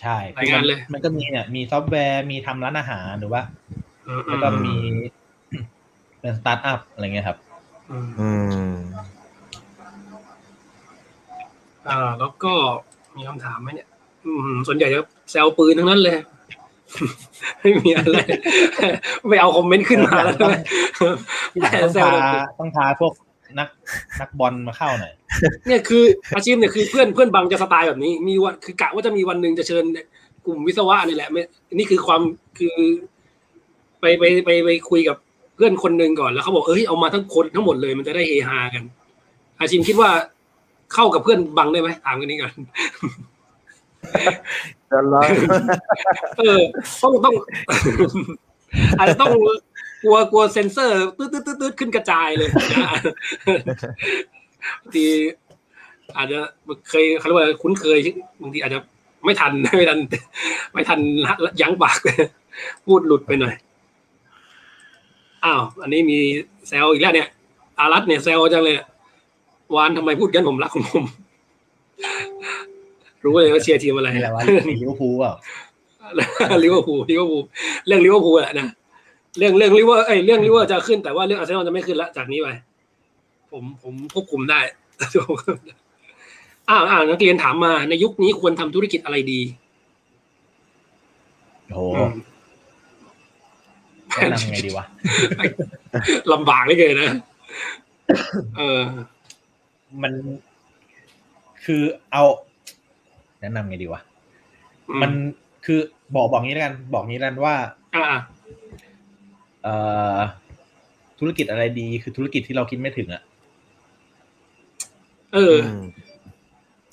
[0.00, 3.42] ใช่รายงานเลย มันก็มีเนี่ยมีซอฟต์แวร์มีทำร้านอาหารหรือว่า
[4.06, 4.74] อืมแล้วก็มี
[6.20, 7.38] เป็นสตาร์ทอัพอะไรเงี้ยครับ
[7.90, 8.30] อืมอื
[8.70, 8.74] ม
[11.88, 12.52] อ่า แล้วก็
[13.16, 13.88] มีคำถามไหมเนี่ย
[14.24, 16.16] อืมส่วนใหญ่จะแซวปืนทั้งนั้นเลย
[17.60, 18.18] ไม่มีอะไร
[19.28, 20.54] ไม่เอาคอมเมนต์ขึ้นมาแล้วใช่ไหม
[21.52, 22.22] ที่หลังต้องแซวพาเรา
[22.60, 23.12] ต้องพาพวก
[23.58, 23.68] นัก
[24.20, 25.12] นักบอลมาเข้าหน่อย
[25.66, 26.04] เนี่ยคือ
[26.36, 29.84] อาชีพเนี่ยคือเพื่อนเพื่อนบังจะสไตล์แบบนี้ มีวันคือกะว่าจะมีวันหนึ่งจะเชิญ
[30.46, 31.42] กลุ่มวิศวะนี่แหละไม่
[31.74, 32.20] นี่คือความ
[32.58, 32.74] คือ
[34.00, 35.16] ไปไปไปไปคุยกับ
[35.54, 38.82] เพื่อนคนหนึ่งก่อนแล้วเขาบอกเอ้ยเอามาทั้งคนทั้งหมดเลยมันจะได้เฮฮากัน
[39.58, 40.10] อาชิมคิดว่า
[40.94, 42.52] เข้ากับเพื่อนบังได้ไหมถามกันนี้ก่อน
[44.90, 45.28] จะร้อย
[46.38, 46.60] เออ
[47.02, 47.34] ต้องต้อง
[48.98, 49.32] อาจจะต้อง
[50.02, 52.88] กลัวกลัวเซนเซอร์ตืดตืดตืดตืดขึ้นกระจายเลยนะ
[54.80, 55.06] บางที
[56.16, 56.38] อาจจะ
[56.88, 57.98] เคยเขาเรียกว่าคุ้นเคย
[58.42, 58.80] บางทีอาจจะ
[59.24, 59.98] ไม่ทันไม่ทัน
[60.72, 61.00] ไม่ทัน
[61.60, 61.98] ยั้งปาก
[62.86, 63.54] พูดหลุดไปหน่อย
[65.44, 66.18] อ้าวอันนี้มี
[66.68, 67.28] แซวอีกแล้วเนี่ย
[67.78, 68.76] อารัตเนี่ยแซวจังเลย
[69.76, 71.04] วานทำไมพูดกันผมรักของผม
[73.24, 74.42] รู้เลยว่าเชียร์ทีมอะไรนี่แหละว่า
[74.80, 75.32] ลิเวอร์พูลเปล่า
[76.64, 77.42] ลิเวอร์พูลลิเวอร์พูล
[77.86, 78.68] เรื่องลิเวอร์พูลแหละนะ
[79.38, 82.48] เรื่องเรื่องลิเวอร์เอ้ยเรื่องลิเวอร์จะขึ้นแต่ว่าเรื่องอาร์เซนอลจะไม่ขึ้นละจากนี้ไป
[83.52, 84.60] ผมผมควบคุมได้
[86.68, 89.40] อ้าวอ่านักเรียนถามมา ในยุคนี้ควรทำธุรกิจอะไรดี
[91.70, 92.12] โอ้โหอืม
[94.16, 94.84] แนะนำไงดีวะ
[96.32, 97.10] ลำบากเหลือเกินนะ
[98.56, 98.80] เออ
[100.02, 100.12] มัน
[101.64, 101.82] คือ
[102.12, 102.22] เอา
[103.40, 104.00] แนะนำไงดีวะ
[104.88, 105.12] อืมัน
[105.64, 105.80] คือ
[106.14, 107.54] บอกบอกงี้แล้วกัน บอกงี้แล้วกันว่า
[107.94, 108.20] อ่าเอ่อ
[111.18, 113.22] ธุรกิจอะไรดีคือธุรกิจที่เราคิดไม่ถึงอะ
[115.34, 115.56] เออ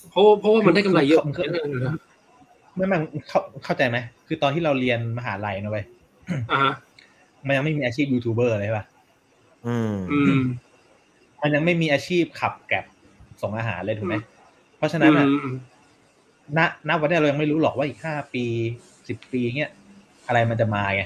[0.10, 1.46] เพราะเพราะว่ามันได้กำไรเยอะคือ
[2.76, 3.98] ไม่มันเข้าเข้าใจไหม
[4.28, 5.86] คือตอนที่เราเรียนมหาลัยนะเว้ย
[6.52, 6.74] อ่าฮะ
[7.46, 8.86] มันยังไม่มีอาชีพยูทูบเบอร์เลยใช่ปะ
[9.68, 10.44] อืมอืม
[11.42, 12.86] มันยังไม่มีอาชีพขับแกร็บ
[13.42, 14.16] ส่งอาหารเลยถูกไหม
[14.78, 15.56] เพราะฉะนั้นอะอืม
[16.58, 18.46] ณณวันนี้เรายังไม่รู้หรอกว่าอีกห้าปี
[19.08, 19.72] สิบปีเนี้ย
[20.28, 21.04] อะไรมันจะมาไง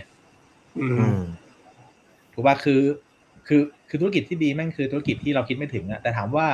[0.80, 1.20] อือืมม
[2.38, 2.81] ถูกป่ะคือ
[3.47, 6.47] คือคือธุรกิจที่ดีแม่งคือธุรกิจที่เราคิดไม่ถึงอะแต่ถามว่า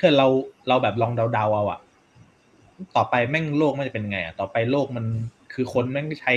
[0.00, 0.26] คือเรา
[0.68, 1.80] เราแบบลองเดาๆเอาอะ
[2.96, 5.04] ต่อไปแม่งโลกมันจะเป็นยังไงอะต่อไปโลกมัน
[5.52, 6.34] คือคนแม่งใช้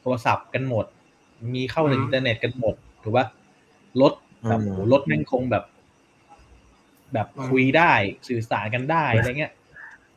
[0.00, 0.84] โทรศัพท์กันหมด
[1.54, 3.26] มีเข้าถึงอินเทอร์เน็ตกันหมดถูกป่ะ
[4.00, 4.12] รถ
[4.48, 5.64] แบบอืมโหรถแม่งคงแบบ
[7.12, 7.92] แบบคุยได้
[8.28, 9.52] สื่อสารกันได้อะไรเงี้ย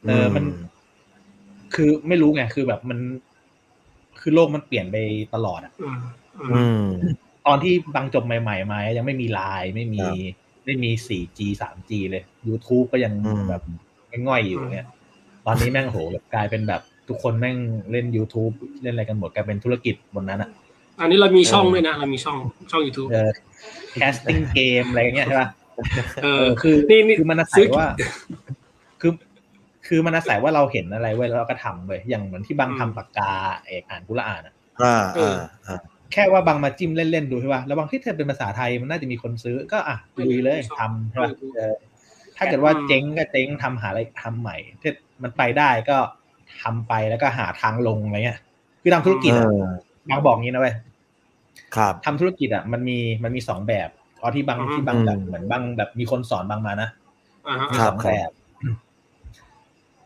[0.07, 0.43] เออมัน
[1.75, 2.99] คือไม่รู้ไงคือแบบมัน
[4.21, 4.97] คือโลกมันเปลี่ยนไป
[5.33, 5.99] ตลอดอะอืม
[6.41, 6.85] อือืมม
[7.47, 13.63] ตอนที่บางจบใหม่ๆมายังไม่มีไลน์ไม่มีครับไม่มี 4G 3G เลย YouTube ก็ยังอืมแบบ
[14.27, 14.87] ง่อยๆอยู่เนี่ย
[15.45, 17.57] ตอนนี้แม่งโหแบบกลายเป็นแบบทุกคนแม่ง
[17.91, 20.49] เล่น YouTube เล่นอะไรกันหมดกลายเป็นธุรกิจบนนั้นอะ
[20.99, 22.37] อันนี้เรามีช่องด้วยนะ เรามีช่อง
[22.71, 23.31] ช่อง YouTube เออ
[23.99, 25.49] casting game อะไรอย่างเงี้ยใช่ป่ะ
[26.23, 27.87] เอเอออคือนี่นี่คือมันอาศัซื้ยอว่า
[29.01, 29.11] คือ
[29.87, 33.31] คือมันอาศัยว่าเราเห็นอะไรเว้ยแล้วเราก็ทำเว้ยอย่างเหมือนที่บางอืมทำปากกา
[33.67, 35.79] เอกอ่านกุละอ่านอะอ่าเออ่าออ่า
[36.13, 41.73] แค่ว่าบางมาจิ้มเล่น ๆ ดูใช่ป่ะแล้วบางที่เธอเป็นภาษาไทยมันน่าจะมีคนซื้อก็อะลุยเลยทำใช่ป่ะเออ
[42.37, 44.91] ถ้าเกิดว่าเจ๊งก็เจ๊งทำหาอะไรทำใหม่ถ้า
[45.23, 45.97] มันไปได้ก็
[46.63, 48.39] ทำไปแล้วก็หาทางลงอะไรเงี้ย
[48.81, 49.65] คือทำธุรกิจเออะอ
[50.09, 50.75] บางบอกงี้นะเว้ย
[51.75, 53.89] ครับทำธุรกิจอะมันมีมันมีสองแบบ
[54.19, 56.89] เอาที่บางอือฮึที่บางแบบอืมเหมือนบางแบบมีคนสอนบางมานะ
[57.47, 58.31] อ่าฮะมีครัสบองครับแบบ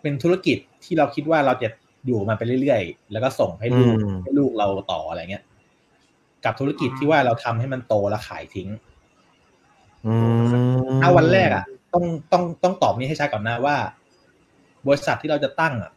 [0.02, 1.70] เป็นธุรกิจที่เราคิดว่าเราจะ
[2.06, 5.44] อยู่มาไปเรื่อยๆ แล้วก็ส่งให้ลูกอืมให้ลูกเราต่ออะไรเงี้ย
[6.46, 8.70] กับธุรกิจที่ว่าเราทำให้มันโตแล้วขายทิ้ง
[10.08, 10.42] อืม
[11.02, 13.76] ถ้าวันแรกอะ ต้องต้องต้องตอบนี้ให้ชัดก่อนนะว่า
[14.88, 15.92] บริษัทที่เราจะตั้งอะ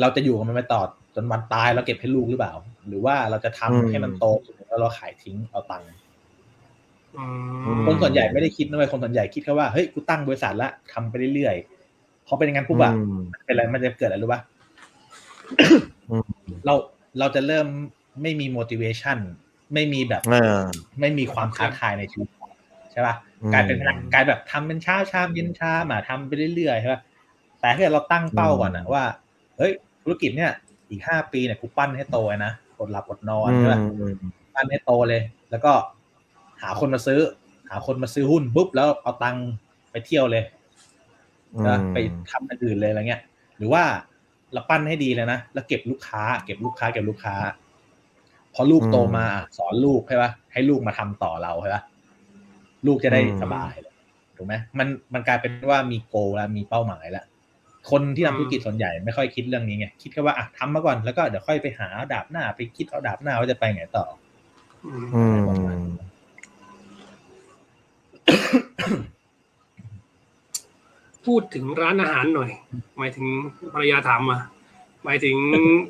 [0.00, 0.82] เราจะอยู่กับมันไปต่อ
[1.14, 2.52] จนวันตายเราเก็บให้ลูกหรือเปล่า
[2.88, 4.26] หรือว่าเราจะทำให้มันโต
[4.68, 5.88] แล้วเราขายทิ้งเอาตังค์
[7.16, 7.24] อื
[7.74, 14.40] มคนส่วนใหญ่ไม่ได้คิดนะเว้ยคนส่วนใหญ่คิดแค่ว่าเฮ้ยกูตั้งบริษัทละทำไปเรื่อยๆพอเป็นอย่างนั้นปุ๊บอะอืมเป็นอะไรมันจะเกิดอะไรรู้ป่ะ
[16.10, 16.22] อืม
[16.66, 16.74] เรา
[17.18, 17.66] เราจะเริ่ม
[18.22, 19.18] ไม่มี motivation
[19.74, 20.62] ไม่มีแบบอ่า
[21.00, 22.28] ไม่มีความท้าทายในชีวิต
[22.92, 27.00] ใช่ป่ะอืมกลายเป็นพนักกลายแบบทำเป็นเช้าชามเย็นชามอะทำไปเรื่อยๆใช่ป่ะ
[27.60, 29.04] แต่ถ้าเกิดเราตั้งเป้าก่อนนะว่า
[29.58, 30.52] เฮ้ย ธุรกิจเนี่ย
[30.90, 33.80] อีกห้าปีเนี่ยกูปั้นให้โตเลยนะอดหลับอดนอนอืใช่ป่ะ
[34.12, 34.14] ม
[34.54, 35.72] ปั้นให้โตเลย แล้วก็
[36.62, 37.20] หาคนมาซื้อ
[37.70, 39.46] หาคนมาซื้อหุ้นปุ๊บแล้วเอาตังค์
[39.90, 40.44] ไปเที่ยวเลย
[41.66, 41.96] นะไป
[42.30, 43.22] ทำอันอื่นเลยอะไรเงี้ย
[43.56, 43.84] หรือว่า
[44.52, 47.34] เราปั้นให้ดีเลยนะแล้วเก็บลูกค้า เก็บลูกค้าเก็บลูกค้า
[48.54, 51.82] พอลูกโตมาอะสอนลูกใช่ปะให้ลูกมาทำต่อเราใช่ปะ
[52.86, 53.94] ลูกจะได้สบายเลย
[54.36, 57.24] ถูกไหมมันมันกลายเป็นว่ามีโกแล้วมีเป้าหมายแล้ว
[57.90, 64.04] คนที่ทำธุรกิจส่วนใหญ่ไม่ค่อยคิดเรื่องนี้ไงคิดแค่ว่าอะทำมาก่อนแล้วก็เดี๋ยวค่อยไปหาเอาดาบหน้า ไปคิดเอาดาบหน้าว่าจะไปไงต่อ
[64.86, 65.82] อืมอืม
[71.26, 72.50] พูดถึงร้านอาหารหน่อย
[72.98, 73.26] หมายถึง
[73.72, 74.38] ภรรยาถามมา
[75.04, 75.36] หมายถึง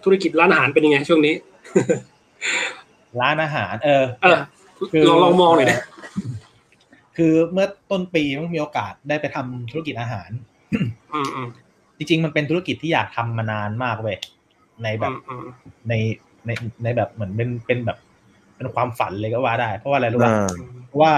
[0.04, 1.34] ธุรกิจร้านอาหารเป็นยังไงช่วงนี้
[3.20, 5.80] ร้านอาหาร เออเออลองลองมองหน่อยนะ
[7.16, 10.30] คือเมื่อต้นปีมันมีโอกาสได้ไปทำธุรกิจอาหาร
[11.14, 11.48] อืมอืม
[11.96, 14.16] จริงๆ มันเป็นธุรกิจที่อยากทำมานานมากเว้ย
[14.82, 15.44] ในแบอืบมอืม
[15.88, 15.94] ใน
[16.46, 16.50] ใน
[16.82, 17.98] ในแบบเหมือนเป็นเป็นแบบ
[18.56, 20.48] เป็นความฝันเลยก็ว่าได้ เพราะว่าอะไรรู้ป่ะอ่า
[20.86, 21.12] เพราะว่า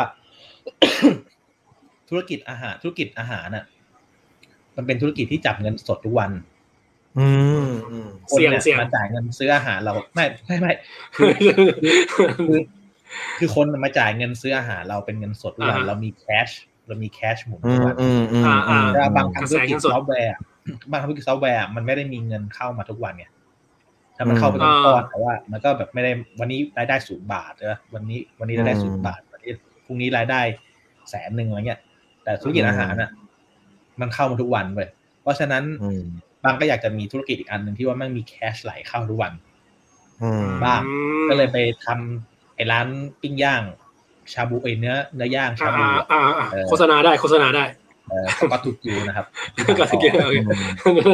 [2.09, 3.65] ธุรกิจอาหาร ธุรกิจอาหารน่ะ
[4.77, 6.31] มันเป็นธุรกิจที่จับเงินสดทุกวัน
[7.19, 7.29] อื
[7.67, 10.73] มอืมคนเสี่ยงเนี่ยเสี่ยงมาจ่ายเงินซื้ออาหารเราไม่ไม่ไม่
[11.17, 11.31] คือ
[12.37, 12.61] คือ
[13.39, 16.49] คือคนมาจ่ายเงินซื้ออาหารเราเป็นเงินสดทุกวันอ่าฮะเรามีแคช
[16.89, 20.41] เรามีแคชหมุนอืทุกมวันอืมอืมอ่าอืมแต่ว่าบางกระทำแสธุรกิจเงินสดซอฟต์แวร์อะ
[20.91, 23.25] บางทำธุรกิจซอฟต์แวร์อะมันไม่ได้มีเงินเข้ามาทุกวันไง
[24.17, 26.11] ถ้ามันเข้าไปเป็นอ่าก้อนแต่ว่า มันก็แบบไม่ได้
[26.41, 29.51] วันนี้รายได้ศูนย์บาทใช่ปะวันนี้วันนี้รายได้อืมศูนย์บาทวันนี้
[29.85, 30.41] พรุ่งนี้รายได้
[31.11, 31.81] แสนหนึ่งอะไรเงี้ย
[32.25, 33.11] แต่ธุรกิจอาหารอะ
[34.01, 34.89] มันเข้ามาทุกวันเลย
[35.23, 36.05] เพราะฉะนั้นอืม
[36.45, 39.33] บางก็อยากจะมีธุรกิจอีกอันหนึ่งที่ว่ามันมีแคชไหลเข้าทุกวัน
[40.23, 42.87] อืมบ้างอืมก็เลยไปทำไอ้ร้าน
[43.23, 43.63] ปิ้งย่าง
[44.33, 47.65] ชาบูเอยเนื้อเนื้อย่างชาอ่าบูอ่าอ่าเออโฆษณาได้โฆษณาได้
[48.09, 49.27] เออก็ถูกอยู่นะครับ
[49.81, 50.13] ก็ถูกอยู่
[50.83, 51.09] โอเค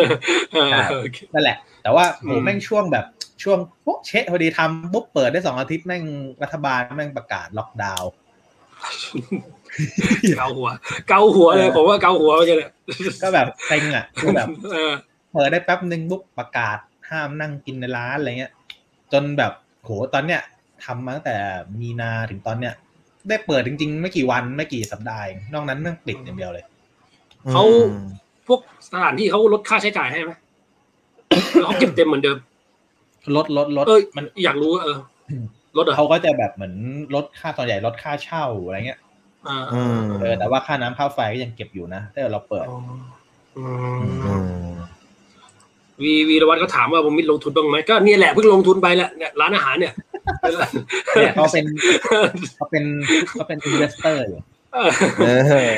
[0.57, 3.05] อ่าโอเคนั่นแหละ แต่ว่าโหอืมแม่งช่วงแบบ
[3.43, 6.05] ช่วงปุ๊บเชะพอดีทำปุ๊บเปิดได้สองอาทิตย์แม่ง
[6.43, 8.11] รัฐบาลแม่งประกาศล็อกดาวน์
[10.39, 10.68] เกาหัว
[11.09, 12.68] เกาหัวเลยผมว่าเกาหัวไปเลย
[13.22, 16.78] ก็แบบเซ็งอะคือแบบเออเปิดได้แป๊บหนึ่งปุ๊บประกาศ
[17.11, 18.53] ห้ามนั่งกินในร้านอะไรเงี้ย
[19.12, 19.53] จนแบบ
[19.84, 20.41] โหตอนเนี้ย
[20.84, 21.36] ทำมาตั้งแต่
[21.80, 22.74] มีนาถึงตอนเนี้ย
[23.28, 26.64] ได้เปิดจริงๆ ไม่กี่วันไม่กี่สัปดาห์เองนอกนั้นแม่งปิดอย่างเดียวเลย
[27.51, 27.62] เขา
[28.47, 30.32] พวกสถานที่เขาลดค่าใช้จ่ายให้ไหม
[31.62, 32.39] เราเก็บเต็มเหมือนเดิม
[33.36, 34.99] ลดลดลดเอ้ยมันอยากรู้ว่าเออ
[35.76, 36.74] ลดเหรอเขาก็จะแบบเหมือน
[37.14, 39.01] ลดค่าตอนใหญ่ลดค่าเช่าอะไรเงี้ย
[39.49, 42.80] อ่าอืมเออแต่ว่าค่าน้ำค่าไฟก็ยังเก็บอยู่นะถ้าเราเปิดอ๋อ
[43.57, 43.64] อื
[44.26, 44.98] อืมม
[46.03, 49.93] วีวีรวัตรก็ถามว่าผมมิดลงทุนบ้างไหมก็เนี่ยแหละเพิ่งลงทุนไปแหละเนี่ยร้านอาหารเนี่ย
[51.15, 51.65] เนี่ยเขาเป็น
[52.57, 52.85] เขาเป็น
[53.31, 54.41] เขาเป็น investor อยู่
[54.75, 54.91] เออ
[55.49, 55.71] เออ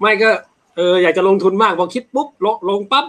[0.00, 0.30] ไม่ก็
[0.76, 3.06] เอออยากจะลงทุนมากพอคิดปุ๊บลงลงปั๊บ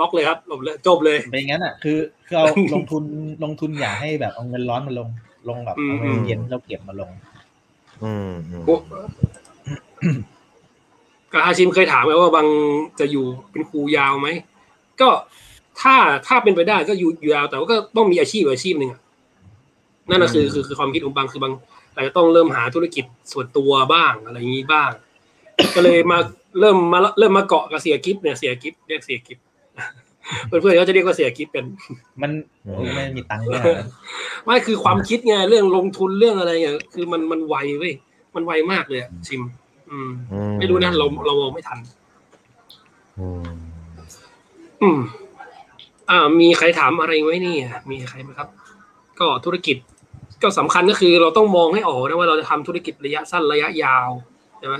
[0.00, 3.02] ล็อกเลยครับลงเลยจบเลยเป็นอย่างนั้นอะ คือคือเอาลงทุน
[3.44, 5.08] ลงทุนอย่าให้แบบเอาเงินร้อนมาลง
[5.48, 7.10] ลงแบบเอาเงินเย็นเราเก็บมาลง
[8.02, 8.76] อืมอืมโอ้
[11.32, 12.46] ก็อาชิมเคยถามไหมว่าบัง
[13.00, 14.28] จะอยู่เป็นครูยาวไหม
[15.00, 15.10] ก็
[15.80, 15.94] ถ้า
[16.26, 19.00] ถ้าเป็นไปได้ก็อยู่อยู่ยาวแต่ว่าก็ต้องมีอาชีพอาชีพหนึ่งอะ
[20.10, 21.52] นั่นก็คือคือคือความคิดของบางคือบาง
[21.94, 24.90] อาจจะต้องเริ่มหาธุรกิจส่วนตัวบ้างอะไรอย่างนี้บ้าง
[25.74, 26.18] ก็เลยมา
[26.60, 29.38] เริ่มมาเริ่มมาเกาะกับเสียกิฟเนี่ยเสียกิฟเรียกเสียกิฟ
[30.46, 31.64] เพื่อนๆเขาจะเรียกว่าเสียกิฟกัน
[32.22, 32.30] มัน
[32.64, 33.86] โอ้ยไม่มีตังค์ด้วยนะ
[34.44, 37.94] ไม่คือความคิดไงเรื่องลงทุนเรื่องอะไรเงี้ยคือมันมันไวเว้ย
[38.34, 39.42] มันไวมากเลยอะชิม
[39.90, 41.78] อืมอืไม่รู้นะเราเรามองไม่ทัน
[43.18, 43.52] อืม
[44.82, 45.00] อืม
[46.10, 47.58] อ่า มีใครถามอะไรไหมเนี่ย
[47.90, 48.48] มีใครไหมครับ
[49.20, 49.76] ก็ธุรกิจ
[50.42, 54.08] ก็สำคัญก็คือเราต้องมองให้ออกนะว่าเราจะทำธุรกิจระยะสั้นระยะยาว
[54.58, 54.76] ใช่ไหม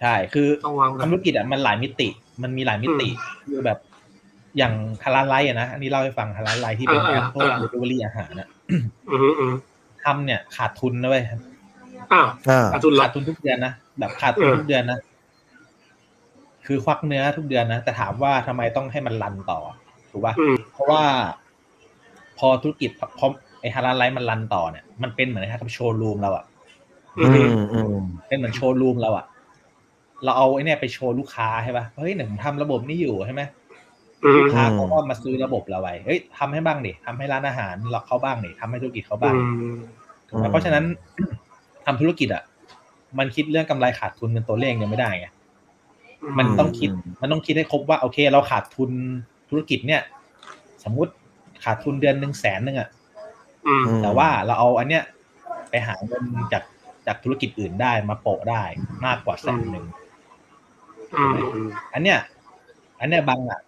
[0.00, 2.08] ใช่คือต้องวางแผนทำธุรกิจอะมันหลายมิติ
[2.42, 3.08] มันมีหลายมิติ
[3.48, 3.78] คือแบบ
[4.58, 4.72] อย่าง
[5.04, 8.48] ฮาลาลไลท์อะนะอันนี้เล่าให้ฟังฮาลาลไลท์ที่เป็นแอปพวกเดลิเวอรี่อาหารนะ
[9.10, 9.54] อืมอืม
[10.04, 11.24] ทำเนี่ย ขาดทุนนะเว้ย
[12.12, 14.98] อ้าวอ่าขาดทุนเหรอขาดทุนทุกเดือนนะแบบขาดทุนเออทุกเดือนนะ
[16.66, 19.60] คือควักเนื้อทุกเดือนนะ แต่ถามว่าทำไมต้องให้มันรันต่อ
[20.10, 21.02] ถูกป่ะอืมเพราะว่า
[22.38, 23.26] พอธุรกิจพอ
[23.60, 26.44] ไอฮาลาลไลท์มันรันต่อเนี่ยมันเป็นเหมือนนะครับโชว์รูมเราอะ
[27.18, 27.96] อือืมมอืม
[28.28, 29.26] เป็นเหมือนโชว์รูมเราอะ
[30.24, 33.42] เราเอาไอ้เนี่ยไปโชว์ลูกค้าใช่ป่ะเฮ้ยเนี่ยผมทำระบบนี้อยู่ใช่ไหม
[34.24, 39.44] อืมลูกค้าเขาก็มาซื้อระบบเราไว้เฮ้ยทำให้บ้างดิทำให้ร้านอาหารเราเขาบ้างดิทำให้ธุรกิจเขาบ้างอืดิ
[39.76, 39.78] ม
[40.28, 40.84] ถูกไหมเพราะฉะนั้น
[41.86, 42.42] ทำธุรกิจอะ
[43.18, 45.26] มันคิดเรื่องกำไรขาดทุนเป็นตัวเลขยังไม่ได้ไง
[46.38, 46.90] มันต้องคิด
[47.20, 48.90] มันต้องคิดให้ครบว่าโอเค เราขาดทุน
[49.50, 50.02] ธุรกิจเนี่ย
[50.84, 51.12] สมมุติ
[51.64, 52.88] ขาดทุนเดือนหนึ่งแสนหนึ่งอะ
[53.66, 55.04] อืมแต่ว่าเราเอาอันเนี้ย
[55.70, 56.62] ไปหาเงินจาก
[57.06, 58.62] จากธุรกิจอื่นได้มาโปะได้
[59.06, 59.86] มากกว่าแสนหนึ่ง
[61.14, 62.18] อืมอืมอันเนี้ย
[63.00, 63.60] อันเนี้ยบางอะ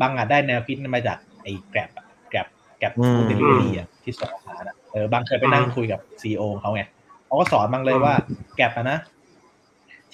[0.00, 1.90] บางอะได้แนวคิดมาจากไอ้แกร็บ
[2.30, 2.46] Grab
[2.78, 6.82] Grab อืมเดลิเวอรี่อะที่ส่งอาหารอะเออบังเคยไปนั่งคุยกับ CEO เขาไง
[7.26, 8.14] เขาก็สอนบังเลยว่า
[8.56, 8.98] Grab อะนะ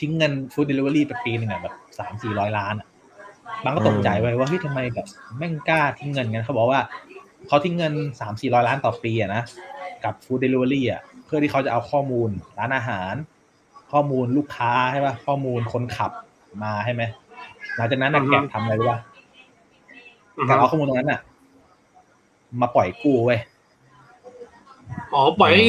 [0.00, 2.86] ทิ้งเงิน food delivery ไปปีหนึ่งอะแบบสามสี่ร้อยล้านอะ
[3.64, 5.06] บังก็ตกใจไว้ว่าเฮ้ยทำไมแบบ
[5.38, 6.80] แม่งกล้าทิ้งเงินกันเขาบอกว่า
[7.46, 9.42] เขาทิ้งเงินสามสี่ร้อยล้านต่อปีอะนะ
[10.04, 13.14] กับ food delivery อะเพื่อที่เขาจะเอาข้อมูลร้านอาหาร
[13.92, 16.10] ข้อมูลลูกค้าใช่ป่ะข้อมูลคนขับ
[16.62, 17.02] มาใช่ไหม
[17.76, 18.98] หลังจากนั้นน่ะแกร็บทำอะไรรู้ป่ะ
[20.36, 21.20] อืมการเอาข้อมูลตรงนั้นน่ะ
[22.60, 23.40] มาปล่อยกู้เว้ย
[25.14, 25.64] อ๋อปล่อยให้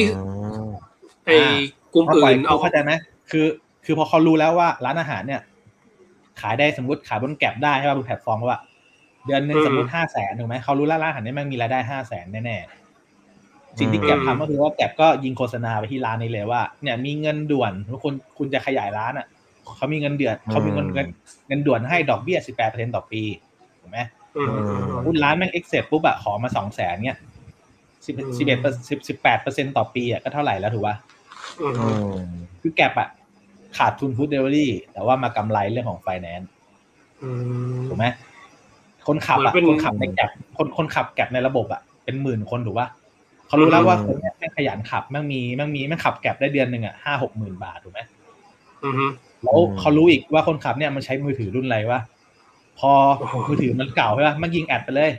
[1.26, 1.36] ไอ้
[1.94, 2.92] กลุ่มพอปล่อื่อยนเอากู้เข้าใจไหม
[3.30, 3.46] คือ
[3.84, 5.40] คือพอเขารู้แล้วว่าร้านอาหารเนี่ย
[6.40, 8.60] ขายได้สมมติขายบนแก็บได้ใช่ป่ะบนแพลตฟอร์มว่า
[9.26, 19.26] เดือนหนึ่งสมมติห้าแสนถูกไหมเขารู้แล้วร้านอาหารเนี่ยมันมีรายได้ห้าแสนแน่ๆสิ่งที่แก็บทำก็คือว่าแก็บก็ยิงโฆษณาไปที่ร้านนี้เลยว่า เนี่ยมีเงินด่วนทุกคนคุณจะขยายร้านอะ
[19.76, 21.08] เขามีเงินเดือนเขามีเงินเงิน
[21.48, 23.22] เงินด่วนให้ดอกเบี้ยสิบแปดเปอร์เซ็นต่อปี
[23.80, 23.98] ถูกไหม
[24.36, 27.18] อืมอืมอืมหุ้นร้านแม่ง accept ปุ๊บอะขอมาสองแสนเนี่ย
[28.06, 28.58] สิบอืมสิบเอ็ด
[28.90, 30.96] สิบสิบแปดเปอร์เซ็นต่อปีอะก็เท่าไหร่แล้วถูกป่ะ
[31.60, 31.88] อืมอื
[32.28, 33.08] มคือ Grab อะ
[33.78, 36.48] ขาดทุน food delivery แต่ว่ามากำไรเรื่องของไฟแนนซ์
[37.22, 37.30] อื
[37.72, 38.06] มถูกไหม
[39.06, 42.88] คนขับอะเหมือนเป็นคนขับใน Grab คนคนขับ Grab ในระบบอะเป็นหมื่นคนถูกป่ะ
[43.46, 48.00] เขารู้แล้วว่าคนเนี้ยแม่งขยันขับแม่งมีแม่งมีแม่งขับ Grab ได้เดือนหนึ่งอะห้าหกหมื่นบาทถูกไหม
[48.84, 48.94] อืม
[49.42, 52.00] แล้วเขารู้อีกว่าคนขับเนี่ยมันใช้มือถือรุ่นอะไรวะ
[52.78, 52.92] พอ
[53.48, 55.10] มือถือมันเก่าใช่ป่ะมันยิงแอดไปเลย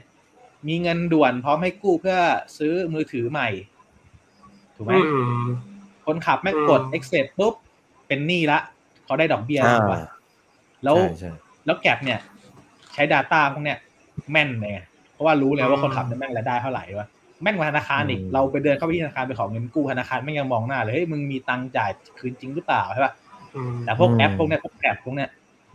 [0.68, 2.18] มีเงินด่วนพร้อมให้กู้เพื่อ
[2.58, 3.50] ซื้อมือถือใหม่
[4.76, 5.46] ถูกไหมอืม
[6.06, 7.54] คนขับแม่งกดอืม accept ปุ๊บ
[8.14, 8.60] เป็นหนี้ละ
[9.06, 10.00] เขาได้ดอกเบี้ยอ่าถูกป่ะ
[10.84, 11.32] แล้วใช่ใช่
[11.66, 12.20] แล้วแกร็บเนี่ย
[12.94, 13.78] ใช้ Data พวกเนี้ย
[14.32, 14.80] แม่นเลยไง
[15.14, 17.08] เพราะว่ารู้เลยว่าคนขับจะแม่งรายได้เท่าไหร่วะ
[17.42, 23.14] แม่นกว่าธนาคารอีกเราไปเดินเข้าไปที่ธนาคารไปขอเงินกู้ธนาคารแม่งยังมองหน้าเลยเฮ้ยมึงมีตังค์จ่ายคืนจริงหรือเปล่าใช่ป่ะ
[23.56, 25.30] อืมแต่พวกแอปพวกเนี้ยพวกแกร็บพวกเนี้ย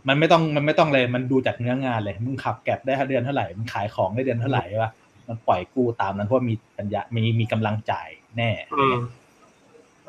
[0.07, 4.91] มันไม่ต้องมันไม่ต้องเลยมันดูจากเนื้องานเลย มึงขับแกร็บได้เดือนเท่าไหร่มึงขายของได้เดือนเท่าไหร่ใช่ป่ะ
[5.27, 8.49] มันปล่อยกู้ตามนั้นเพราะว่ามีปัญญามีมีกำลังจ่ายแน่
[8.79, 8.95] อืม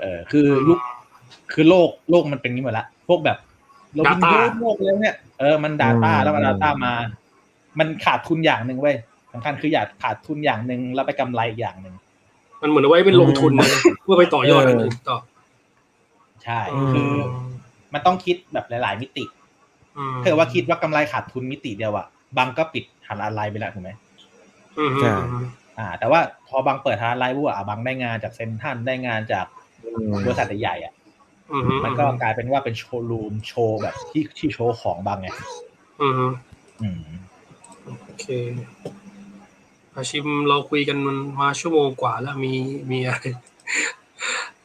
[0.01, 0.79] เออคือยุค
[1.53, 3.39] คือโลกโลกมันเป็นอย่างนี้หมดละพวกแบบ
[3.95, 6.93] โลก Data โลกแล้วเนี่ยเออมันดาต้าแล้วมันดาต้ามา
[7.79, 8.97] มันขาดทุนอย่างหนึ่งเว้ย
[9.33, 11.95] สำคัญคืออยากขาดทุนอย่างหนึ่งแล้วไปกำไรอีกอย่างหนึ่ง
[12.63, 13.69] มันเหมือนเอาไว้เป็นลงทุนนะ
[14.03, 15.19] เพื่อไปต่อยอดอันอื่นต่อ
[16.45, 17.13] ใช่อืมคือ
[17.95, 19.25] มันต้องคิดแบบหลาย ๆ มิติ
[20.13, 22.07] มถ้าเกิดว่าคิดว่ากำไรขาดทุนมิติเดียวอะ
[22.37, 23.91] บางก็ปิดหันอะไรไปแล้วถูกไหม
[24.79, 25.15] อืมใช่
[25.79, 29.47] อ่า แต่ว่าพอบางเปิดหันอะไรปุ๊บอะบางได้งานจากเซนทรันได้งานจาก
[29.85, 31.00] อืมบริษัทใหญ่ๆอะอืม
[31.85, 35.29] มันก็กลายเป็นว่าเป็นโชว์รูมโชว์แบบที่ที่โชว์ของบางไง
[36.01, 36.13] อืม
[36.83, 37.03] อืม
[38.05, 38.27] โอเค
[39.95, 42.53] อาชิมเราคุยกันมันมาชั่วโมงกว่าแล้วมี
[42.91, 43.25] มีอะไร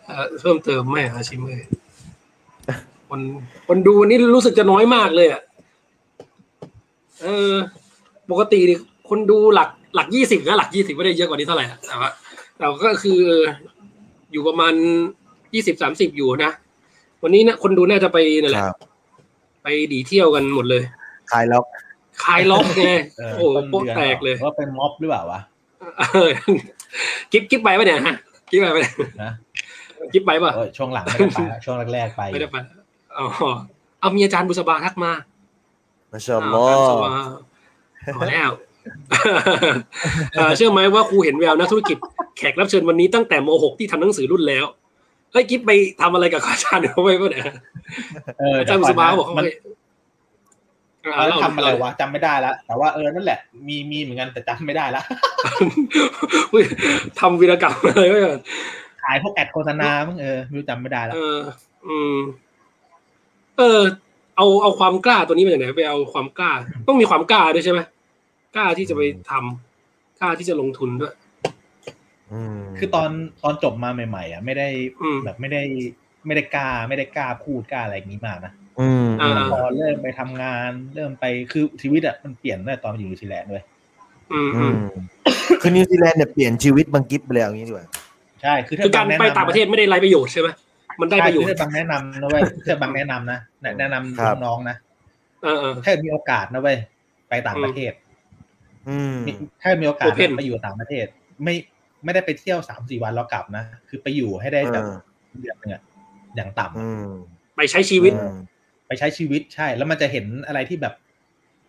[0.05, 1.63] เอ่อเพิ่มเติมไหมอาชิมเลย
[3.09, 3.21] คน
[3.67, 5.41] คนดูนี่รู้สึกจะน้อยมากเลยอะ
[7.21, 7.53] เออ
[8.31, 8.77] ปกตินี่
[9.09, 12.09] คนดูหลักหลักยี่สิบนะหลักยี่สิบไม่ได้เยอะกว่านี้เท่าไหร่อะแต่ว่า
[12.57, 13.21] แต่ก็คือ
[14.31, 14.73] อยู่ประมาณ
[15.53, 16.51] ยี่สิบสามสิบอยู่นะ
[17.27, 18.77] วันนี้เนี่ยคนดูน่าจะไปนั่นแหคละรับ
[19.63, 20.83] ไปดีเที่ยวกันหมดเลย
[21.31, 21.61] ขายแล้ว
[22.23, 25.39] คลายล็อกไงเออโอ้โหต้นโป๊ะเดือนแตกเลยว่าเป็นม็อบหรือเปล่าวะ
[25.99, 26.29] เออ
[27.31, 28.15] กิ๊บกิ๊บไปปะเนี่ยฮะ
[28.49, 28.93] กิ๊บไปปะเนี่ย
[29.23, 29.31] นะ
[30.13, 32.57] กิ๊บไปปะ เออช่วงหลังไม่ได้ไปละช่วงแรกๆไป ไม่ได้ไป
[33.17, 33.27] อ๋อ
[33.99, 35.11] เอามีอาจารย์บุษบาทักมา
[36.11, 37.11] มาชาอัลลอาอจารย์บุษฮ์บา
[38.19, 38.51] มาแล้ว
[40.33, 41.97] เออเชื่อไหมว่าครูเห็นแววนักธุรกิจ
[42.37, 45.71] แขกรับเชิญวันนี้ตั้งแต่ม .6 ที่ทำหนังสือรุ่นแล้วเฮ้ยกิ๊บไป
[46.01, 47.53] ทำอะไรกับอาจารย์เขาไปปะเนี่ย
[48.39, 49.49] เอออาจารย์บุษบาเขาบอกเขามันไป
[51.03, 55.01] เออทำอะไรวะจำไม่ได้ละแต่ว่าเออนั่นแหละ มีมีเหมือนกันแต่จำไม่ได้ละ
[56.53, 56.63] อุ๊ย
[57.19, 58.39] ทำวีรกรรมอะไรไว้ก่อน
[59.03, 61.39] ขายพวกแอดโฆษณามั้งเออไม่รู้จำไม่ได้ละเออ
[61.87, 62.15] อืม
[63.57, 63.81] เออ
[64.37, 66.51] เอาเอาความกล้าตัวนี้มาจากไหนไปเอาความกล้า
[66.87, 67.79] ต้องมีความกล้าด้วยใช่ไหม
[68.55, 71.24] กล้าที่จะไปทำกล้าที่จะลงทุนด้วยอืม
[72.77, 73.09] คือตอน
[73.43, 74.67] ตอนจบมาใหม่ ๆ อะ ไม่ได้
[75.01, 75.61] อืมแบบไม่ได้
[76.25, 83.63] ไม่ได้กล้าไม่ได้กล้าพูดกล้าอะไรอย่างนี้มากนะอืมอ่าพอเริ่มไปทำงาน เริ่มไปคือชีวิตอะมันเปลี่ยนตั้งแต่ตอนไปอยู่นิวซีแลนด์ด้วย
[84.33, 84.77] อืมอือืมม
[85.61, 87.87] คือนิวซีแลนด์เนี่ยเปลี่ยนชีวิตบังกิฟไปแล้วอย่างนี้ดีกว่า
[88.41, 90.49] ใช่คือถ้าคือการบแนะนำไปต่างประเทศไม่ได้ไรประโยชน์ใช่ไหม
[91.01, 94.75] มันได้ใช่ประโยชคือน์ถ้าบังแนะนำนะเว้ยถ้าบังแนะนำนะแนะแนะนครับำน้องๆนะ
[95.43, 96.77] เออเออถ้ามีโอกาสนะเว้ย
[97.29, 97.91] ไปต่างประเทศ
[98.89, 99.31] อืมมี
[99.61, 101.05] ถ้ามีโอกาส Open ไปอยู่ต่างประเทศ
[101.43, 101.55] ไม่
[102.05, 104.97] ไม่ได้ไปเที่ยวสามสี่วันแล้วกลับนะ คือไปอยู่ให้ได้แบบเออ
[105.41, 105.81] เดือนหนึงอะ
[106.35, 107.11] อย่างต่ำอือะม
[107.55, 108.35] ไปใช้ชีวิตอืม
[108.87, 110.93] ไปใช้ชีวิตใช่ แล้วมันจะเห็นอะไรที่แบบ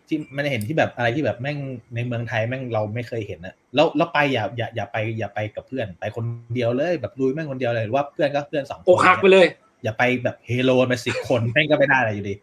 [0.07, 1.57] ที่มันจะเห็นที่แบบอะไรที่แบบแม่ง
[1.95, 9.47] ในเมืองไทยแม่งเราไม่เคยเห็นอะแล้วแล้วไปอย่าอย่าอย่าไปอย่าไปกับเพื่อน ไปคนเดียวเลยแบบลุยแม่งคนเดียวเลยหรือว่าเพื่อนก็เพื่อนสองคนอกหักไปเลย
[9.83, 12.33] อย่าไปแบบเฮโลไปสิบคนแม่งก็ไม่ได้อะไรอยู่ดี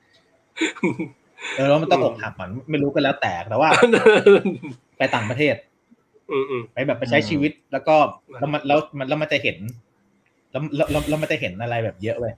[1.57, 3.71] เออแล้วมันต้องอกหักมันไม่รู้ก็แล้วแต่แต่ว่า
[4.99, 5.74] ไปต่างประเทศอืมอืม
[6.73, 7.97] ไปแบบไปใช้ชีวิตแล้วก็
[8.41, 9.57] แล้วมันแล้วมันแล้วมันจะเห็น
[10.51, 12.33] แล้วแล้วแล้วแล้วมันจะเห็นอะไรแบบเยอะเว้ย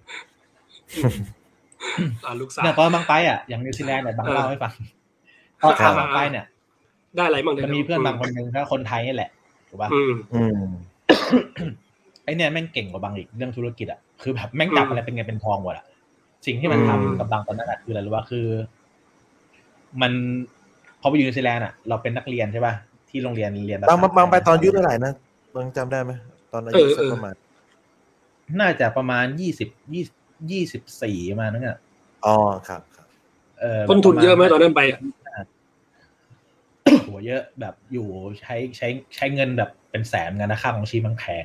[2.25, 4.73] อ่าลูกสาวเนี่ยตอนบังไปอะอย่างนิวซีแลนด์เนี่ยบังเออเล่าให้ฟัง
[5.63, 6.45] ตอนครับบังไปเนี่ย
[7.17, 9.31] ได้อะไรบ้างมันมีเพื่อนบังคนหนึ่งก็คนไทยนี่แหละ
[9.69, 10.69] ถูกป่ะอืมอืม
[12.25, 15.85] ไอเนี่ยแม่งเก่งกว่าบังอีกเรื่องธุรกิจอะคือแบบแม่งจับอืมอะไรเป็นเงินเป็นทองหมดอะ
[16.47, 18.47] สิ่งที่มันอืมทำกับบางตอนนั้นอะคืออะไรรู้ว่าคือ
[20.03, 20.13] มัน
[21.01, 22.75] พอไปอยู่นิวซีแลนด์อะเราเป็นนักเรียนใช่ป่ะ
[23.17, 25.13] ที่โรงเรียนเรียนภษบางบางไปตอนอายุเท่าไหร่นะ
[25.55, 26.13] บางจำได้ไหม
[26.53, 27.35] ตอนอายุสักประมาณ
[28.61, 30.05] น่าจะประมาณยี่สิบยี่
[30.51, 31.79] ยี่สิบสี่ประมาณนั้นอะ
[32.27, 32.37] อ๋อ
[32.69, 33.07] ครับครับ
[33.61, 35.01] เออต้นทุนเยอะไหมตอนนั้นไปอะ
[37.09, 38.09] หัวเยอะแบบอยู่
[38.41, 41.45] ใช้ใช้ใช้เงินแบบเป็นแสนเงินนะค่าของชีพมันแพง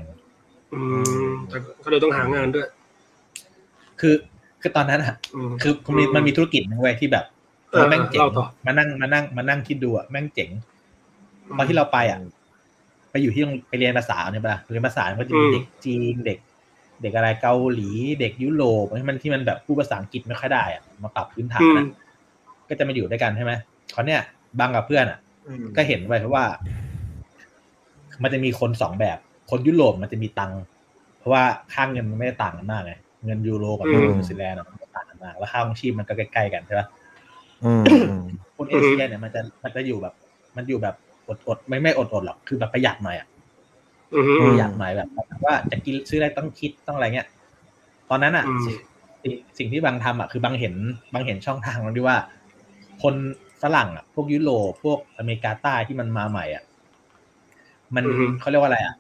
[0.74, 0.82] อื
[1.28, 2.68] มแต่ก็เลยต้องหางานด้วย
[4.00, 4.16] คือ
[4.62, 7.26] คือตอนนั้นอะอืมคือมันมีมันมีธุรกิจนึงเว้ยที่แบบ
[7.72, 10.50] เออแม่งเจ๋งเล่าต่อมานั่งมานั่งมานั่งคิดดูอะแม่งเจ๋ง
[11.58, 12.20] ตอนที่เราไปอะ
[13.12, 16.40] ไปอยู่ที่โรงไปเรียนภาษาเนี่ยปะล่ะเรียนภาษามันก็จะมีอืมเด็กจีนเด็ก
[17.02, 21.86] เด็กอะไรเกาหลี เด็กยุโรปที่มันที่มันแบบพูดภาษาอังกฤษไม่ค่อยได้อะมาปรับพื้นฐานอืมนะ
[22.70, 23.54] ก็จะมาอยู่ด้วยกันใช่ไหม
[23.92, 24.22] เขาเนี่ย
[24.60, 26.46] บางกับเพื่อนอะอืมก็เห็นไว้เพราะว่า
[28.24, 29.18] มันจะมีคนสองแบบ
[29.50, 30.62] คนยุโรปมันจะมีตังค์
[31.20, 32.94] เพราะว่าค่าเงินมันไม่ได้ต่างกันมากไง
[33.26, 36.88] เงินยูโรกับอืมนิวซีแลนด์อะมันไม่ต่างกันมากแล้วค่าของชีพมันก็ใกล้ๆกันใช่ปะ
[37.64, 38.24] อืมอืม
[38.58, 40.14] คนเอเชียเนี่ยมันจะมันจะอยู่แบบ
[40.56, 40.96] มันอยู่แบบ
[41.28, 43.28] อดอดไม่ไม่อดอดหรอกคือแบบประหยัดหน่อยอะ
[44.14, 45.10] อืมประหยัดหน่อยแบบ
[45.46, 47.28] ว่าจะกินซื้ออะไรต้องคิดต้องอะไรเงี้ย
[48.10, 48.60] ตอนนั้นอะอืม
[49.24, 50.76] สิ่งสิ่งที่บางทำอะคือบางเห็น
[51.14, 52.18] บางเห็นช่องทางนั้นที่ว่า
[53.04, 53.16] คน
[53.62, 56.64] ฝรั่งอะพวกยุโรปพวกอเมริกาใต้ที่มันมาใหม่อะ
[57.96, 58.06] มัน
[58.40, 58.96] เขาเรียกว่าอะไรอะ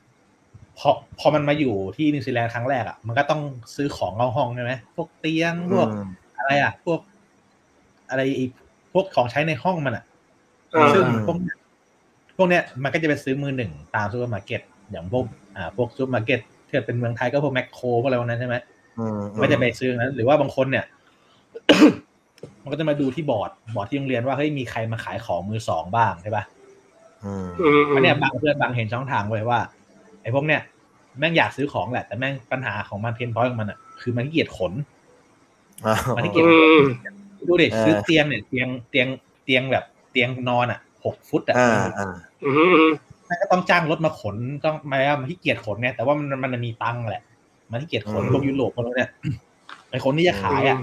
[0.79, 0.89] พอ
[1.19, 3.41] พอมันมาอยู่ที่นิวซีแลนด์ครั้งแรกอะมันก็ต้อง
[3.75, 5.87] ซื้อของเข้าห้องใช่ไหมพวกเตียงพวก
[6.37, 6.99] อะไรอะ พวก
[8.09, 8.51] อะไรอีก
[8.93, 10.05] พวกของใช้ในห้องมันอะ
[10.75, 11.60] อ่าซึ่งพวกเนี้ยพ
[12.41, 14.61] วกเนี้ยมันก็จะไปซื้อมือหนึ่งตามซูเปอร์มาร์เก็ต
[14.91, 15.25] อย่างพวก
[15.57, 18.55] อ่าพวกซูเปอร์มาร์เก็ตที่เป็นเมืองไทยก็พวกแมคโครพวกอะไรพวกนั้นใช่ไหม
[18.99, 20.85] อืมไม่จะไปซื้อนั้นหรือว่าบางคนเนี่ย
[22.63, 26.43] มันก็จะมาดูที่บอร์ดบอร์ดที่โรงเรียนว่าเฮ้ยมีใครมาขายของมือสองบ้างใช่ปะ
[27.25, 29.59] อืมอืมอันเนี้ยบังเพื่อนบังเห็นช่องทางไว้ว่า
[30.21, 30.61] ไอ้พวกเนี้ย
[31.19, 34.73] แม่งอยากซื้อของแหละ แต่แม่งปัญหาของมัน pain point ของมันอะคือมันขี้เกียจขน
[35.85, 36.81] อ่ามันที่เก็บอืม
[37.47, 39.07] ดูดิเออซื้อเตียงเนี่ยเตียงเตียง
[39.43, 42.93] เตียงแบบเตียงนอนอะ หกฟุตอะอ่าอ่าอืมอืม
[43.29, 47.23] มันก็ต้องจ้างรถมาขนต้องมามันที่เกียจขนเนี่ยแต่ว่ามันมันมีตังค์แหละ
[47.71, 49.09] มันที่เกียจขนพวกยุโรปพวกนั้นเนี่ย
[49.91, 50.77] ไอคนที่จะขายอะ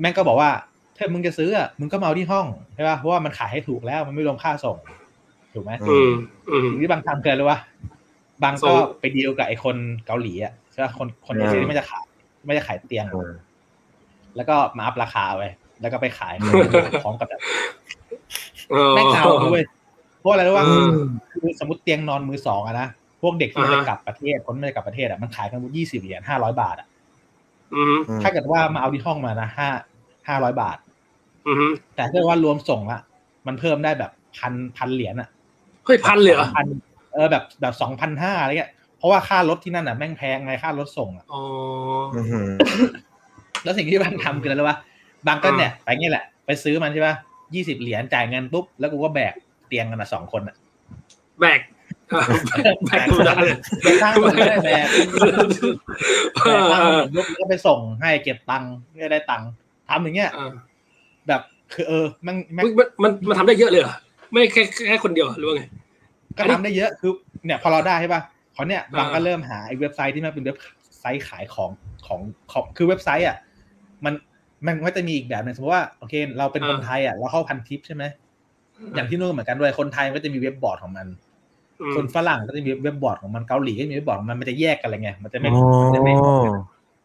[0.00, 0.50] แม่งก็บอกว่า
[0.96, 4.76] ถ้ามึงจะซื้ออะมึงก็มาเอาที่ห้องใช่ป่ะเพราะว่ามันขายให้ถูกแล้วมันไม่รวมค่าส่ง
[5.54, 6.10] ถูกไหมอืม
[6.50, 7.58] อืมสิ่งที่บางทำเกินเลยว่า
[8.44, 9.76] บางส่ก็งไปดีลกับไอคน
[10.06, 12.04] เกาหลีอะใช่ป่ะคนคนเอเชียที่ไม่จะขาย
[12.46, 13.30] ไม่จะขายเตียงอืม
[14.36, 15.48] แล้วก็มาอัพราคาไว้
[15.80, 16.34] แล้วก็ไปขาย
[17.02, 17.40] พร้อมกับแบบ
[18.05, 18.05] เออ
[18.94, 19.62] แม่งเอาด้วย
[20.20, 20.90] เพราะอะไรรู้ว่าอืม
[21.32, 22.88] คือสมมติเตียงนอนมือสองอะนะ
[23.22, 26.88] พวกเด็กที่อ่าไม่ฮะได้กลับประเทศคนไม่ได้กลับประเทศอะมันขายกันยี่สิบเหรียญห้าร้อยบาทอะ
[27.74, 29.68] อืมอืมถ้าเกิดว่ามาเอาที่ห้องมานะห้า
[30.28, 30.76] ห้าร้อยบาท
[31.46, 33.00] อืมแต่ถ้าเกิดว่ารวมส่งอะ
[33.46, 35.28] มันเพิ่มได้แบบพันพันเหรียญอะ
[35.84, 36.66] เฮ้ยพันเลยเหรอพัน
[37.12, 41.42] เออแบบแบบสองพันห้าอะไรเงี้ยเพราะว่าค่ารถที่นั่นอะแม่งแพงไงค่ารถส่งอะอ๋อ
[42.14, 42.50] อืม
[43.64, 44.78] แล้วสิ่งที่บางทำคืออะไรรู้ปะ
[45.26, 47.14] บางก็เนี่ยไปงี้แหละ ไปซื้อมันใช่ปะ
[47.54, 49.34] ยี่สิบเหรียญจ่ายเงินปุ๊บ แล้วกูก็แบก
[49.68, 50.56] เตียงกันอะสองคนอะ
[51.40, 51.60] แบก
[52.10, 54.86] เออแบกธรรมดาเลยแบกข้างคนไม่ได้แบก
[56.42, 59.48] เอแบกอข้างเอคอนปุ๊บแล้วก็ไปส่งให้เก็บตังค์ก็ได้ตังค์
[59.88, 60.52] ทำอย่างเงี้ยเออ
[61.28, 61.42] แบบ
[61.74, 63.96] คือเออแม่งแม่งมันมันมันทำได้เยอะเลยเหรอ
[64.32, 65.62] ไม่แค่แค่คนเดียวหรือว่าไง
[66.38, 67.12] ก็ทำได้เยอะคือ
[67.44, 68.22] เนี่ยพอเราได้ใช่ป่ะ
[68.54, 70.56] เขาเนี่ยอ่าบางก็เริ่มหาไอ้เว็บไซต์ที่มันเป็นเว็บ
[70.98, 71.70] ไซต์ขายของ
[72.06, 72.20] ของ
[72.52, 73.36] ของคือเว็บไซต์อะ
[74.04, 74.14] มัน
[74.66, 78.04] มันก็จะมีอีกแบบหนึงสมมติว่าโอเค เราเป็นคนไทยอะเราเข้าพันทิปใช่ไหม
[78.94, 81.06] อย่างที่นู่นเหมือนกันด้วยคนไทยมันก็จะมีเว็บบอร์ดของมัน
[81.80, 86.12] อืมคนฝรั่งก็จะมีเว็บบอร์ดของมันเกาหลีก็มีเว็บบอร์ดของมันมันจะแยกกันอะไรเงี้ยมันจะไม่โอ้มันจะไม่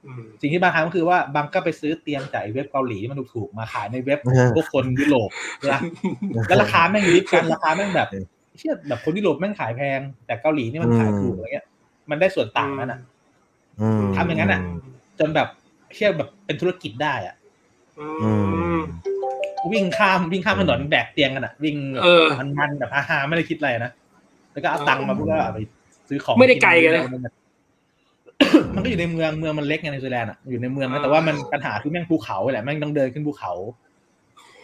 [0.06, 5.30] อืมสิ่งที่บังทำก็คือว่าบังก็ไปซื้อเตียงจากไอ้เว็บเกาหลีที่มันถูกๆมาขายในเว็บเออพวกคนยุโรป
[5.72, 5.80] นะ
[6.48, 8.10] แล้วราคาแม่งอยู่ที่กันราคาแม่งแบบ
[8.57, 11.65] เชื่อแบบคนยุโรปแม่งขายแพง แต่เกาหลีนี่มันขายถูกอะไรเงี้ย
[12.10, 12.99] มันได้ส่วนต่างนั้นอะ
[13.82, 14.61] อืมทำอย่างนั้นอะ
[15.19, 15.48] จนแบบ
[15.95, 17.36] เชื่อแบบเป็นธุรกิจได้อะ
[18.00, 18.32] อือื
[18.78, 18.80] มม
[19.74, 23.92] วิ่งข้ามวิ่งข้ามถนนแบกเตียงกันอะ วิ่งเออมันมันๆแบบฮาๆไม่ได้คิดอะไรนะ
[24.54, 25.60] แล้วก็เอาตังค์มาพวกก็เอาไป
[26.10, 27.04] ซื้อของไม่ได้ไกลกันนะ
[28.76, 33.54] มันก็อยู่ในเมืองเมืองมันเล็กไงนิวซีแลนด์อะอยู่ในเมืองนะแต่ว่ามันปัญหาคือแม่งภูเขาแหละแม่งต้องเดินขึ้นภูเขา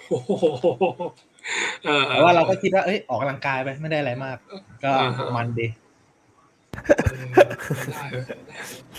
[0.10, 0.32] โอ้โห
[1.86, 4.38] เออแต่ว่าเราก็คิดว่าเอ้ยออกกำลังกายไปไม่ได้อะไรมาก
[4.84, 5.68] ก็อ่าฮะมันดี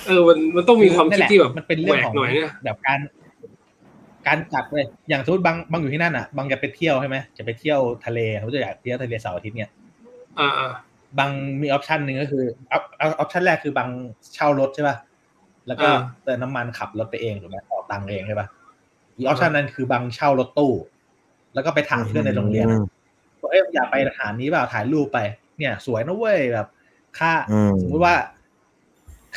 [0.06, 2.98] เออมันมันต้องมีความคิดที่แบบมันเป็นเรื่องของแหวกหน่อยเนี่ยแบบการ
[4.28, 9.70] การจัดเลยอย่างสมมติบังบังอยู่ที่นั่นอะบังจะไปเที่ยวใช่ไหมจะไปเที่ยวทะเลเขาจะอยากเที่ยวทะเลเสาร์อาทิตย์เนี่ย
[10.38, 10.72] อ่าอ่า
[11.18, 11.30] บัง
[11.62, 13.88] มี option หนึ่งก็คือ op option แรกคือบัง
[14.34, 14.96] เช่ารถใช่ป่ะ
[15.66, 18.46] แล้วก็อ่าเติมน้ำมันขับรถไปเองถูกไหมออกตังค์เองใช่ป่ะ
[19.16, 20.72] อีกออปชันนั้นคือบางเช่ารถตู้
[21.54, 22.80] แล้วก็ไปถามเพื่อนในโรงเรียนอะ
[23.40, 25.18] บอกเอ้ยอยากไปสถานนี้เปล่าถ่ายรูปไป
[25.58, 26.66] เนี่ย สวยนะเว้ยแบบ
[27.18, 28.14] ค่าอืมสมมติว่า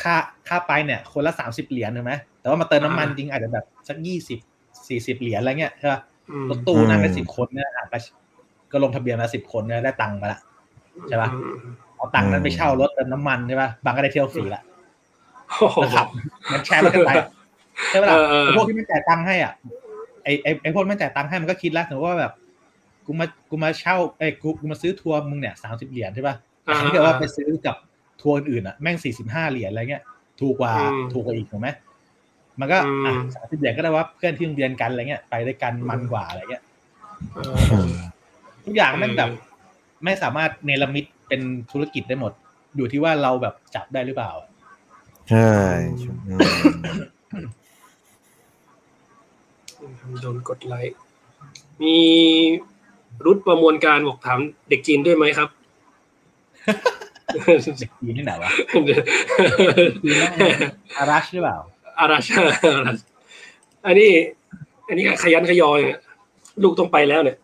[0.02, 0.14] ค่า
[0.48, 4.38] ค่าไปเนี่ย คนละสามสิบเหรียญถูกไหมแต่ว่ามาเติมน้ำมันจริงอาจจะแบบสักยี่สิบ
[4.92, 6.00] สี่สิบเหรียญอะไรเงี้ยใช่ป่ะ
[6.30, 7.98] อืมรถตู้นั่งได้อืมสิบคนเนี่ยอาจจะ
[8.72, 10.40] ก็ลงทะเบียนมาสิบคนเนี่ยได้ตังค์มาละ
[11.08, 11.54] ใช่ปะอืม
[11.96, 14.62] เอาตังค์นั้นไปเช่ารถเติมน้ำมันใช่ป่ะบางก็ได้เที่ยวฟรีละ
[15.58, 16.06] โอ้โหแล้วขับ
[16.52, 17.12] มันแชร์รถกันไป
[17.90, 19.52] ใช่ป่ะล่ะเออเออไอ้พวกที่ไม่จ่ายตังค์ให้อะ
[20.24, 22.32] ไอ้ไอ้ไอ้พวกไม่จ่ายตังค์ให้มันก็คิดแล้วสมมติว่าแบบ
[23.06, 27.76] กูมากูมาเช่าไอ้ยกูกูมาซื้อทัวร์มึงเนี่ยสามสิบเหรียญใช่ป่ะแต่ถ้าเกิดว่าไปซื้อกับ
[28.22, 30.02] ทัวร์อื่นๆอะแม่งสี่สิบห้าเหรียญอะไรเงี้ย
[30.40, 31.68] ถูกกว่าอืมถูกกว่าอีกถูกไหม
[32.60, 36.64] มันก็อืมอะสามสิบเหรียญก็ได้ว่าเพื่อนที่โรงเรียนกันอะไรเงี้ยไปด้วยกันมันกว่าอะไรเงี้ย
[37.34, 37.38] เอ
[37.70, 37.90] อือม
[38.64, 39.36] ทุกอย่างแม่งแบบอืม
[40.04, 42.32] ไม่สามารถเนรมิตเป็นธุรกิจได้หมด
[42.76, 44.32] อยู่ที่ว่าเราแบบจับได้หรือเปล่า
[45.30, 45.50] ใช่
[46.28, 46.34] อื
[46.70, 46.78] ม
[50.20, 50.96] โดนกดไลค์
[51.82, 51.98] มี
[53.24, 54.38] รุดประมวลการบอกถาม
[54.68, 55.48] เด็กจีนด้วยไหมครับ
[57.32, 58.52] เด็กจีนที่ไหนวะ
[60.02, 60.32] จีนแม่ง
[60.98, 61.58] อารัชหรือเปล่า
[61.98, 62.42] อาราชา
[62.76, 63.00] อาราช
[63.86, 64.10] อันนี้
[64.88, 65.98] อันนี้ขยันขยอยเนี่ย
[66.62, 67.36] ลูกต้องไปแล้วเนี่ย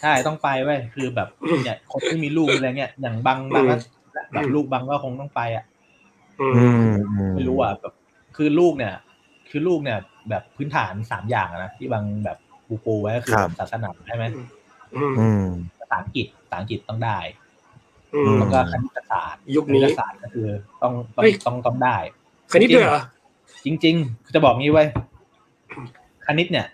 [0.00, 1.28] ใช่ต้องไปเว้ยคือแบบ
[1.64, 5.64] เนี่ยคนที่มีลูกอะไรเงี้ยอย่างบางบางก็แบบลูกบางก็คงต้องไปอะ
[6.40, 7.94] อือืมมไม่รู้อะแบบ
[8.36, 8.94] คือลูกเนี่ย
[9.50, 9.98] คือลูกเนี่ย
[10.30, 14.24] แบบพื้นฐานสามอย่างอะนะที่บางแบบปูปูไว้ก็คือครับศาสนาใช่ไหม
[14.94, 15.46] อืมอืม
[15.78, 17.18] ภาษาอังกฤษภาษาอังกฤษต้องได้
[18.14, 20.48] อืมแล้วก็คณิตศาสตร์ยุคคนี้ณิตศาสตร์ก็คือ
[20.82, 21.96] ต้องต้องเฮ้ยต้องต้องได้
[22.52, 23.00] คณิตด้วยเหรอ
[23.64, 24.88] จริงๆคือจะบอกงี้ไว้ย
[26.26, 26.66] คณิตเนี่ย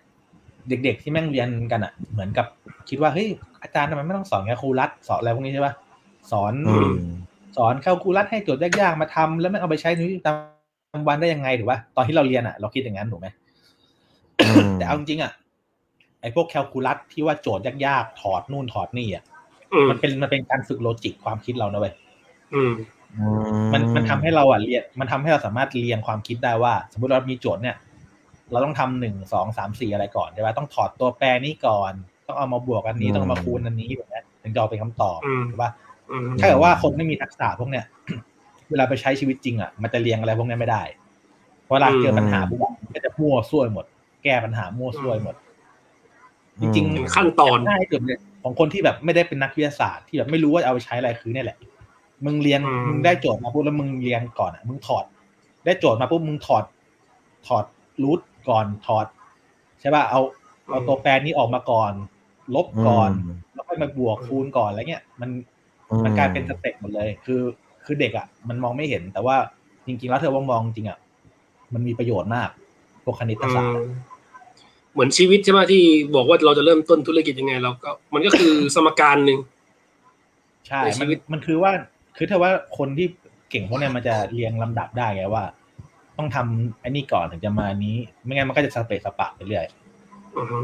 [0.68, 2.46] เด็ก ๆ ที่แม่งเรียนกันอะ เหมือนกับ
[2.88, 3.28] คิดว่าเฮ้ย
[3.62, 5.74] อาจารย์ทำไมไม่ต้องสอนแค่ครูรัฐสอนอะไรพวกนี้ใช่ปะ
[6.32, 6.94] สอนอืม
[7.56, 13.28] สอนเข้าครูรัฐให้โจทย์ยากๆมาทำแล้วแม่งเอาไปใช้ในชีวิตประจำวันได้ยังไงถูกปะตอนที่เราเรียนอะ เราคิดอย่างนั้นถูกไหม
[14.46, 15.32] อืมแต่เอาจริงๆอะ
[16.20, 19.24] ไอ้พวกแคลคูลัสที่ว่าโจทย์ยากๆถอดนู่นถอดนี่อะ
[19.74, 21.94] อืมมันเป็นมันเป็นการฝึกโลจิกความคิดเรานะเว้ย
[22.54, 22.62] อื
[23.16, 27.76] มมันมันทำให้เราอะเรียนมันทำให้เราสามารถเรียงความคิดได้ว่า สมมติเรามีโจทย์เนี่ย
[28.52, 31.92] เราต้องทำหนึ่งสองสามสี่อะไรก่อนใช่ปะต้องถอดตัวแปรนี้ก่อน
[32.26, 35.70] ต้องเอามาบวกอันนี้ต้องเอามาคูณอันนี้แบบนี้ถึงจะเอาเป็นคำตอบอืมถูกปะ
[36.10, 37.84] อืมถ้าเกิดว่าคนไม่มีทักษะพวกเนี้ย
[38.70, 40.82] เวลาไปใช้ชีวิตจริงอะมันจะเรียงอะไรพวกเนี้ยไม่ได้
[41.64, 43.86] เพราะเวลาเจอปัญหาปุ๊บอะมันก็จะมั่วซั่วหมด
[44.24, 45.36] แก้ปัญหามั่วซั่วหมด
[46.60, 51.58] จริงเป็นขั้นตอนง่ายสุดเลยของคนที่แบบไม่ได้เป็นนักวิทยาศาสตร์ที่แบบไม่รู้ว่าจะเอาไปใช้อะไรคือเนี่ยแหละ
[52.24, 55.04] มึงเรียนอืมมึงได้โจทย์มาปุ๊บแล้วมึงเรียนก่อนอะมึงถอด
[55.64, 56.64] ได้โจทย์มาปุ๊บมึงถอด
[57.46, 57.64] ถอด
[58.02, 59.06] รูทก่อนถอด
[59.80, 60.20] ใช่ป่ะเอา
[60.70, 61.92] เอาตัวแปรนี้ออกมาก่อน
[62.54, 63.10] ลบก่อน
[63.52, 65.30] แล้วค่อยมาบวกคูณก่อนอะไรเงี้ยมัน
[66.04, 67.40] มันกลายเป็นสเต็ปหมดเลย คือ
[67.84, 69.36] คือเด็กอะ มันมองไม่เห็น แต่ว่า
[69.86, 70.98] จริง ๆ แล้วเธอว่ามองจริงอะ
[71.74, 72.48] มันมีประโยชน์มาก
[73.04, 73.80] พวกคณิตอืศาสตมร์
[74.92, 75.82] เหมือนชีวิตใช่ไหมที่
[76.16, 79.38] บอกว่าเราจะเริ่มต้นธุรกิจยังไง เราก็ มันก็คือสมการหนึ่ง
[80.66, 81.72] ใช่ในมัชีนวิตมันคือว่า
[82.16, 83.06] คือถ้าว่าคนที่
[83.50, 85.44] เก่งพวกเนี้ยมันจะเรียงลำดับได้ไงว่า
[86.18, 89.66] ต้องทำอันนี้ก่อนถึงจะมาอันนี้ ไม่งั้นมันก็จะสเปซสปะไปเรื่อย
[90.36, 90.58] อือฮึ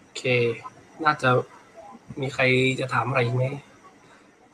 [0.00, 0.22] โอเค
[1.04, 1.30] น่าจะ
[2.20, 2.42] มีใคร
[2.80, 3.46] จะถามอะไรไหม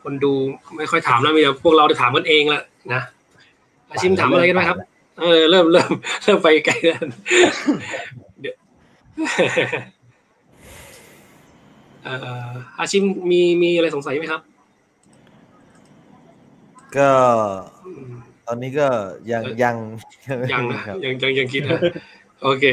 [0.03, 0.33] คนดู
[0.77, 2.63] ไม่ค่อยถามแล้วมีแต่พวกเราได้ถามกันเองละ
[2.95, 3.03] นะ
[3.91, 4.79] อาชิมถามอะไรกันไหมครับ
[5.21, 5.91] เออเริ่มเริ่ม
[6.23, 7.03] เริ่มไปไกลแล้ว
[8.41, 8.57] เดี๋ยว
[12.79, 14.41] อาชิมมีมีอะไรสงสัยไหมครับ
[16.97, 17.09] ก็
[17.87, 18.11] อืม
[18.47, 18.87] ตอนนี้ก็
[19.31, 19.77] ยังเอ่อยัง
[20.53, 21.81] ยังนะครับยังยังยังคิดนะ
[22.43, 22.65] โอเค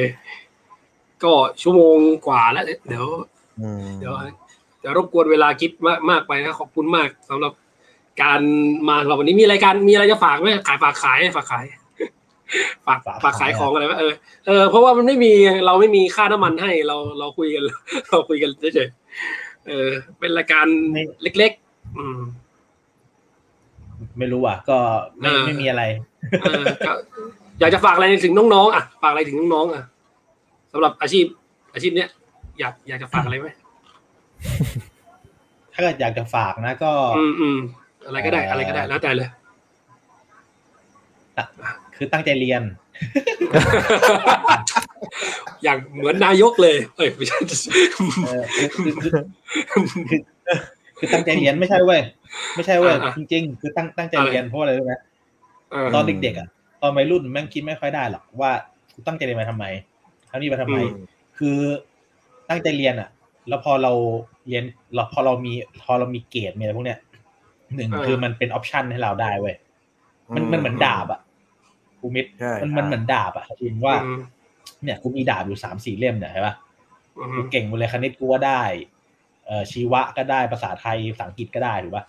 [1.23, 1.97] ก็ชั่วโมง
[2.27, 3.05] กว่าแล้ว เดี๋ยว
[3.61, 4.13] อืมเดี๋ยว
[4.79, 7.53] เดี๋ยวรบกวนเวลาคิดมากมากไปนะขอบคุณมากสำหรับ
[8.21, 8.41] การ
[8.87, 11.65] มาเราวันนี้มีรายการมีอะไรจะฝากไหมขายฝากขายฝากขาย
[12.87, 14.13] ฝากฝากฝากขายขายของอะไรไหมเออ
[14.47, 15.33] เออเพราะว่ามันไม่มี
[15.65, 17.63] เราไม่มีค่าน้ำมันให้เราเราคุยกัน
[18.09, 19.89] เราคุยกันเฉยๆเออ
[20.19, 22.19] เป็นรายการไม่เล็ก ๆ อืม
[24.17, 24.77] ไม่รู้อะ ก็
[25.19, 25.83] ไม่เออไม่มีอะไร
[26.41, 26.91] เออก็
[27.59, 29.83] อยากจะฝากอะไรถึงน้องๆอะฝากอะไรถึงน้องๆอะ
[30.71, 31.25] สำหรับอาชีพ
[31.73, 32.09] อาชีพเนี้ย
[32.59, 33.49] อยากอยากจะฝากอะไรไหม
[35.73, 37.59] ถ้าเกิดอยากจะฝากนะก็ อืมอืม
[38.05, 39.29] อะไรก็ได้ อะไรก็ได้แล้วแต่เลย
[41.95, 42.61] คือตั้งใจเรียน
[45.63, 47.37] อย่างเหมือนนายกเลย เอ้ยไม่ใช่
[48.25, 48.43] เออ
[50.99, 52.01] คือคือคือคือคือตั้งใจเรียนไม่ใช่เว้ย
[52.55, 54.93] ไม่ใช่เว้ยอ่าจริง ๆ คือตั้งตั้งใจเรียนเพราะอะไรรู้ไหม
[55.71, 56.47] เออตอนเด็กๆอะ
[56.81, 58.51] ตอนวัยรุ่นแม่งคิดไม่ค่อยได้หรอกว่า
[58.93, 59.65] กูตั้งใจเรียนมาทำไม
[60.29, 61.05] ทำนี่มาทำไมอืม
[61.37, 61.57] คือ
[62.49, 63.09] ตั้งใจเรียนอะ
[63.47, 63.91] แล้วพอเรา
[64.47, 64.63] เรียน
[64.95, 65.53] เราพอเรามี
[65.83, 66.99] พอเรามีเกรดมีอะไรพวกเนี้ย
[67.75, 69.55] หนึ่งคือมันเป็นออปชันให้เราได้เว้ย
[70.35, 71.21] มันมันเหมือนดาบอะ
[72.01, 74.21] กูมิดใช่มันมันเหมือนดาบอะจริงว่าอืม
[74.83, 76.53] เนี่ยกูมีดาบอยู่สามสี่เล่มเนี่ยใช่ปะ
[77.17, 78.61] อืกูมเก่งหมดเลยคณิตกูก็ได้
[78.93, 78.94] เอ่อ
[79.71, 82.05] ชีวะก็ได้ภาษาไทยภาษาอังกฤษก็ได้ถูกปะ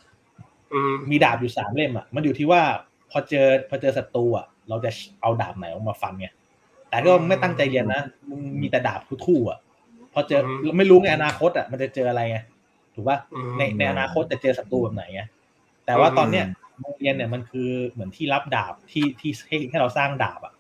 [0.72, 2.62] อืมมีดาบอยู่สามเล่มอะมันอยู่ที่ว่า
[3.10, 4.90] พอเจอพอเจอศัตรูอะเราจะ
[5.22, 6.28] เอาดาบไหนออกมาฟันไง
[6.88, 9.58] แต่ก็ไม่ตั้งใจเรียนนะมึงมีแต่ดาบคู่ๆอะ
[10.12, 12.38] พอเจอเราไม่รู้ไงอนาคตอะมันจะเจออะไรไง
[12.94, 15.22] ถูกป่ะอืมในในอนาคตจะเจอศัตรูแบบไหนไง
[15.86, 16.46] แต่ว่าตอนเนี้ย
[16.80, 20.54] โรงเรียนเนี่ยมันคือเหมือนที่รับดาบที่ที่ให้ให้เราสร้างดาบอะ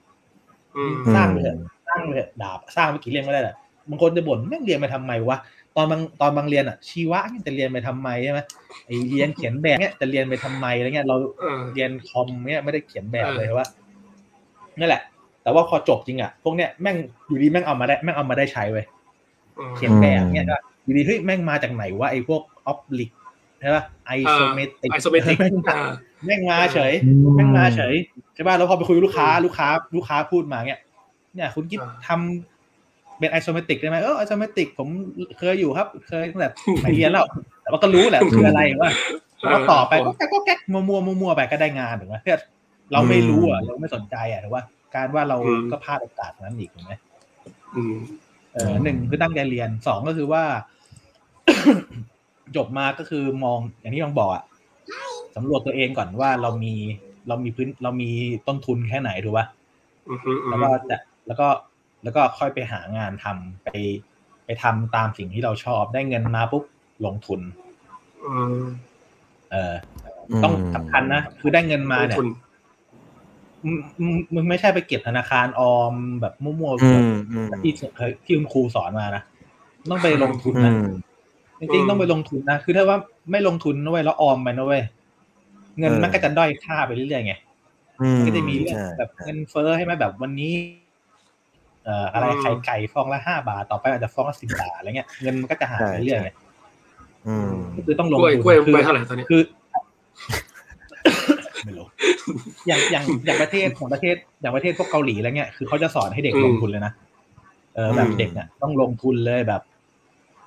[0.76, 1.58] อืมสร้างไปเถอะ
[1.88, 3.56] สร้างไปเถอะดาบสร้างไปกี่เล่มก็ได้แหละ
[3.88, 5.36] บางคนจะบ่นแม่งเรียนไปทำไมวะ
[5.76, 8.40] ตอนบางตอนบางเรียนอะชีวะเนี่ยจะเรียนไปทำไมใช่ไหม
[8.86, 13.66] ไอเรียนเขียนแบบเนี่ยจะเรียนไปทำไมอะไรเงี้ยเราเออเรียนคอมเนี่ยไม่ได้เขียนแบบเออเลยว่า
[14.78, 15.02] นั่นแหละ
[15.42, 16.96] แต่ว่าพอจบจริงอะพวกเนี้ยแม่ง
[17.26, 18.86] อยู่ดีแม่งเอามาได้แม่งเอามาได้ใช้เว้ย
[19.58, 23.10] อืมเขียนแบบเนี่ยก็อยู่ดีเฮ้ยแม่งมาจากไหนวะไอ้พวก oblique
[23.60, 25.90] ใช่ป่ะ isometric isometric แม่งมาอ่า
[26.26, 26.92] แม่งมาเฉย
[27.36, 27.94] แม่งมาเฉย
[28.34, 30.80] ใช่ป่ะแล้วพอไปคุยกับลูกค้าลูกค้า ลูกค้าพูดมาเนี่ย
[31.34, 32.55] เนี่ยคุณคิดอ่าทำ
[33.18, 34.88] เป็น isometric ได้ไหมเออ isometric ผม
[35.38, 37.26] เคยอยู่ครับ เคยตั้งแต่สมัยเรียนแล้ว
[37.62, 38.90] แต่ว่าก็รู้แหละคืออะไรว่า
[39.40, 42.38] แล้วก็ต่อไปก็แก๊กก็แก๊กมั่วมั่วมั่วๆไปก็ได้งานถูกไหมเพื่อ
[42.92, 44.62] เราไม่รู้อะเราไม่สนใจอะถือว่า
[44.94, 46.92] การว่าเราอืมก็พลาดโอกาสนั้นอีกถูกไหม
[47.76, 47.96] อืม
[48.52, 50.42] เเออหนึ่งคือตั้งใจเรียนสองก็คือว่า
[52.56, 54.44] จบมาก็คือมองอย่างที่ลองบอกอะ
[55.36, 56.74] สำรวจตัวเองก่อนว่าเรามี
[57.28, 58.10] เรามีพื้นเรามี
[58.46, 59.46] ต้นทุนแค่ไหนถูกป่ะ
[60.10, 61.48] อือฮึอือแล้วฮึก็จะแล้วก็
[62.02, 63.68] แล้วก็ค่อยไปหางานทำไป
[64.44, 66.64] ไปทำตามสิ่งที่เราชอบได้เงินมาปุ๊บ
[67.06, 67.40] ลงทุน
[68.26, 68.60] อืม
[69.50, 69.74] เออ
[70.42, 72.26] ต้องสำคัญนะคือได้เงินมาลงเนี่ยทุน
[73.64, 79.22] มึงมึงมึงไม่ใช่ไปเก็บธนาคารออมแบบมั่วๆอืแบบมอืมที่เคยที่คุณครูสอนมานะ
[79.90, 80.96] ต้องไปลงทุนอืนะม
[81.60, 82.98] จริงๆต้องไปลงทุนนะคือถ้าว่า
[83.30, 84.82] ไม่ลงทุนนะเว้ยแล้วออมไปนะเว้ย
[85.78, 87.34] เงินเออมันก็จะด้อยค่าไปเรื่อยๆไง
[88.00, 90.52] อืมก็จะมีเรื่องใช่แบบเงินเฟ้อให้ไหมแบบวันนี้
[90.85, 96.30] เอ่ออะไรอืมไข่ไก่ฟองละห้าบาท ต่อไปอาจจะฟองละสิบบาทอะไรเงี้ยเงินมันก็จะหายไปเรื่อยๆไง
[97.28, 99.42] อืมก็คือต้องลกงล้วยทุนกล้วยคือไปเท่าไหร่ตอนนี้คือ
[101.64, 101.86] ไม่รู้
[102.66, 106.92] อย่างอย่างอย่างประเทศของประเทศอย่างประเทศพวกเกาหลีอะไรเงี้ยคือเขาจะสอนให้เด็กลงทุนเลยนะ
[107.74, 109.62] เออแบบเด็กเนี่ยต้องลงทุนเลยแบบ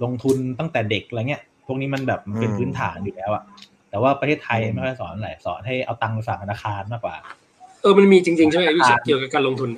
[0.03, 3.44] ลงทุนตั้งแต่เด็กอะไรเงี้ยพวกนี้มันแบบมันเป็นพื้นฐานอยู่แล้วอะ
[3.90, 7.16] แต่ว่าประเทศไทยไม่ค่อยสอนอะไรสอนให้เอาตังค์ไปฝากธนาคารมากกว่า
[7.82, 9.70] เออมันมีจริงๆใช่ไหมวิชาเกี่ยวกับการลงทุน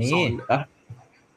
[0.00, 0.60] นี่สอนแล้ว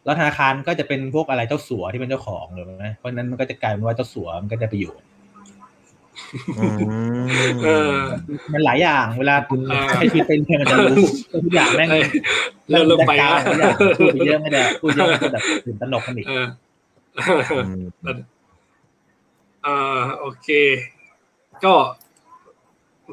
[0.06, 4.94] แล้วธนาคารก็จะเป็นพวกอะไรเจ้าสัวที่เป็นเจ้าของเลยไหมเพราะฉะนั้นมันก็จะกลายเป็นว่าเจ้าสัวมันก็จะไปอยู่
[6.57, 6.84] อืม
[7.64, 7.95] เออ
[8.53, 11.07] มันหลายอย่างเวลาคุณเออใช้ชีวิตเป็นเพื่อนมันจะรู้
[11.44, 12.03] ทุกอย่างแม่งเอ้ย
[12.69, 13.27] เริ่มเริ่มไปแล้
[13.57, 16.45] แล้ววพูดไปเยอะไม่ได้พูดเยอะมันจะแบบตื่นตระหนกกันอีกเออ
[17.65, 18.19] อืม
[19.65, 20.49] อ่าโอเค
[21.64, 21.73] ก็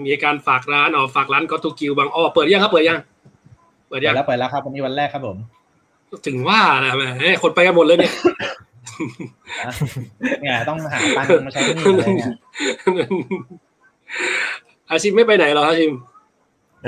[0.05, 2.99] มีการฝากร้านอ๋อฝากร้านก็ตูกิวบางอ้อเปิดยังครับเปิดยัง
[3.93, 5.37] เปิดเดี๋ยัยวงแล้วไปแล้วครับวันนี้วันแรกครับผม
[6.27, 7.03] ถึงว่าแหละแหม
[7.43, 8.13] คนไปกันหมดเลยเนี่ย
[10.41, 12.31] เนี่ยต้องหาตังค์มาใช้หนี่อะไรเนี่ย
[14.89, 15.93] อาชิมไม่ไปไหนหรออาชิม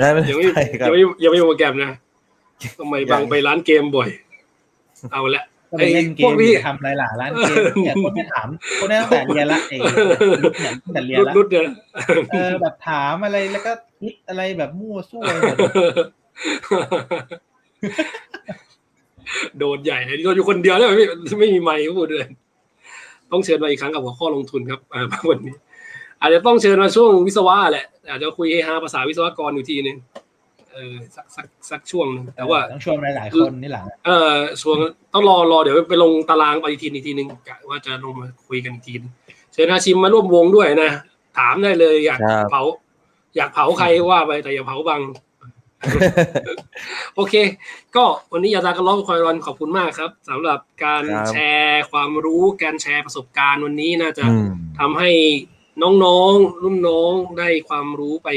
[0.01, 1.91] ได้ไม่ยังไม่ใช่ครัยับงไม่ยังไม่มีโปรแกรมนะ
[2.79, 4.09] ทำไมบางไปร้านเกมบ่อย
[5.11, 8.47] เอาละก็ไปเล่นเกพวมกนี้ทำอะไรล่ะร้านเกมเนี่ยคนที่ถาม
[8.79, 11.63] คนนี้ตั้งแต่เรียนละเองเนี่ยตั้งแต่เรียนรุดละรุดเนี่ย
[12.31, 13.71] เออแบบถามอะไรแล้วก็
[14.01, 15.57] คิดอะไรแบบมั่วซั่วไปหมด
[19.59, 21.05] โดนใหญ่เลยโดนอยู่คนเดียวเลยไม่
[21.39, 22.27] ไม่มีไมค์พูดเลย
[23.31, 25.55] ต้องเชิญมาอีกครั้งกับหัวข้อลงทุนครับอ่าวันนี้
[26.21, 29.97] อาจจะต้องเชิญมาช่วงวิศวะแหละ อาจจะคุยเฮฮาภาษาวิศวกรอยู่ทีนึง
[30.73, 34.77] เออสักสักสักช่วงหนึงแต่ว่าต้องชวนหลายๆคนนี่หลังเออช่วง
[35.13, 39.11] ต้องรอรอเดี๋ยวไปลงตารางปฏิทินอีกทีหนึ่งกะว่าจะลงมาคุยกันอีกทีนึง
[39.53, 40.91] เชิญฮาชิมมาร่วมวงด้วยนะ
[41.37, 42.63] ถามได้เลยอยากครับเผา
[43.35, 45.01] อยากเผาใครว่าไปแต่อย่าเผาบัง
[47.15, 47.33] โอเค
[47.95, 54.47] ก็วันนี้ยาตากันล้อคอยรอนขอบคุณมากครับสำหรับการครับแชร์ความรู้การแชร์ประสบการณ์วันนี้น่าจะอืม
[54.79, 55.11] ทำให้
[56.03, 58.29] น้องๆ รุ่นน้องได้ความรู้ไป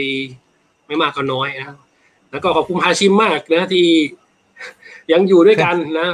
[0.87, 1.79] ไม่มากก็น้อยนะครับ
[2.31, 3.87] แล้วก็ขอบคุณฮาชิมมากนะที่
[5.13, 6.09] ยังอยู่ด้วยกันนะ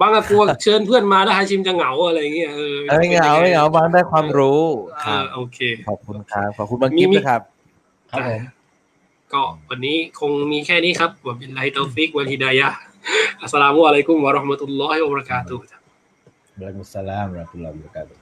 [0.00, 4.60] บางอะกลัวเชิญเพื่อนมาแล้วฮาชิมจะเหงาอะไรอย่างเงี้ยเออเอ้ยเหงาไม่เหงาบางได้ความรู้
[5.04, 5.58] คเอรับอโอเค
[5.88, 7.40] ขอบคุณครับขอบคุณบางมีกิฟมีต์นะครับ
[8.10, 8.40] ครับผม
[9.34, 12.68] ก็วันนี้คงมีแค่นี้ครับวับิลไลตอฟิกวัลฮิดายะ
[13.42, 15.68] อัสสลามุอะลัยกุมวะเราะห์มะตุลลอฮิวะบะเราะกาตุฮ์วะ
[16.56, 18.21] อะลัยกุมุสสลามวะเราะห์มะตุลลอฮิวะบะเราะกาตุฮ์